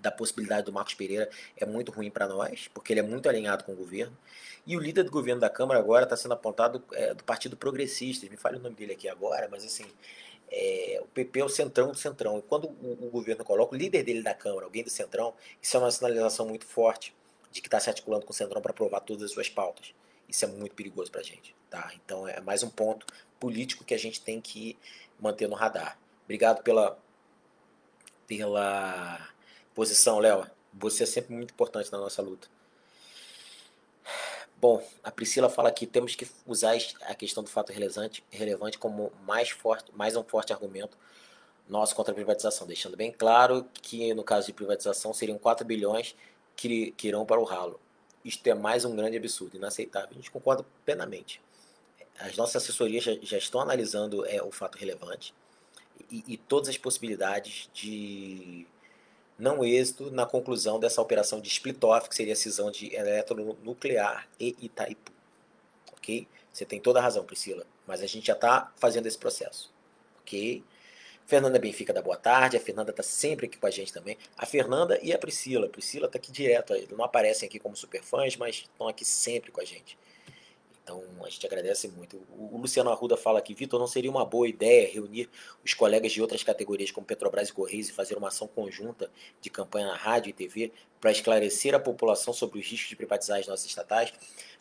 da 0.00 0.10
possibilidade 0.10 0.66
do 0.66 0.72
Marcos 0.72 0.94
Pereira 0.94 1.28
é 1.56 1.66
muito 1.66 1.92
ruim 1.92 2.10
para 2.10 2.26
nós, 2.26 2.68
porque 2.72 2.92
ele 2.92 3.00
é 3.00 3.02
muito 3.02 3.28
alinhado 3.28 3.64
com 3.64 3.72
o 3.72 3.76
governo. 3.76 4.16
E 4.66 4.76
o 4.76 4.80
líder 4.80 5.04
do 5.04 5.10
governo 5.10 5.40
da 5.40 5.50
Câmara 5.50 5.78
agora 5.78 6.04
está 6.04 6.16
sendo 6.16 6.32
apontado 6.32 6.82
é, 6.92 7.14
do 7.14 7.24
Partido 7.24 7.56
Progressista. 7.56 8.26
Me 8.28 8.36
fale 8.36 8.56
o 8.56 8.60
nome 8.60 8.74
dele 8.74 8.92
aqui 8.92 9.08
agora, 9.08 9.48
mas 9.50 9.64
assim. 9.64 9.86
É, 10.52 11.00
o 11.00 11.06
PP 11.06 11.40
é 11.40 11.44
o 11.44 11.48
centrão 11.48 11.92
do 11.92 11.96
centrão. 11.96 12.38
E 12.38 12.42
quando 12.42 12.64
o, 12.64 13.06
o, 13.06 13.10
governo 13.10 13.44
coloca 13.44 13.72
o 13.72 13.78
líder 13.78 14.02
dele 14.02 14.20
da 14.20 14.34
Câmara, 14.34 14.64
alguém 14.66 14.82
do 14.82 14.90
centrão, 14.90 15.32
isso 15.62 15.76
é 15.76 15.80
uma 15.80 15.90
sinalização 15.92 16.44
muito 16.44 16.66
forte 16.66 17.14
de 17.52 17.60
que 17.60 17.68
está 17.68 17.78
se 17.78 17.88
articulando 17.88 18.26
com 18.26 18.32
o 18.32 18.34
centrão 18.34 18.60
para 18.60 18.72
aprovar 18.72 19.00
todas 19.00 19.24
as 19.24 19.30
suas 19.30 19.48
pautas. 19.48 19.94
Isso 20.28 20.44
é 20.44 20.48
muito 20.48 20.74
perigoso 20.74 21.10
para 21.10 21.20
a 21.20 21.24
gente. 21.24 21.54
Tá? 21.68 21.92
Então 21.94 22.26
é 22.26 22.40
mais 22.40 22.64
um 22.64 22.68
ponto 22.68 23.06
político 23.38 23.84
que 23.84 23.94
a 23.94 23.98
gente 23.98 24.20
tem 24.20 24.40
que 24.40 24.76
manter 25.20 25.48
no 25.48 25.54
radar. 25.54 25.96
Obrigado 26.24 26.62
pela, 26.62 26.98
pela 28.26 29.28
posição, 29.80 30.18
Léo. 30.18 30.46
Você 30.74 31.04
é 31.04 31.06
sempre 31.06 31.34
muito 31.34 31.52
importante 31.52 31.90
na 31.90 31.96
nossa 31.96 32.20
luta. 32.20 32.48
Bom, 34.60 34.86
a 35.02 35.10
Priscila 35.10 35.48
fala 35.48 35.72
que 35.72 35.86
temos 35.86 36.14
que 36.14 36.28
usar 36.46 36.76
a 37.06 37.14
questão 37.14 37.42
do 37.42 37.48
fato 37.48 37.72
relevante, 37.72 38.22
relevante 38.30 38.78
como 38.78 39.10
mais, 39.24 39.48
forte, 39.48 39.90
mais 39.94 40.16
um 40.16 40.22
forte 40.22 40.52
argumento 40.52 40.98
nosso 41.66 41.94
contra 41.94 42.12
a 42.12 42.14
privatização, 42.14 42.66
deixando 42.66 42.94
bem 42.94 43.10
claro 43.10 43.66
que 43.72 44.12
no 44.12 44.22
caso 44.22 44.48
de 44.48 44.52
privatização 44.52 45.14
seriam 45.14 45.38
4 45.38 45.64
bilhões 45.64 46.14
que, 46.54 46.90
que 46.92 47.08
irão 47.08 47.24
para 47.24 47.40
o 47.40 47.44
ralo 47.44 47.80
isto 48.22 48.46
é 48.46 48.54
mais 48.54 48.84
um 48.84 48.94
grande 48.94 49.16
absurdo, 49.16 49.56
inaceitável. 49.56 50.10
A 50.10 50.14
gente 50.14 50.30
concorda 50.30 50.62
plenamente. 50.84 51.40
As 52.18 52.36
nossas 52.36 52.62
assessorias 52.62 53.02
já, 53.02 53.12
já 53.22 53.38
estão 53.38 53.60
analisando 53.60 54.26
é, 54.26 54.42
o 54.42 54.50
fato 54.50 54.76
relevante 54.76 55.32
e, 56.10 56.22
e, 56.26 56.36
todas 56.36 56.68
as 56.68 56.76
possibilidades 56.76 57.70
de 57.72 58.66
não 59.40 59.64
êxito 59.64 60.10
na 60.10 60.26
conclusão 60.26 60.78
dessa 60.78 61.00
operação 61.00 61.40
de 61.40 61.48
split-off, 61.48 62.08
que 62.08 62.14
seria 62.14 62.34
a 62.34 62.36
cisão 62.36 62.70
de 62.70 62.94
eletronuclear 62.94 64.28
e 64.38 64.54
Itaipu. 64.60 65.10
Ok? 65.92 66.28
Você 66.52 66.64
tem 66.64 66.80
toda 66.80 66.98
a 66.98 67.02
razão, 67.02 67.24
Priscila, 67.24 67.66
mas 67.86 68.02
a 68.02 68.06
gente 68.06 68.26
já 68.26 68.34
está 68.34 68.72
fazendo 68.76 69.06
esse 69.06 69.18
processo. 69.18 69.72
Ok? 70.20 70.62
Fernanda 71.26 71.58
Benfica 71.60 71.92
da 71.92 72.02
boa 72.02 72.16
tarde, 72.16 72.56
a 72.56 72.60
Fernanda 72.60 72.90
está 72.90 73.04
sempre 73.04 73.46
aqui 73.46 73.56
com 73.56 73.66
a 73.66 73.70
gente 73.70 73.92
também. 73.92 74.18
A 74.36 74.44
Fernanda 74.44 74.98
e 75.00 75.12
a 75.12 75.18
Priscila. 75.18 75.66
A 75.66 75.70
Priscila 75.70 76.06
está 76.06 76.18
aqui 76.18 76.32
direto, 76.32 76.74
não 76.96 77.04
aparecem 77.04 77.46
aqui 77.46 77.58
como 77.58 77.76
superfãs, 77.76 78.36
mas 78.36 78.56
estão 78.56 78.88
aqui 78.88 79.04
sempre 79.04 79.52
com 79.52 79.60
a 79.60 79.64
gente. 79.64 79.96
Então 80.90 81.24
a 81.24 81.30
gente 81.30 81.46
agradece 81.46 81.86
muito. 81.88 82.20
O 82.36 82.58
Luciano 82.58 82.90
Arruda 82.90 83.16
fala 83.16 83.40
que, 83.40 83.54
Vitor, 83.54 83.78
não 83.78 83.86
seria 83.86 84.10
uma 84.10 84.24
boa 84.24 84.48
ideia 84.48 84.90
reunir 84.92 85.30
os 85.64 85.72
colegas 85.72 86.10
de 86.10 86.20
outras 86.20 86.42
categorias 86.42 86.90
como 86.90 87.06
Petrobras 87.06 87.48
e 87.48 87.52
Correios 87.52 87.88
e 87.88 87.92
fazer 87.92 88.16
uma 88.16 88.28
ação 88.28 88.48
conjunta 88.48 89.08
de 89.40 89.48
campanha 89.48 89.86
na 89.86 89.96
rádio 89.96 90.30
e 90.30 90.32
TV 90.32 90.72
para 91.00 91.12
esclarecer 91.12 91.74
a 91.74 91.78
população 91.78 92.34
sobre 92.34 92.58
os 92.58 92.66
riscos 92.66 92.88
de 92.88 92.96
privatizar 92.96 93.38
as 93.38 93.46
nossas 93.46 93.66
estatais. 93.66 94.12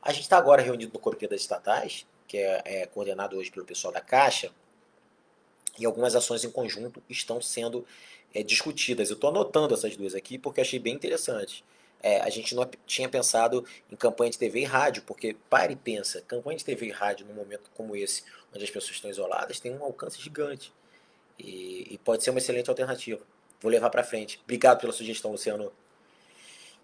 A 0.01 0.13
gente 0.13 0.23
está 0.23 0.37
agora 0.37 0.61
reunido 0.61 0.93
no 0.93 0.99
Comitê 0.99 1.27
das 1.27 1.41
Estatais, 1.41 2.05
que 2.27 2.37
é, 2.37 2.61
é 2.63 2.85
coordenado 2.85 3.35
hoje 3.35 3.51
pelo 3.51 3.65
pessoal 3.65 3.91
da 3.91 3.99
Caixa, 3.99 4.51
e 5.79 5.85
algumas 5.85 6.15
ações 6.15 6.43
em 6.43 6.51
conjunto 6.51 7.01
estão 7.09 7.41
sendo 7.41 7.85
é, 8.33 8.43
discutidas. 8.43 9.09
Eu 9.09 9.15
estou 9.15 9.29
anotando 9.31 9.73
essas 9.73 9.95
duas 9.97 10.13
aqui 10.13 10.37
porque 10.37 10.61
achei 10.61 10.77
bem 10.77 10.93
interessante. 10.93 11.63
É, 12.01 12.21
a 12.21 12.29
gente 12.29 12.55
não 12.55 12.69
tinha 12.85 13.09
pensado 13.09 13.65
em 13.91 13.95
campanha 13.95 14.31
de 14.31 14.37
TV 14.37 14.61
e 14.61 14.63
rádio, 14.63 15.03
porque 15.05 15.35
pare 15.49 15.73
e 15.73 15.75
pensa, 15.75 16.21
campanha 16.21 16.57
de 16.57 16.63
TV 16.63 16.87
e 16.87 16.91
rádio 16.91 17.25
num 17.25 17.33
momento 17.33 17.69
como 17.75 17.95
esse, 17.95 18.23
onde 18.53 18.63
as 18.63 18.69
pessoas 18.69 18.95
estão 18.95 19.09
isoladas, 19.09 19.59
tem 19.59 19.73
um 19.73 19.83
alcance 19.83 20.21
gigante. 20.21 20.73
E, 21.37 21.87
e 21.91 21.97
pode 21.97 22.23
ser 22.23 22.29
uma 22.29 22.39
excelente 22.39 22.69
alternativa. 22.69 23.21
Vou 23.61 23.71
levar 23.71 23.89
para 23.89 24.03
frente. 24.03 24.39
Obrigado 24.43 24.79
pela 24.79 24.93
sugestão, 24.93 25.31
Luciano. 25.31 25.71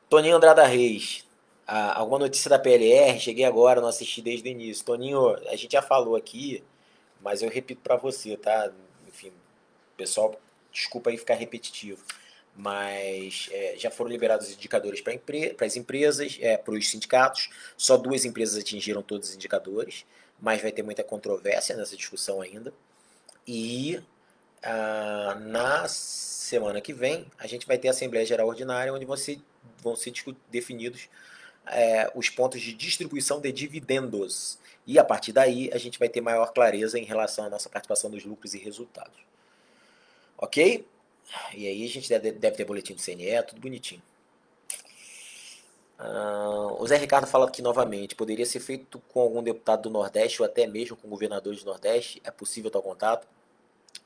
Toninho 0.10 0.36
Andrada 0.36 0.66
Reis. 0.66 1.26
Ah, 1.68 1.98
alguma 2.00 2.20
notícia 2.20 2.50
da 2.50 2.60
PLR? 2.60 3.20
Cheguei 3.20 3.46
agora, 3.46 3.82
não 3.82 3.88
assisti 3.88 4.22
desde 4.22 4.48
o 4.48 4.52
início. 4.52 4.86
Toninho, 4.86 5.36
a 5.48 5.56
gente 5.56 5.72
já 5.72 5.82
falou 5.82 6.16
aqui, 6.16 6.64
mas 7.22 7.42
eu 7.42 7.50
repito 7.50 7.82
para 7.82 7.96
você, 7.96 8.38
tá? 8.38 8.72
Enfim, 9.08 9.32
pessoal, 9.98 10.40
desculpa 10.72 11.10
aí 11.10 11.18
ficar 11.18 11.36
repetitivo, 11.36 12.04
mas 12.56 13.50
é, 13.52 13.76
já 13.78 13.92
foram 13.92 14.10
liberados 14.10 14.48
os 14.48 14.54
indicadores 14.54 15.02
para 15.02 15.14
empre 15.14 15.56
as 15.60 15.76
empresas, 15.76 16.38
é, 16.40 16.56
para 16.56 16.74
os 16.74 16.90
sindicatos. 16.90 17.50
Só 17.76 17.98
duas 17.98 18.24
empresas 18.24 18.58
atingiram 18.58 19.02
todos 19.02 19.30
os 19.30 19.36
indicadores, 19.36 20.06
mas 20.40 20.62
vai 20.62 20.72
ter 20.72 20.84
muita 20.84 21.04
controvérsia 21.04 21.76
nessa 21.76 21.96
discussão 21.98 22.42
ainda. 22.42 22.74
E 23.46 24.02
ah, 24.64 25.38
na 25.42 25.88
semana 25.88 26.82
que 26.82 26.94
vem 26.94 27.26
a 27.38 27.46
gente 27.46 27.68
vai 27.68 27.78
ter 27.78 27.90
a 27.90 27.92
Assembleia 27.92 28.26
Geral 28.26 28.48
Ordinária, 28.48 28.94
onde 28.94 29.06
vão 29.06 29.18
ser, 29.18 29.40
vão 29.84 29.96
ser 29.96 30.14
definidos 30.50 31.10
é, 31.68 32.12
os 32.16 32.30
pontos 32.30 32.62
de 32.62 32.74
distribuição 32.74 33.42
de 33.42 33.52
dividendos. 33.52 34.58
E 34.88 34.98
a 34.98 35.04
partir 35.04 35.32
daí 35.34 35.70
a 35.74 35.78
gente 35.78 36.00
vai 36.00 36.08
ter 36.08 36.22
maior 36.22 36.54
clareza 36.54 36.98
em 36.98 37.04
relação 37.04 37.46
à 37.46 37.50
nossa 37.50 37.70
participação 37.70 38.10
dos 38.10 38.24
lucros 38.24 38.54
e 38.54 38.60
resultados. 38.60 39.20
Ok? 40.38 40.86
E 41.54 41.68
aí 41.68 41.84
a 41.84 41.88
gente 41.88 42.10
deve, 42.10 42.32
deve 42.32 42.56
ter 42.56 42.66
boletim 42.66 42.94
do 42.94 43.02
CNE, 43.02 43.44
tudo 43.44 43.62
bonitinho. 43.62 44.02
Uh, 45.98 46.76
o 46.82 46.88
Zé 46.88 46.98
Ricardo 46.98 47.26
fala 47.26 47.48
aqui 47.48 47.62
novamente: 47.62 48.16
poderia 48.16 48.46
ser 48.46 48.60
feito 48.60 49.00
com 49.10 49.22
algum 49.22 49.42
deputado 49.42 49.84
do 49.84 49.90
Nordeste 49.90 50.42
ou 50.42 50.46
até 50.46 50.68
mesmo 50.68 50.98
com 50.98 51.08
governadores 51.08 51.64
do 51.64 51.70
Nordeste? 51.70 52.22
É 52.24 52.32
possível 52.32 52.70
tal 52.70 52.82
contato? 52.82 53.28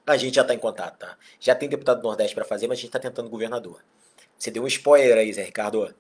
A 0.06 0.18
gente 0.18 0.36
já 0.36 0.42
está 0.44 0.54
em 0.54 0.60
contato, 0.60 0.98
tá? 1.00 1.18
Já 1.40 1.56
tem 1.56 1.68
deputado 1.68 2.02
do 2.02 2.04
Nordeste 2.04 2.36
para 2.36 2.46
fazer, 2.46 2.68
mas 2.68 2.78
a 2.78 2.82
gente 2.82 2.90
está 2.90 3.00
tentando 3.00 3.30
governador. 3.30 3.84
Você 4.38 4.52
deu 4.52 4.64
um 4.64 4.68
spoiler 4.68 5.18
aí, 5.18 5.34
Zé 5.34 5.44
Ricardo. 5.44 5.94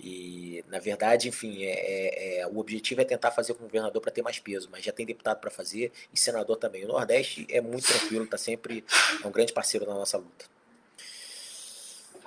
E, 0.00 0.64
na 0.68 0.78
verdade, 0.78 1.28
enfim, 1.28 1.64
é, 1.64 1.70
é, 1.70 2.38
é, 2.40 2.46
o 2.46 2.58
objetivo 2.58 3.00
é 3.00 3.04
tentar 3.04 3.32
fazer 3.32 3.54
com 3.54 3.64
o 3.64 3.66
governador 3.66 4.00
para 4.00 4.12
ter 4.12 4.22
mais 4.22 4.38
peso, 4.38 4.68
mas 4.70 4.84
já 4.84 4.92
tem 4.92 5.04
deputado 5.04 5.40
para 5.40 5.50
fazer 5.50 5.90
e 6.12 6.18
senador 6.18 6.56
também. 6.56 6.84
O 6.84 6.88
Nordeste 6.88 7.46
é 7.50 7.60
muito 7.60 7.88
tranquilo, 7.88 8.24
está 8.24 8.38
sempre 8.38 8.84
é 9.22 9.26
um 9.26 9.30
grande 9.32 9.52
parceiro 9.52 9.86
na 9.86 9.94
nossa 9.94 10.16
luta. 10.16 10.57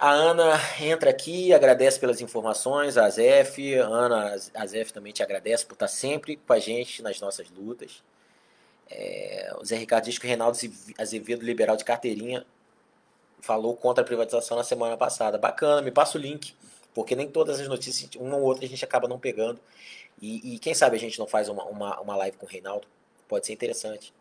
A 0.01 0.09
Ana 0.09 0.59
entra 0.79 1.11
aqui, 1.11 1.53
agradece 1.53 1.99
pelas 1.99 2.21
informações, 2.21 2.97
a 2.97 3.07
Zef. 3.07 3.75
Ana, 3.75 4.35
a 4.55 4.65
Zef 4.65 4.91
também 4.91 5.13
te 5.13 5.21
agradece 5.21 5.63
por 5.63 5.73
estar 5.73 5.87
sempre 5.87 6.37
com 6.37 6.53
a 6.53 6.57
gente 6.57 7.03
nas 7.03 7.21
nossas 7.21 7.51
lutas. 7.51 8.03
É, 8.89 9.53
o 9.61 9.63
Zé 9.63 9.77
Ricardo 9.77 10.05
diz 10.05 10.17
que 10.17 10.25
o 10.25 10.27
Reinaldo 10.27 10.57
Azevedo, 10.97 11.45
liberal 11.45 11.77
de 11.77 11.85
carteirinha, 11.85 12.43
falou 13.41 13.77
contra 13.77 14.03
a 14.03 14.05
privatização 14.05 14.57
na 14.57 14.63
semana 14.63 14.97
passada. 14.97 15.37
Bacana, 15.37 15.83
me 15.83 15.91
passa 15.91 16.17
o 16.17 16.21
link, 16.21 16.55
porque 16.95 17.15
nem 17.15 17.29
todas 17.29 17.59
as 17.59 17.67
notícias, 17.67 18.09
uma 18.15 18.37
ou 18.37 18.41
outra, 18.41 18.65
a 18.65 18.67
gente 18.67 18.83
acaba 18.83 19.07
não 19.07 19.19
pegando. 19.19 19.59
E, 20.19 20.55
e 20.55 20.57
quem 20.57 20.73
sabe 20.73 20.97
a 20.97 20.99
gente 20.99 21.19
não 21.19 21.27
faz 21.27 21.47
uma, 21.47 21.63
uma, 21.65 21.99
uma 22.01 22.15
live 22.15 22.37
com 22.37 22.47
o 22.47 22.49
Reinaldo? 22.49 22.87
Pode 23.27 23.45
ser 23.45 23.53
interessante. 23.53 24.11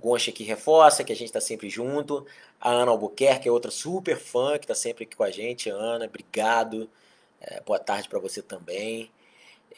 Goncha 0.00 0.30
aqui 0.30 0.42
reforça 0.42 1.04
que 1.04 1.12
a 1.12 1.16
gente 1.16 1.28
está 1.28 1.40
sempre 1.40 1.68
junto. 1.68 2.26
A 2.58 2.70
Ana 2.70 2.90
Albuquerque 2.90 3.48
é 3.48 3.52
outra 3.52 3.70
super 3.70 4.16
fã 4.18 4.58
que 4.58 4.64
está 4.64 4.74
sempre 4.74 5.04
aqui 5.04 5.14
com 5.14 5.22
a 5.22 5.30
gente. 5.30 5.68
Ana, 5.68 6.06
obrigado. 6.06 6.88
É, 7.40 7.60
boa 7.60 7.78
tarde 7.78 8.08
para 8.08 8.18
você 8.18 8.40
também. 8.40 9.10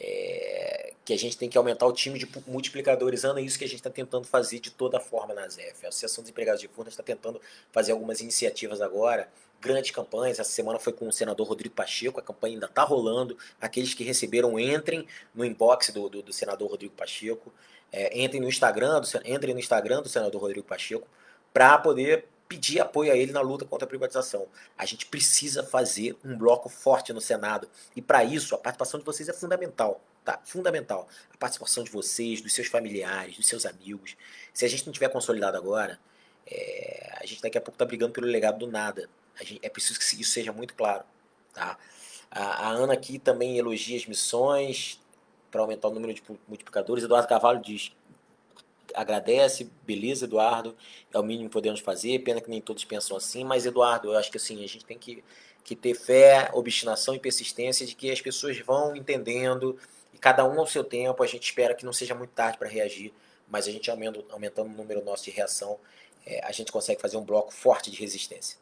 É, 0.01 0.95
que 1.05 1.13
a 1.13 1.19
gente 1.19 1.37
tem 1.37 1.49
que 1.49 1.59
aumentar 1.59 1.87
o 1.87 1.93
time 1.93 2.19
de 2.19 2.29
multiplicadores. 2.47 3.25
Ana, 3.25 3.41
é 3.41 3.43
isso 3.43 3.59
que 3.59 3.65
a 3.65 3.69
gente 3.69 3.79
está 3.79 3.91
tentando 3.91 4.27
fazer 4.27 4.61
de 4.61 4.71
toda 4.71 5.01
forma 5.01 5.35
na 5.35 5.47
ZF. 5.49 5.85
A 5.85 5.89
Associação 5.89 6.23
dos 6.23 6.31
Empregados 6.31 6.61
de 6.61 6.69
Furnas 6.69 6.93
está 6.93 7.03
tentando 7.03 7.41
fazer 7.73 7.93
algumas 7.93 8.21
iniciativas 8.21 8.81
agora, 8.81 9.29
grandes 9.61 9.91
campanhas. 9.91 10.39
Essa 10.39 10.51
semana 10.51 10.79
foi 10.79 10.93
com 10.93 11.09
o 11.09 11.13
senador 11.13 11.47
Rodrigo 11.47 11.75
Pacheco, 11.75 12.21
a 12.21 12.23
campanha 12.23 12.55
ainda 12.55 12.67
está 12.67 12.85
rolando. 12.85 13.37
Aqueles 13.61 13.93
que 13.93 14.05
receberam, 14.05 14.59
entrem 14.59 15.07
no 15.35 15.45
inbox 15.45 15.91
do, 15.91 16.09
do, 16.09 16.23
do 16.23 16.33
senador 16.33 16.71
Rodrigo 16.71 16.95
Pacheco. 16.95 17.53
É, 17.93 18.19
entrem 18.19 18.41
no 18.41 18.49
Instagram, 18.49 19.01
do, 19.01 19.09
entrem 19.25 19.53
no 19.55 19.61
Instagram 19.61 20.03
do 20.03 20.09
senador 20.09 20.41
Rodrigo 20.41 20.67
Pacheco 20.67 21.07
para 21.53 21.77
poder 21.79 22.27
pedir 22.49 22.81
apoio 22.81 23.11
a 23.13 23.17
ele 23.17 23.33
na 23.33 23.41
luta 23.41 23.65
contra 23.65 23.87
a 23.87 23.89
privatização. 23.89 24.47
A 24.77 24.85
gente 24.85 25.07
precisa 25.07 25.63
fazer 25.63 26.17
um 26.25 26.37
bloco 26.37 26.69
forte 26.69 27.13
no 27.13 27.21
Senado 27.21 27.69
e 27.97 28.03
para 28.03 28.25
isso 28.25 28.55
a 28.55 28.59
participação 28.59 29.01
de 29.01 29.07
vocês 29.07 29.29
é 29.29 29.33
fundamental, 29.33 30.03
tá? 30.25 30.41
Fundamental. 30.45 31.09
A 31.33 31.37
participação 31.37 31.83
de 31.83 31.91
vocês, 31.91 32.41
dos 32.41 32.53
seus 32.53 32.67
familiares, 32.67 33.37
dos 33.37 33.47
seus 33.47 33.65
amigos. 33.65 34.17
Se 34.53 34.65
a 34.65 34.69
gente 34.69 34.85
não 34.85 34.93
tiver 34.93 35.09
consolidado 35.09 35.57
agora, 35.57 35.99
é, 36.47 37.17
a 37.21 37.27
gente 37.27 37.41
daqui 37.41 37.57
a 37.57 37.61
pouco 37.61 37.75
está 37.75 37.85
brigando 37.85 38.13
pelo 38.13 38.27
legado 38.27 38.59
do 38.59 38.67
nada. 38.67 39.09
Gente, 39.41 39.61
é 39.63 39.71
preciso 39.71 39.99
que 39.99 40.21
isso 40.21 40.31
seja 40.31 40.53
muito 40.53 40.75
claro, 40.75 41.05
tá? 41.55 41.79
A, 42.31 42.69
a 42.69 42.71
Ana 42.71 42.93
aqui 42.93 43.19
também 43.19 43.59
elogia 43.59 43.97
as 43.97 44.07
missões, 44.07 45.01
para 45.53 45.61
aumentar 45.61 45.89
o 45.89 45.93
número 45.93 46.15
de 46.15 46.23
multiplicadores. 46.49 47.05
Eduardo 47.05 47.29
Carvalho 47.29 47.61
diz: 47.61 47.93
agradece, 48.95 49.71
beleza, 49.85 50.25
Eduardo, 50.25 50.75
é 51.13 51.19
o 51.19 51.23
mínimo 51.23 51.49
que 51.49 51.53
podemos 51.53 51.81
fazer. 51.81 52.19
Pena 52.21 52.41
que 52.41 52.51
nem 52.51 52.61
todos 52.61 52.85
pensam 52.85 53.17
assim, 53.17 53.45
mas, 53.45 53.67
Eduardo, 53.67 54.09
eu 54.11 54.19
acho 54.19 54.31
que 54.31 54.39
assim, 54.39 54.65
a 54.65 54.67
gente 54.67 54.85
tem 54.85 54.99
que, 54.99 55.23
que 55.63 55.77
ter 55.77 55.95
fé, 55.95 56.51
obstinação 56.55 57.15
e 57.15 57.21
persistência 57.21 57.87
de 57.87 57.95
que 57.95 58.11
as 58.11 58.21
pessoas 58.21 58.59
vão 58.59 58.97
entendendo 58.97 59.79
e 60.13 60.19
cada 60.19 60.45
um 60.45 60.59
ao 60.59 60.67
seu 60.67 60.83
tempo. 60.83 61.23
A 61.23 61.27
gente 61.27 61.45
espera 61.45 61.75
que 61.75 61.85
não 61.85 61.93
seja 61.93 62.15
muito 62.15 62.31
tarde 62.31 62.59
para 62.59 62.69
reagir, 62.69 63.13
mas 63.49 63.69
a 63.69 63.71
gente 63.71 63.91
aumentando, 63.91 64.25
aumentando 64.31 64.71
o 64.71 64.77
número 64.77 65.05
nosso 65.05 65.25
de 65.25 65.31
reação, 65.31 65.79
é, 66.25 66.45
a 66.45 66.51
gente 66.51 66.73
consegue 66.73 67.01
fazer 67.01 67.19
um 67.19 67.25
bloco 67.25 67.53
forte 67.53 67.91
de 67.91 68.01
resistência. 68.01 68.57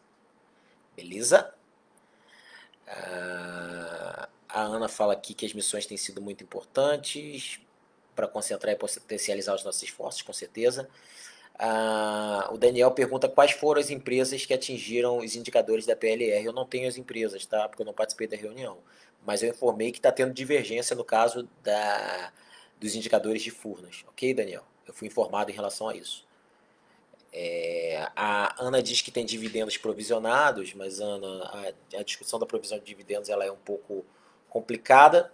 Beleza? 0.96 1.54
Ah, 2.86 4.28
a 4.52 4.62
Ana 4.62 4.88
fala 4.88 5.12
aqui 5.12 5.34
que 5.34 5.46
as 5.46 5.52
missões 5.52 5.86
têm 5.86 5.96
sido 5.96 6.20
muito 6.20 6.44
importantes 6.44 7.60
para 8.14 8.28
concentrar 8.28 8.74
e 8.74 8.76
potencializar 8.78 9.54
os 9.54 9.64
nossos 9.64 9.82
esforços, 9.82 10.22
com 10.22 10.32
certeza. 10.32 10.88
Ah, 11.58 12.48
o 12.52 12.58
Daniel 12.58 12.90
pergunta 12.90 13.28
quais 13.28 13.52
foram 13.52 13.80
as 13.80 13.90
empresas 13.90 14.46
que 14.46 14.54
atingiram 14.54 15.18
os 15.18 15.36
indicadores 15.36 15.86
da 15.86 15.94
PLR. 15.94 16.44
Eu 16.44 16.52
não 16.52 16.66
tenho 16.66 16.88
as 16.88 16.96
empresas, 16.96 17.44
tá? 17.46 17.68
Porque 17.68 17.82
eu 17.82 17.86
não 17.86 17.92
participei 17.92 18.26
da 18.26 18.36
reunião. 18.36 18.78
Mas 19.26 19.42
eu 19.42 19.50
informei 19.50 19.92
que 19.92 19.98
está 19.98 20.10
tendo 20.10 20.32
divergência 20.32 20.96
no 20.96 21.04
caso 21.04 21.48
da, 21.62 22.32
dos 22.80 22.94
indicadores 22.94 23.42
de 23.42 23.50
Furnas. 23.50 24.04
Ok, 24.08 24.32
Daniel? 24.32 24.64
Eu 24.86 24.94
fui 24.94 25.08
informado 25.08 25.50
em 25.50 25.54
relação 25.54 25.88
a 25.88 25.94
isso. 25.94 26.26
É, 27.32 28.08
a 28.16 28.54
Ana 28.62 28.82
diz 28.82 29.02
que 29.02 29.10
tem 29.10 29.24
dividendos 29.24 29.76
provisionados, 29.76 30.74
mas 30.74 30.98
Ana, 30.98 31.44
a, 31.94 31.98
a 31.98 32.02
discussão 32.02 32.38
da 32.38 32.46
provisão 32.46 32.78
de 32.78 32.84
dividendos 32.84 33.28
ela 33.28 33.44
é 33.44 33.52
um 33.52 33.56
pouco 33.56 34.04
complicada, 34.50 35.32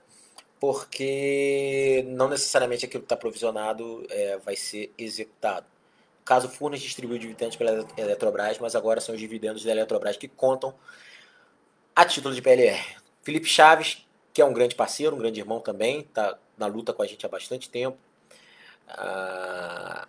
porque 0.60 2.04
não 2.08 2.28
necessariamente 2.28 2.84
aquilo 2.84 3.02
que 3.02 3.06
está 3.06 3.16
provisionado 3.16 4.06
é, 4.10 4.38
vai 4.38 4.54
ser 4.54 4.92
executado. 4.96 5.66
caso 6.24 6.48
Furnas 6.48 6.80
distribuiu 6.80 7.18
dividendos 7.18 7.56
pela 7.56 7.86
Eletrobras, 7.96 8.58
mas 8.58 8.74
agora 8.74 9.00
são 9.00 9.14
os 9.14 9.20
dividendos 9.20 9.64
da 9.64 9.72
Eletrobras 9.72 10.16
que 10.16 10.28
contam 10.28 10.74
a 11.94 12.04
título 12.04 12.34
de 12.34 12.42
PLR. 12.42 12.80
Felipe 13.22 13.46
Chaves, 13.46 14.06
que 14.32 14.40
é 14.40 14.44
um 14.44 14.52
grande 14.52 14.74
parceiro, 14.74 15.16
um 15.16 15.18
grande 15.18 15.40
irmão 15.40 15.60
também, 15.60 16.00
está 16.00 16.38
na 16.56 16.66
luta 16.66 16.92
com 16.92 17.02
a 17.02 17.06
gente 17.06 17.24
há 17.24 17.28
bastante 17.28 17.68
tempo. 17.68 17.98
Ah, 18.88 20.06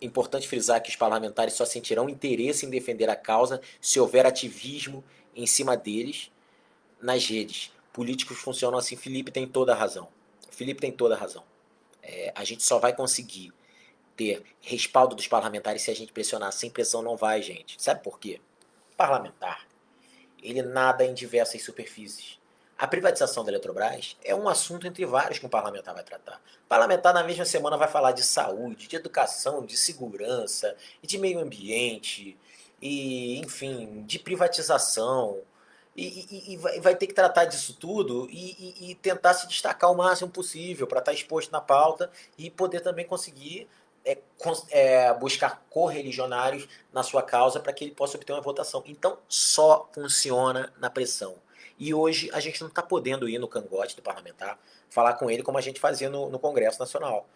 importante 0.00 0.48
frisar 0.48 0.82
que 0.82 0.90
os 0.90 0.96
parlamentares 0.96 1.54
só 1.54 1.64
sentirão 1.64 2.08
interesse 2.08 2.66
em 2.66 2.70
defender 2.70 3.08
a 3.10 3.16
causa 3.16 3.60
se 3.80 3.98
houver 4.00 4.26
ativismo 4.26 5.04
em 5.34 5.46
cima 5.46 5.76
deles 5.76 6.30
nas 7.00 7.26
redes 7.26 7.74
políticos 7.94 8.36
funcionam 8.36 8.76
assim. 8.76 8.96
Felipe 8.96 9.30
tem 9.30 9.46
toda 9.46 9.72
a 9.72 9.76
razão. 9.76 10.08
Felipe 10.50 10.80
tem 10.80 10.92
toda 10.92 11.14
a 11.14 11.18
razão. 11.18 11.44
É, 12.02 12.32
a 12.34 12.44
gente 12.44 12.62
só 12.62 12.78
vai 12.78 12.92
conseguir 12.92 13.54
ter 14.14 14.42
respaldo 14.60 15.16
dos 15.16 15.26
parlamentares 15.26 15.80
se 15.80 15.90
a 15.90 15.94
gente 15.94 16.12
pressionar. 16.12 16.52
Sem 16.52 16.68
pressão 16.68 17.00
não 17.00 17.16
vai, 17.16 17.40
gente. 17.40 17.82
Sabe 17.82 18.02
por 18.02 18.18
quê? 18.18 18.40
Parlamentar, 18.96 19.66
ele 20.42 20.60
nada 20.60 21.04
em 21.04 21.14
diversas 21.14 21.62
superfícies. 21.62 22.38
A 22.76 22.88
privatização 22.88 23.44
da 23.44 23.52
Eletrobras 23.52 24.16
é 24.24 24.34
um 24.34 24.48
assunto 24.48 24.86
entre 24.86 25.06
vários 25.06 25.38
que 25.38 25.46
um 25.46 25.48
parlamentar 25.48 25.94
vai 25.94 26.02
tratar. 26.02 26.42
O 26.64 26.68
parlamentar, 26.68 27.14
na 27.14 27.22
mesma 27.22 27.44
semana, 27.44 27.76
vai 27.76 27.86
falar 27.88 28.10
de 28.10 28.24
saúde, 28.24 28.88
de 28.88 28.96
educação, 28.96 29.64
de 29.64 29.76
segurança, 29.76 30.76
de 31.00 31.16
meio 31.16 31.38
ambiente, 31.38 32.36
e, 32.82 33.38
enfim, 33.38 34.02
de 34.02 34.18
privatização, 34.18 35.40
e, 35.96 36.26
e, 36.50 36.52
e 36.54 36.56
vai, 36.56 36.96
ter 36.96 37.06
que 37.06 37.14
tratar 37.14 37.44
disso 37.44 37.74
tudo 37.74 38.28
e, 38.30 38.90
e 38.90 38.94
tentar 38.96 39.32
se 39.34 39.46
destacar 39.46 39.92
o 39.92 39.96
máximo 39.96 40.30
possível 40.30 40.86
para 40.86 40.98
estar 40.98 41.12
tá 41.12 41.16
exposto 41.16 41.52
na 41.52 41.60
pauta 41.60 42.10
e 42.36 42.50
poder 42.50 42.80
também 42.80 43.06
conseguir 43.06 43.68
é, 44.04 44.18
é, 44.70 45.14
buscar 45.14 45.64
correligionários 45.70 46.68
na 46.92 47.02
sua 47.02 47.22
causa 47.22 47.60
para 47.60 47.72
que 47.72 47.84
ele 47.84 47.94
possa 47.94 48.16
obter 48.16 48.32
uma 48.32 48.40
votação. 48.40 48.82
Então, 48.86 49.18
só 49.28 49.88
funciona 49.92 50.72
na 50.78 50.90
pressão. 50.90 51.36
E 51.78 51.94
hoje 51.94 52.30
a 52.32 52.40
gente 52.40 52.60
não 52.60 52.68
está 52.68 52.82
podendo 52.82 53.28
ir 53.28 53.38
no 53.38 53.48
cangote 53.48 53.96
do 53.96 54.02
parlamentar 54.02 54.58
falar 54.90 55.14
com 55.14 55.30
ele 55.30 55.42
como 55.42 55.58
a 55.58 55.60
gente 55.60 55.80
fazia 55.80 56.08
no, 56.08 56.28
no 56.28 56.38
Congresso 56.38 56.78
Nacional. 56.78 57.26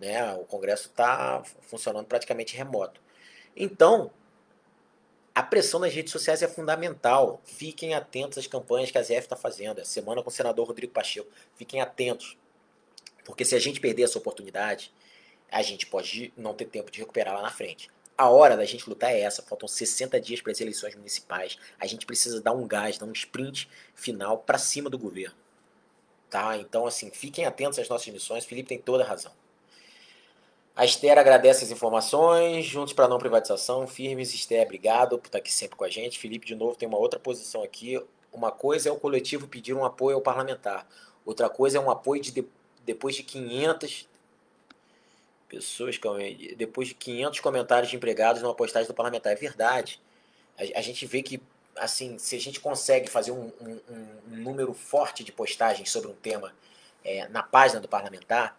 Né? 0.00 0.32
O 0.34 0.44
Congresso 0.44 0.88
está 0.88 1.42
funcionando 1.62 2.06
praticamente 2.06 2.56
remoto. 2.56 3.00
Então, 3.56 4.10
a 5.34 5.42
pressão 5.42 5.80
nas 5.80 5.92
redes 5.92 6.12
sociais 6.12 6.42
é 6.42 6.48
fundamental. 6.48 7.42
Fiquem 7.44 7.92
atentos 7.92 8.38
às 8.38 8.46
campanhas 8.46 8.92
que 8.92 8.98
a 8.98 9.02
ZF 9.02 9.20
está 9.20 9.34
fazendo. 9.34 9.80
A 9.80 9.84
semana 9.84 10.22
com 10.22 10.28
o 10.28 10.32
senador 10.32 10.68
Rodrigo 10.68 10.92
Pacheco. 10.92 11.28
Fiquem 11.56 11.80
atentos. 11.80 12.36
Porque 13.24 13.44
se 13.44 13.56
a 13.56 13.58
gente 13.58 13.80
perder 13.80 14.02
essa 14.02 14.16
oportunidade, 14.16 14.92
a 15.50 15.60
gente 15.60 15.86
pode 15.86 16.32
não 16.36 16.54
ter 16.54 16.66
tempo 16.66 16.90
de 16.90 17.00
recuperar 17.00 17.34
lá 17.34 17.42
na 17.42 17.50
frente. 17.50 17.90
A 18.16 18.30
hora 18.30 18.56
da 18.56 18.64
gente 18.64 18.88
lutar 18.88 19.10
é 19.10 19.20
essa. 19.20 19.42
Faltam 19.42 19.66
60 19.66 20.20
dias 20.20 20.40
para 20.40 20.52
as 20.52 20.60
eleições 20.60 20.94
municipais. 20.94 21.58
A 21.80 21.86
gente 21.86 22.06
precisa 22.06 22.40
dar 22.40 22.52
um 22.52 22.68
gás, 22.68 22.96
dar 22.96 23.06
um 23.06 23.12
sprint 23.12 23.68
final 23.92 24.38
para 24.38 24.56
cima 24.56 24.88
do 24.88 24.96
governo. 24.96 25.34
Tá? 26.30 26.56
Então, 26.56 26.86
assim, 26.86 27.10
fiquem 27.10 27.44
atentos 27.44 27.80
às 27.80 27.88
nossas 27.88 28.06
missões. 28.12 28.44
Felipe 28.44 28.68
tem 28.68 28.78
toda 28.78 29.02
a 29.02 29.06
razão. 29.06 29.32
A 30.76 30.84
Esther 30.84 31.16
agradece 31.18 31.64
as 31.64 31.70
informações, 31.70 32.64
juntos 32.64 32.92
para 32.92 33.06
não 33.06 33.18
privatização, 33.18 33.86
firmes. 33.86 34.34
Esther, 34.34 34.64
obrigado 34.64 35.18
por 35.18 35.26
estar 35.26 35.38
aqui 35.38 35.52
sempre 35.52 35.76
com 35.76 35.84
a 35.84 35.88
gente. 35.88 36.18
Felipe, 36.18 36.46
de 36.46 36.54
novo, 36.56 36.76
tem 36.76 36.88
uma 36.88 36.98
outra 36.98 37.18
posição 37.20 37.62
aqui. 37.62 38.02
Uma 38.32 38.50
coisa 38.50 38.88
é 38.88 38.92
o 38.92 38.96
coletivo 38.96 39.46
pedir 39.46 39.72
um 39.72 39.84
apoio 39.84 40.16
ao 40.16 40.22
parlamentar, 40.22 40.84
outra 41.24 41.48
coisa 41.48 41.78
é 41.78 41.80
um 41.80 41.88
apoio 41.88 42.20
de, 42.20 42.32
de 42.32 42.44
depois 42.84 43.14
de 43.14 43.22
500 43.22 44.08
pessoas, 45.48 45.98
depois 46.56 46.88
de 46.88 46.94
500 46.94 47.38
comentários 47.38 47.90
de 47.90 47.96
empregados 47.96 48.42
numa 48.42 48.54
postagem 48.54 48.88
do 48.88 48.94
parlamentar. 48.94 49.32
É 49.32 49.36
verdade. 49.36 50.00
A, 50.58 50.78
a 50.78 50.82
gente 50.82 51.06
vê 51.06 51.22
que 51.22 51.40
assim, 51.76 52.18
se 52.18 52.36
a 52.36 52.40
gente 52.40 52.60
consegue 52.60 53.08
fazer 53.08 53.30
um, 53.30 53.52
um, 53.60 53.80
um 53.88 54.36
número 54.36 54.74
forte 54.74 55.22
de 55.22 55.32
postagens 55.32 55.90
sobre 55.90 56.10
um 56.10 56.14
tema 56.14 56.52
é, 57.04 57.28
na 57.28 57.42
página 57.42 57.80
do 57.80 57.88
parlamentar, 57.88 58.58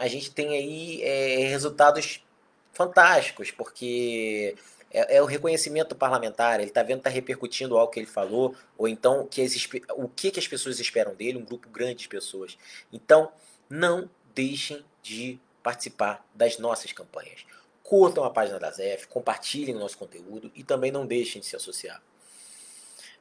a 0.00 0.08
gente 0.08 0.30
tem 0.30 0.48
aí 0.56 1.02
é, 1.02 1.48
resultados 1.48 2.24
fantásticos, 2.72 3.50
porque 3.50 4.56
é, 4.90 5.18
é, 5.18 5.22
o 5.22 5.26
reconhecimento 5.26 5.94
parlamentar, 5.94 6.58
ele 6.58 6.70
está 6.70 6.82
vendo, 6.82 6.98
está 6.98 7.10
repercutindo 7.10 7.76
algo 7.76 7.92
que 7.92 8.00
ele 8.00 8.06
falou, 8.06 8.56
ou 8.78 8.88
então 8.88 9.26
que 9.26 9.42
as, 9.42 9.54
o 9.94 10.08
que, 10.08 10.30
que 10.30 10.40
as 10.40 10.48
pessoas 10.48 10.80
esperam 10.80 11.14
dele, 11.14 11.36
um 11.36 11.44
grupo 11.44 11.68
grande 11.68 11.96
de 11.96 12.08
pessoas. 12.08 12.56
Então, 12.90 13.30
não 13.68 14.08
deixem 14.34 14.82
de 15.02 15.38
participar 15.62 16.26
das 16.34 16.56
nossas 16.56 16.92
campanhas. 16.92 17.44
Curtam 17.82 18.24
a 18.24 18.30
página 18.30 18.58
da 18.58 18.70
ZF, 18.70 19.06
compartilhem 19.06 19.76
o 19.76 19.78
nosso 19.78 19.98
conteúdo 19.98 20.50
e 20.54 20.64
também 20.64 20.90
não 20.90 21.04
deixem 21.04 21.42
de 21.42 21.46
se 21.46 21.56
associar. 21.56 22.02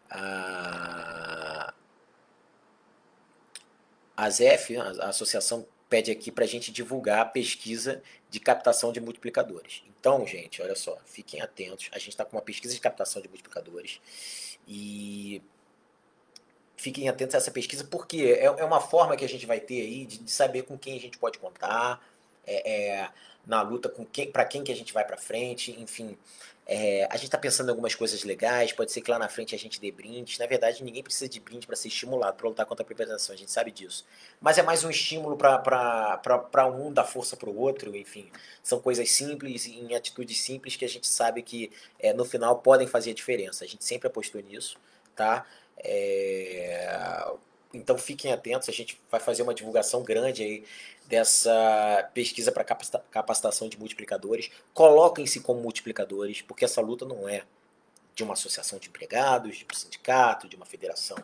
A, 0.09 1.73
a 4.15 4.29
ZF, 4.29 4.77
a 4.77 5.09
Associação 5.09 5.67
pede 5.89 6.11
aqui 6.11 6.31
para 6.31 6.45
a 6.45 6.47
gente 6.47 6.71
divulgar 6.71 7.19
a 7.21 7.25
pesquisa 7.25 8.01
de 8.29 8.39
captação 8.39 8.93
de 8.93 9.01
multiplicadores. 9.01 9.83
Então, 9.99 10.25
gente, 10.25 10.61
olha 10.61 10.75
só, 10.75 10.97
fiquem 11.05 11.41
atentos. 11.41 11.89
A 11.91 11.97
gente 11.97 12.09
está 12.09 12.23
com 12.23 12.37
uma 12.37 12.41
pesquisa 12.41 12.73
de 12.73 12.79
captação 12.79 13.21
de 13.21 13.27
multiplicadores 13.27 13.99
e 14.67 15.41
fiquem 16.77 17.09
atentos 17.09 17.35
a 17.35 17.39
essa 17.39 17.51
pesquisa 17.51 17.83
porque 17.83 18.37
é, 18.39 18.45
é 18.45 18.63
uma 18.63 18.79
forma 18.79 19.17
que 19.17 19.25
a 19.25 19.29
gente 19.29 19.45
vai 19.45 19.59
ter 19.59 19.81
aí 19.81 20.05
de, 20.05 20.19
de 20.19 20.31
saber 20.31 20.63
com 20.63 20.77
quem 20.77 20.95
a 20.95 20.99
gente 20.99 21.17
pode 21.17 21.39
contar, 21.39 22.01
é, 22.45 22.71
é, 22.71 23.09
na 23.49 23.63
luta 23.63 23.89
com 23.89 24.05
quem, 24.05 24.31
para 24.31 24.45
quem 24.45 24.63
que 24.63 24.71
a 24.71 24.75
gente 24.75 24.93
vai 24.93 25.03
para 25.03 25.17
frente, 25.17 25.75
enfim. 25.81 26.15
É, 26.67 27.07
a 27.09 27.15
gente 27.15 27.25
está 27.25 27.37
pensando 27.37 27.69
em 27.69 27.69
algumas 27.71 27.95
coisas 27.95 28.23
legais, 28.23 28.71
pode 28.71 28.91
ser 28.91 29.01
que 29.01 29.09
lá 29.09 29.17
na 29.17 29.27
frente 29.27 29.55
a 29.55 29.57
gente 29.57 29.81
dê 29.81 29.91
brindes. 29.91 30.37
Na 30.37 30.45
verdade, 30.45 30.83
ninguém 30.83 31.01
precisa 31.01 31.27
de 31.27 31.39
brinde 31.39 31.65
para 31.65 31.75
ser 31.75 31.87
estimulado, 31.87 32.37
para 32.37 32.47
lutar 32.47 32.63
contra 32.67 32.83
a 32.83 32.85
privatização, 32.85 33.33
a 33.33 33.37
gente 33.37 33.51
sabe 33.51 33.71
disso. 33.71 34.05
Mas 34.39 34.59
é 34.59 34.61
mais 34.61 34.83
um 34.83 34.89
estímulo 34.91 35.35
para 35.35 36.67
um 36.67 36.93
dar 36.93 37.05
força 37.05 37.35
para 37.35 37.49
o 37.49 37.57
outro, 37.57 37.95
enfim. 37.97 38.29
São 38.61 38.79
coisas 38.79 39.09
simples, 39.09 39.65
em 39.65 39.95
atitudes 39.95 40.39
simples 40.39 40.75
que 40.75 40.85
a 40.85 40.89
gente 40.89 41.07
sabe 41.07 41.41
que 41.41 41.71
é, 41.99 42.13
no 42.13 42.23
final 42.23 42.59
podem 42.59 42.85
fazer 42.85 43.09
a 43.09 43.15
diferença. 43.15 43.65
A 43.65 43.67
gente 43.67 43.83
sempre 43.83 44.07
apostou 44.07 44.39
nisso, 44.39 44.77
tá? 45.15 45.43
É, 45.83 47.25
então 47.73 47.97
fiquem 47.97 48.31
atentos, 48.31 48.67
a 48.69 48.71
gente 48.71 48.99
vai 49.09 49.19
fazer 49.19 49.43
uma 49.43 49.53
divulgação 49.53 50.03
grande 50.03 50.43
aí 50.43 50.63
dessa 51.09 52.07
pesquisa 52.13 52.51
para 52.51 52.63
capacitação 52.63 53.67
de 53.67 53.79
multiplicadores. 53.79 54.51
Coloquem-se 54.75 55.39
como 55.41 55.59
multiplicadores, 55.59 56.43
porque 56.43 56.63
essa 56.63 56.79
luta 56.79 57.03
não 57.03 57.27
é 57.27 57.43
de 58.13 58.23
uma 58.23 58.33
associação 58.33 58.77
de 58.77 58.89
empregados, 58.89 59.57
de 59.57 59.65
um 59.65 59.75
sindicato, 59.75 60.47
de 60.47 60.55
uma 60.55 60.67
federação. 60.67 61.17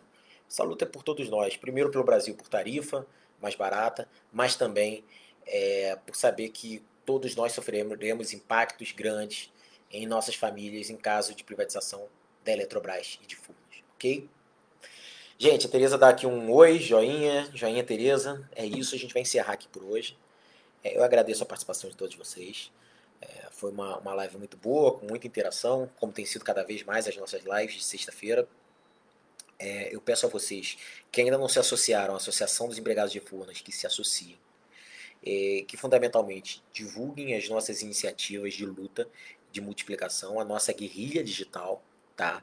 Essa 0.49 0.63
luta 0.63 0.85
é 0.85 0.87
por 0.87 1.03
todos 1.03 1.29
nós. 1.29 1.55
Primeiro 1.55 1.91
pelo 1.91 2.03
Brasil 2.03 2.33
por 2.33 2.47
tarifa 2.47 3.05
mais 3.39 3.53
barata, 3.53 4.09
mas 4.33 4.55
também 4.55 5.03
é, 5.45 5.95
por 6.07 6.15
saber 6.15 6.49
que 6.49 6.81
todos 7.05 7.35
nós 7.35 7.51
sofreremos 7.51 8.33
impactos 8.33 8.91
grandes 8.91 9.53
em 9.91 10.07
nossas 10.07 10.33
famílias 10.33 10.89
em 10.89 10.97
caso 10.97 11.35
de 11.35 11.43
privatização 11.43 12.07
da 12.43 12.51
Eletrobras 12.51 13.19
e 13.21 13.27
de 13.27 13.35
Furnas, 13.35 13.83
ok? 13.93 14.27
Gente, 15.37 15.67
a 15.67 15.69
Tereza 15.69 15.97
dá 15.97 16.07
aqui 16.07 16.25
um 16.25 16.49
oi, 16.49 16.79
joinha, 16.79 17.49
joinha 17.53 17.83
Tereza. 17.83 18.49
É 18.55 18.65
isso, 18.65 18.95
a 18.95 18.97
gente 18.97 19.13
vai 19.13 19.21
encerrar 19.21 19.51
aqui 19.53 19.67
por 19.67 19.83
hoje. 19.83 20.17
É, 20.81 20.97
eu 20.97 21.03
agradeço 21.03 21.43
a 21.43 21.45
participação 21.45 21.89
de 21.89 21.97
todos 21.97 22.15
vocês. 22.15 22.71
É, 23.21 23.47
foi 23.51 23.69
uma, 23.69 23.97
uma 23.97 24.13
live 24.13 24.37
muito 24.37 24.55
boa, 24.55 24.97
com 24.97 25.05
muita 25.05 25.27
interação, 25.27 25.89
como 25.99 26.13
tem 26.13 26.25
sido 26.25 26.45
cada 26.45 26.63
vez 26.63 26.83
mais 26.83 27.05
as 27.05 27.17
nossas 27.17 27.43
lives 27.43 27.75
de 27.75 27.83
sexta-feira. 27.83 28.47
É, 29.59 29.93
eu 29.93 29.99
peço 29.99 30.25
a 30.25 30.29
vocês 30.29 30.77
que 31.11 31.19
ainda 31.19 31.37
não 31.37 31.49
se 31.49 31.59
associaram 31.59 32.13
à 32.13 32.17
Associação 32.17 32.69
dos 32.69 32.77
Empregados 32.77 33.11
de 33.11 33.19
Furnas, 33.19 33.59
que 33.59 33.73
se 33.73 33.85
associem. 33.85 34.39
É, 35.25 35.65
que 35.67 35.75
fundamentalmente 35.75 36.63
divulguem 36.71 37.35
as 37.35 37.49
nossas 37.49 37.81
iniciativas 37.81 38.53
de 38.53 38.65
luta, 38.65 39.09
de 39.51 39.59
multiplicação, 39.59 40.39
a 40.39 40.45
nossa 40.45 40.71
guerrilha 40.71 41.21
digital, 41.21 41.83
tá? 42.15 42.41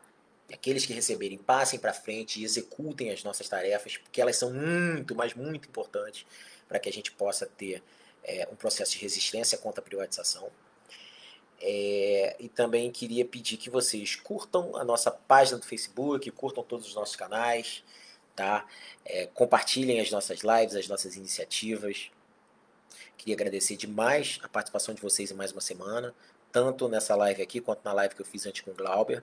Aqueles 0.53 0.85
que 0.85 0.93
receberem 0.93 1.39
passem 1.39 1.79
para 1.79 1.93
frente 1.93 2.41
e 2.41 2.45
executem 2.45 3.11
as 3.11 3.25
nossas 3.25 3.49
tarefas, 3.49 3.97
porque 3.97 4.21
elas 4.21 4.37
são 4.37 4.53
muito, 4.53 5.15
mas 5.15 5.35
muito 5.35 5.69
importantes 5.69 6.27
para 6.69 6.79
que 6.79 6.89
a 6.89 6.93
gente 6.93 7.11
possa 7.13 7.47
ter 7.47 7.83
é, 8.25 8.49
um 8.51 8.57
processo 8.57 8.93
de 8.93 8.99
resistência 8.99 9.59
contra 9.59 9.81
a 9.81 9.85
privatização. 9.85 10.51
É, 11.61 12.37
e 12.41 12.49
também 12.49 12.91
queria 12.91 13.25
pedir 13.25 13.57
que 13.57 13.71
vocês 13.71 14.17
curtam 14.17 14.77
a 14.77 14.85
nossa 14.85 15.11
página 15.11 15.59
do 15.59 15.67
Facebook, 15.67 16.29
curtam 16.33 16.65
todos 16.65 16.89
os 16.89 16.95
nossos 16.95 17.15
canais, 17.15 17.85
tá? 18.35 18.67
É, 19.05 19.27
compartilhem 19.27 20.01
as 20.01 20.11
nossas 20.11 20.41
lives, 20.41 20.75
as 20.75 20.89
nossas 20.89 21.17
iniciativas. 21.17 22.11
Queria 23.17 23.35
agradecer 23.35 23.77
demais 23.77 24.41
a 24.43 24.49
participação 24.49 24.95
de 24.95 25.01
vocês 25.01 25.31
em 25.31 25.35
mais 25.35 25.53
uma 25.53 25.61
semana, 25.61 26.13
tanto 26.51 26.89
nessa 26.89 27.15
live 27.15 27.41
aqui 27.41 27.61
quanto 27.61 27.85
na 27.85 27.93
live 27.93 28.15
que 28.15 28.21
eu 28.21 28.27
fiz 28.27 28.45
antes 28.47 28.63
com 28.63 28.73
o 28.73 28.75
Glauber. 28.75 29.23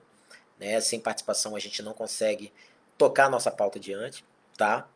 Né? 0.60 0.80
Sem 0.80 1.00
participação 1.00 1.56
a 1.56 1.58
gente 1.58 1.82
não 1.82 1.94
consegue 1.94 2.52
tocar 2.98 3.26
a 3.26 3.30
nossa 3.30 3.50
pauta 3.50 3.78
adiante, 3.78 4.24
tá? 4.56 4.86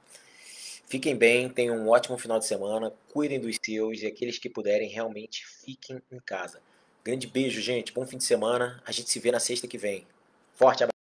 Fiquem 0.87 1.17
bem, 1.17 1.49
tenham 1.49 1.77
um 1.77 1.89
ótimo 1.89 2.19
final 2.19 2.39
de 2.39 2.47
semana, 2.47 2.93
cuidem 3.11 3.41
dos 3.41 3.57
seus 3.65 4.03
e 4.03 4.07
aqueles 4.07 4.39
que 4.39 4.51
puderem 4.51 4.91
realmente 4.91 5.47
fiquem 5.47 6.03
em 6.13 6.21
casa. 6.21 6.61
Grande 7.03 7.27
beijo, 7.27 7.61
gente. 7.61 7.93
Bom 7.93 8.07
fim 8.07 8.19
de 8.19 8.25
semana. 8.25 8.83
A 8.87 8.93
gente 8.93 9.11
se 9.11 9.19
vê 9.19 9.33
na 9.33 9.41
sexta 9.41 9.67
que 9.67 9.79
vem. 9.79 10.07
Forte 10.55 10.85
abraço. 10.85 10.95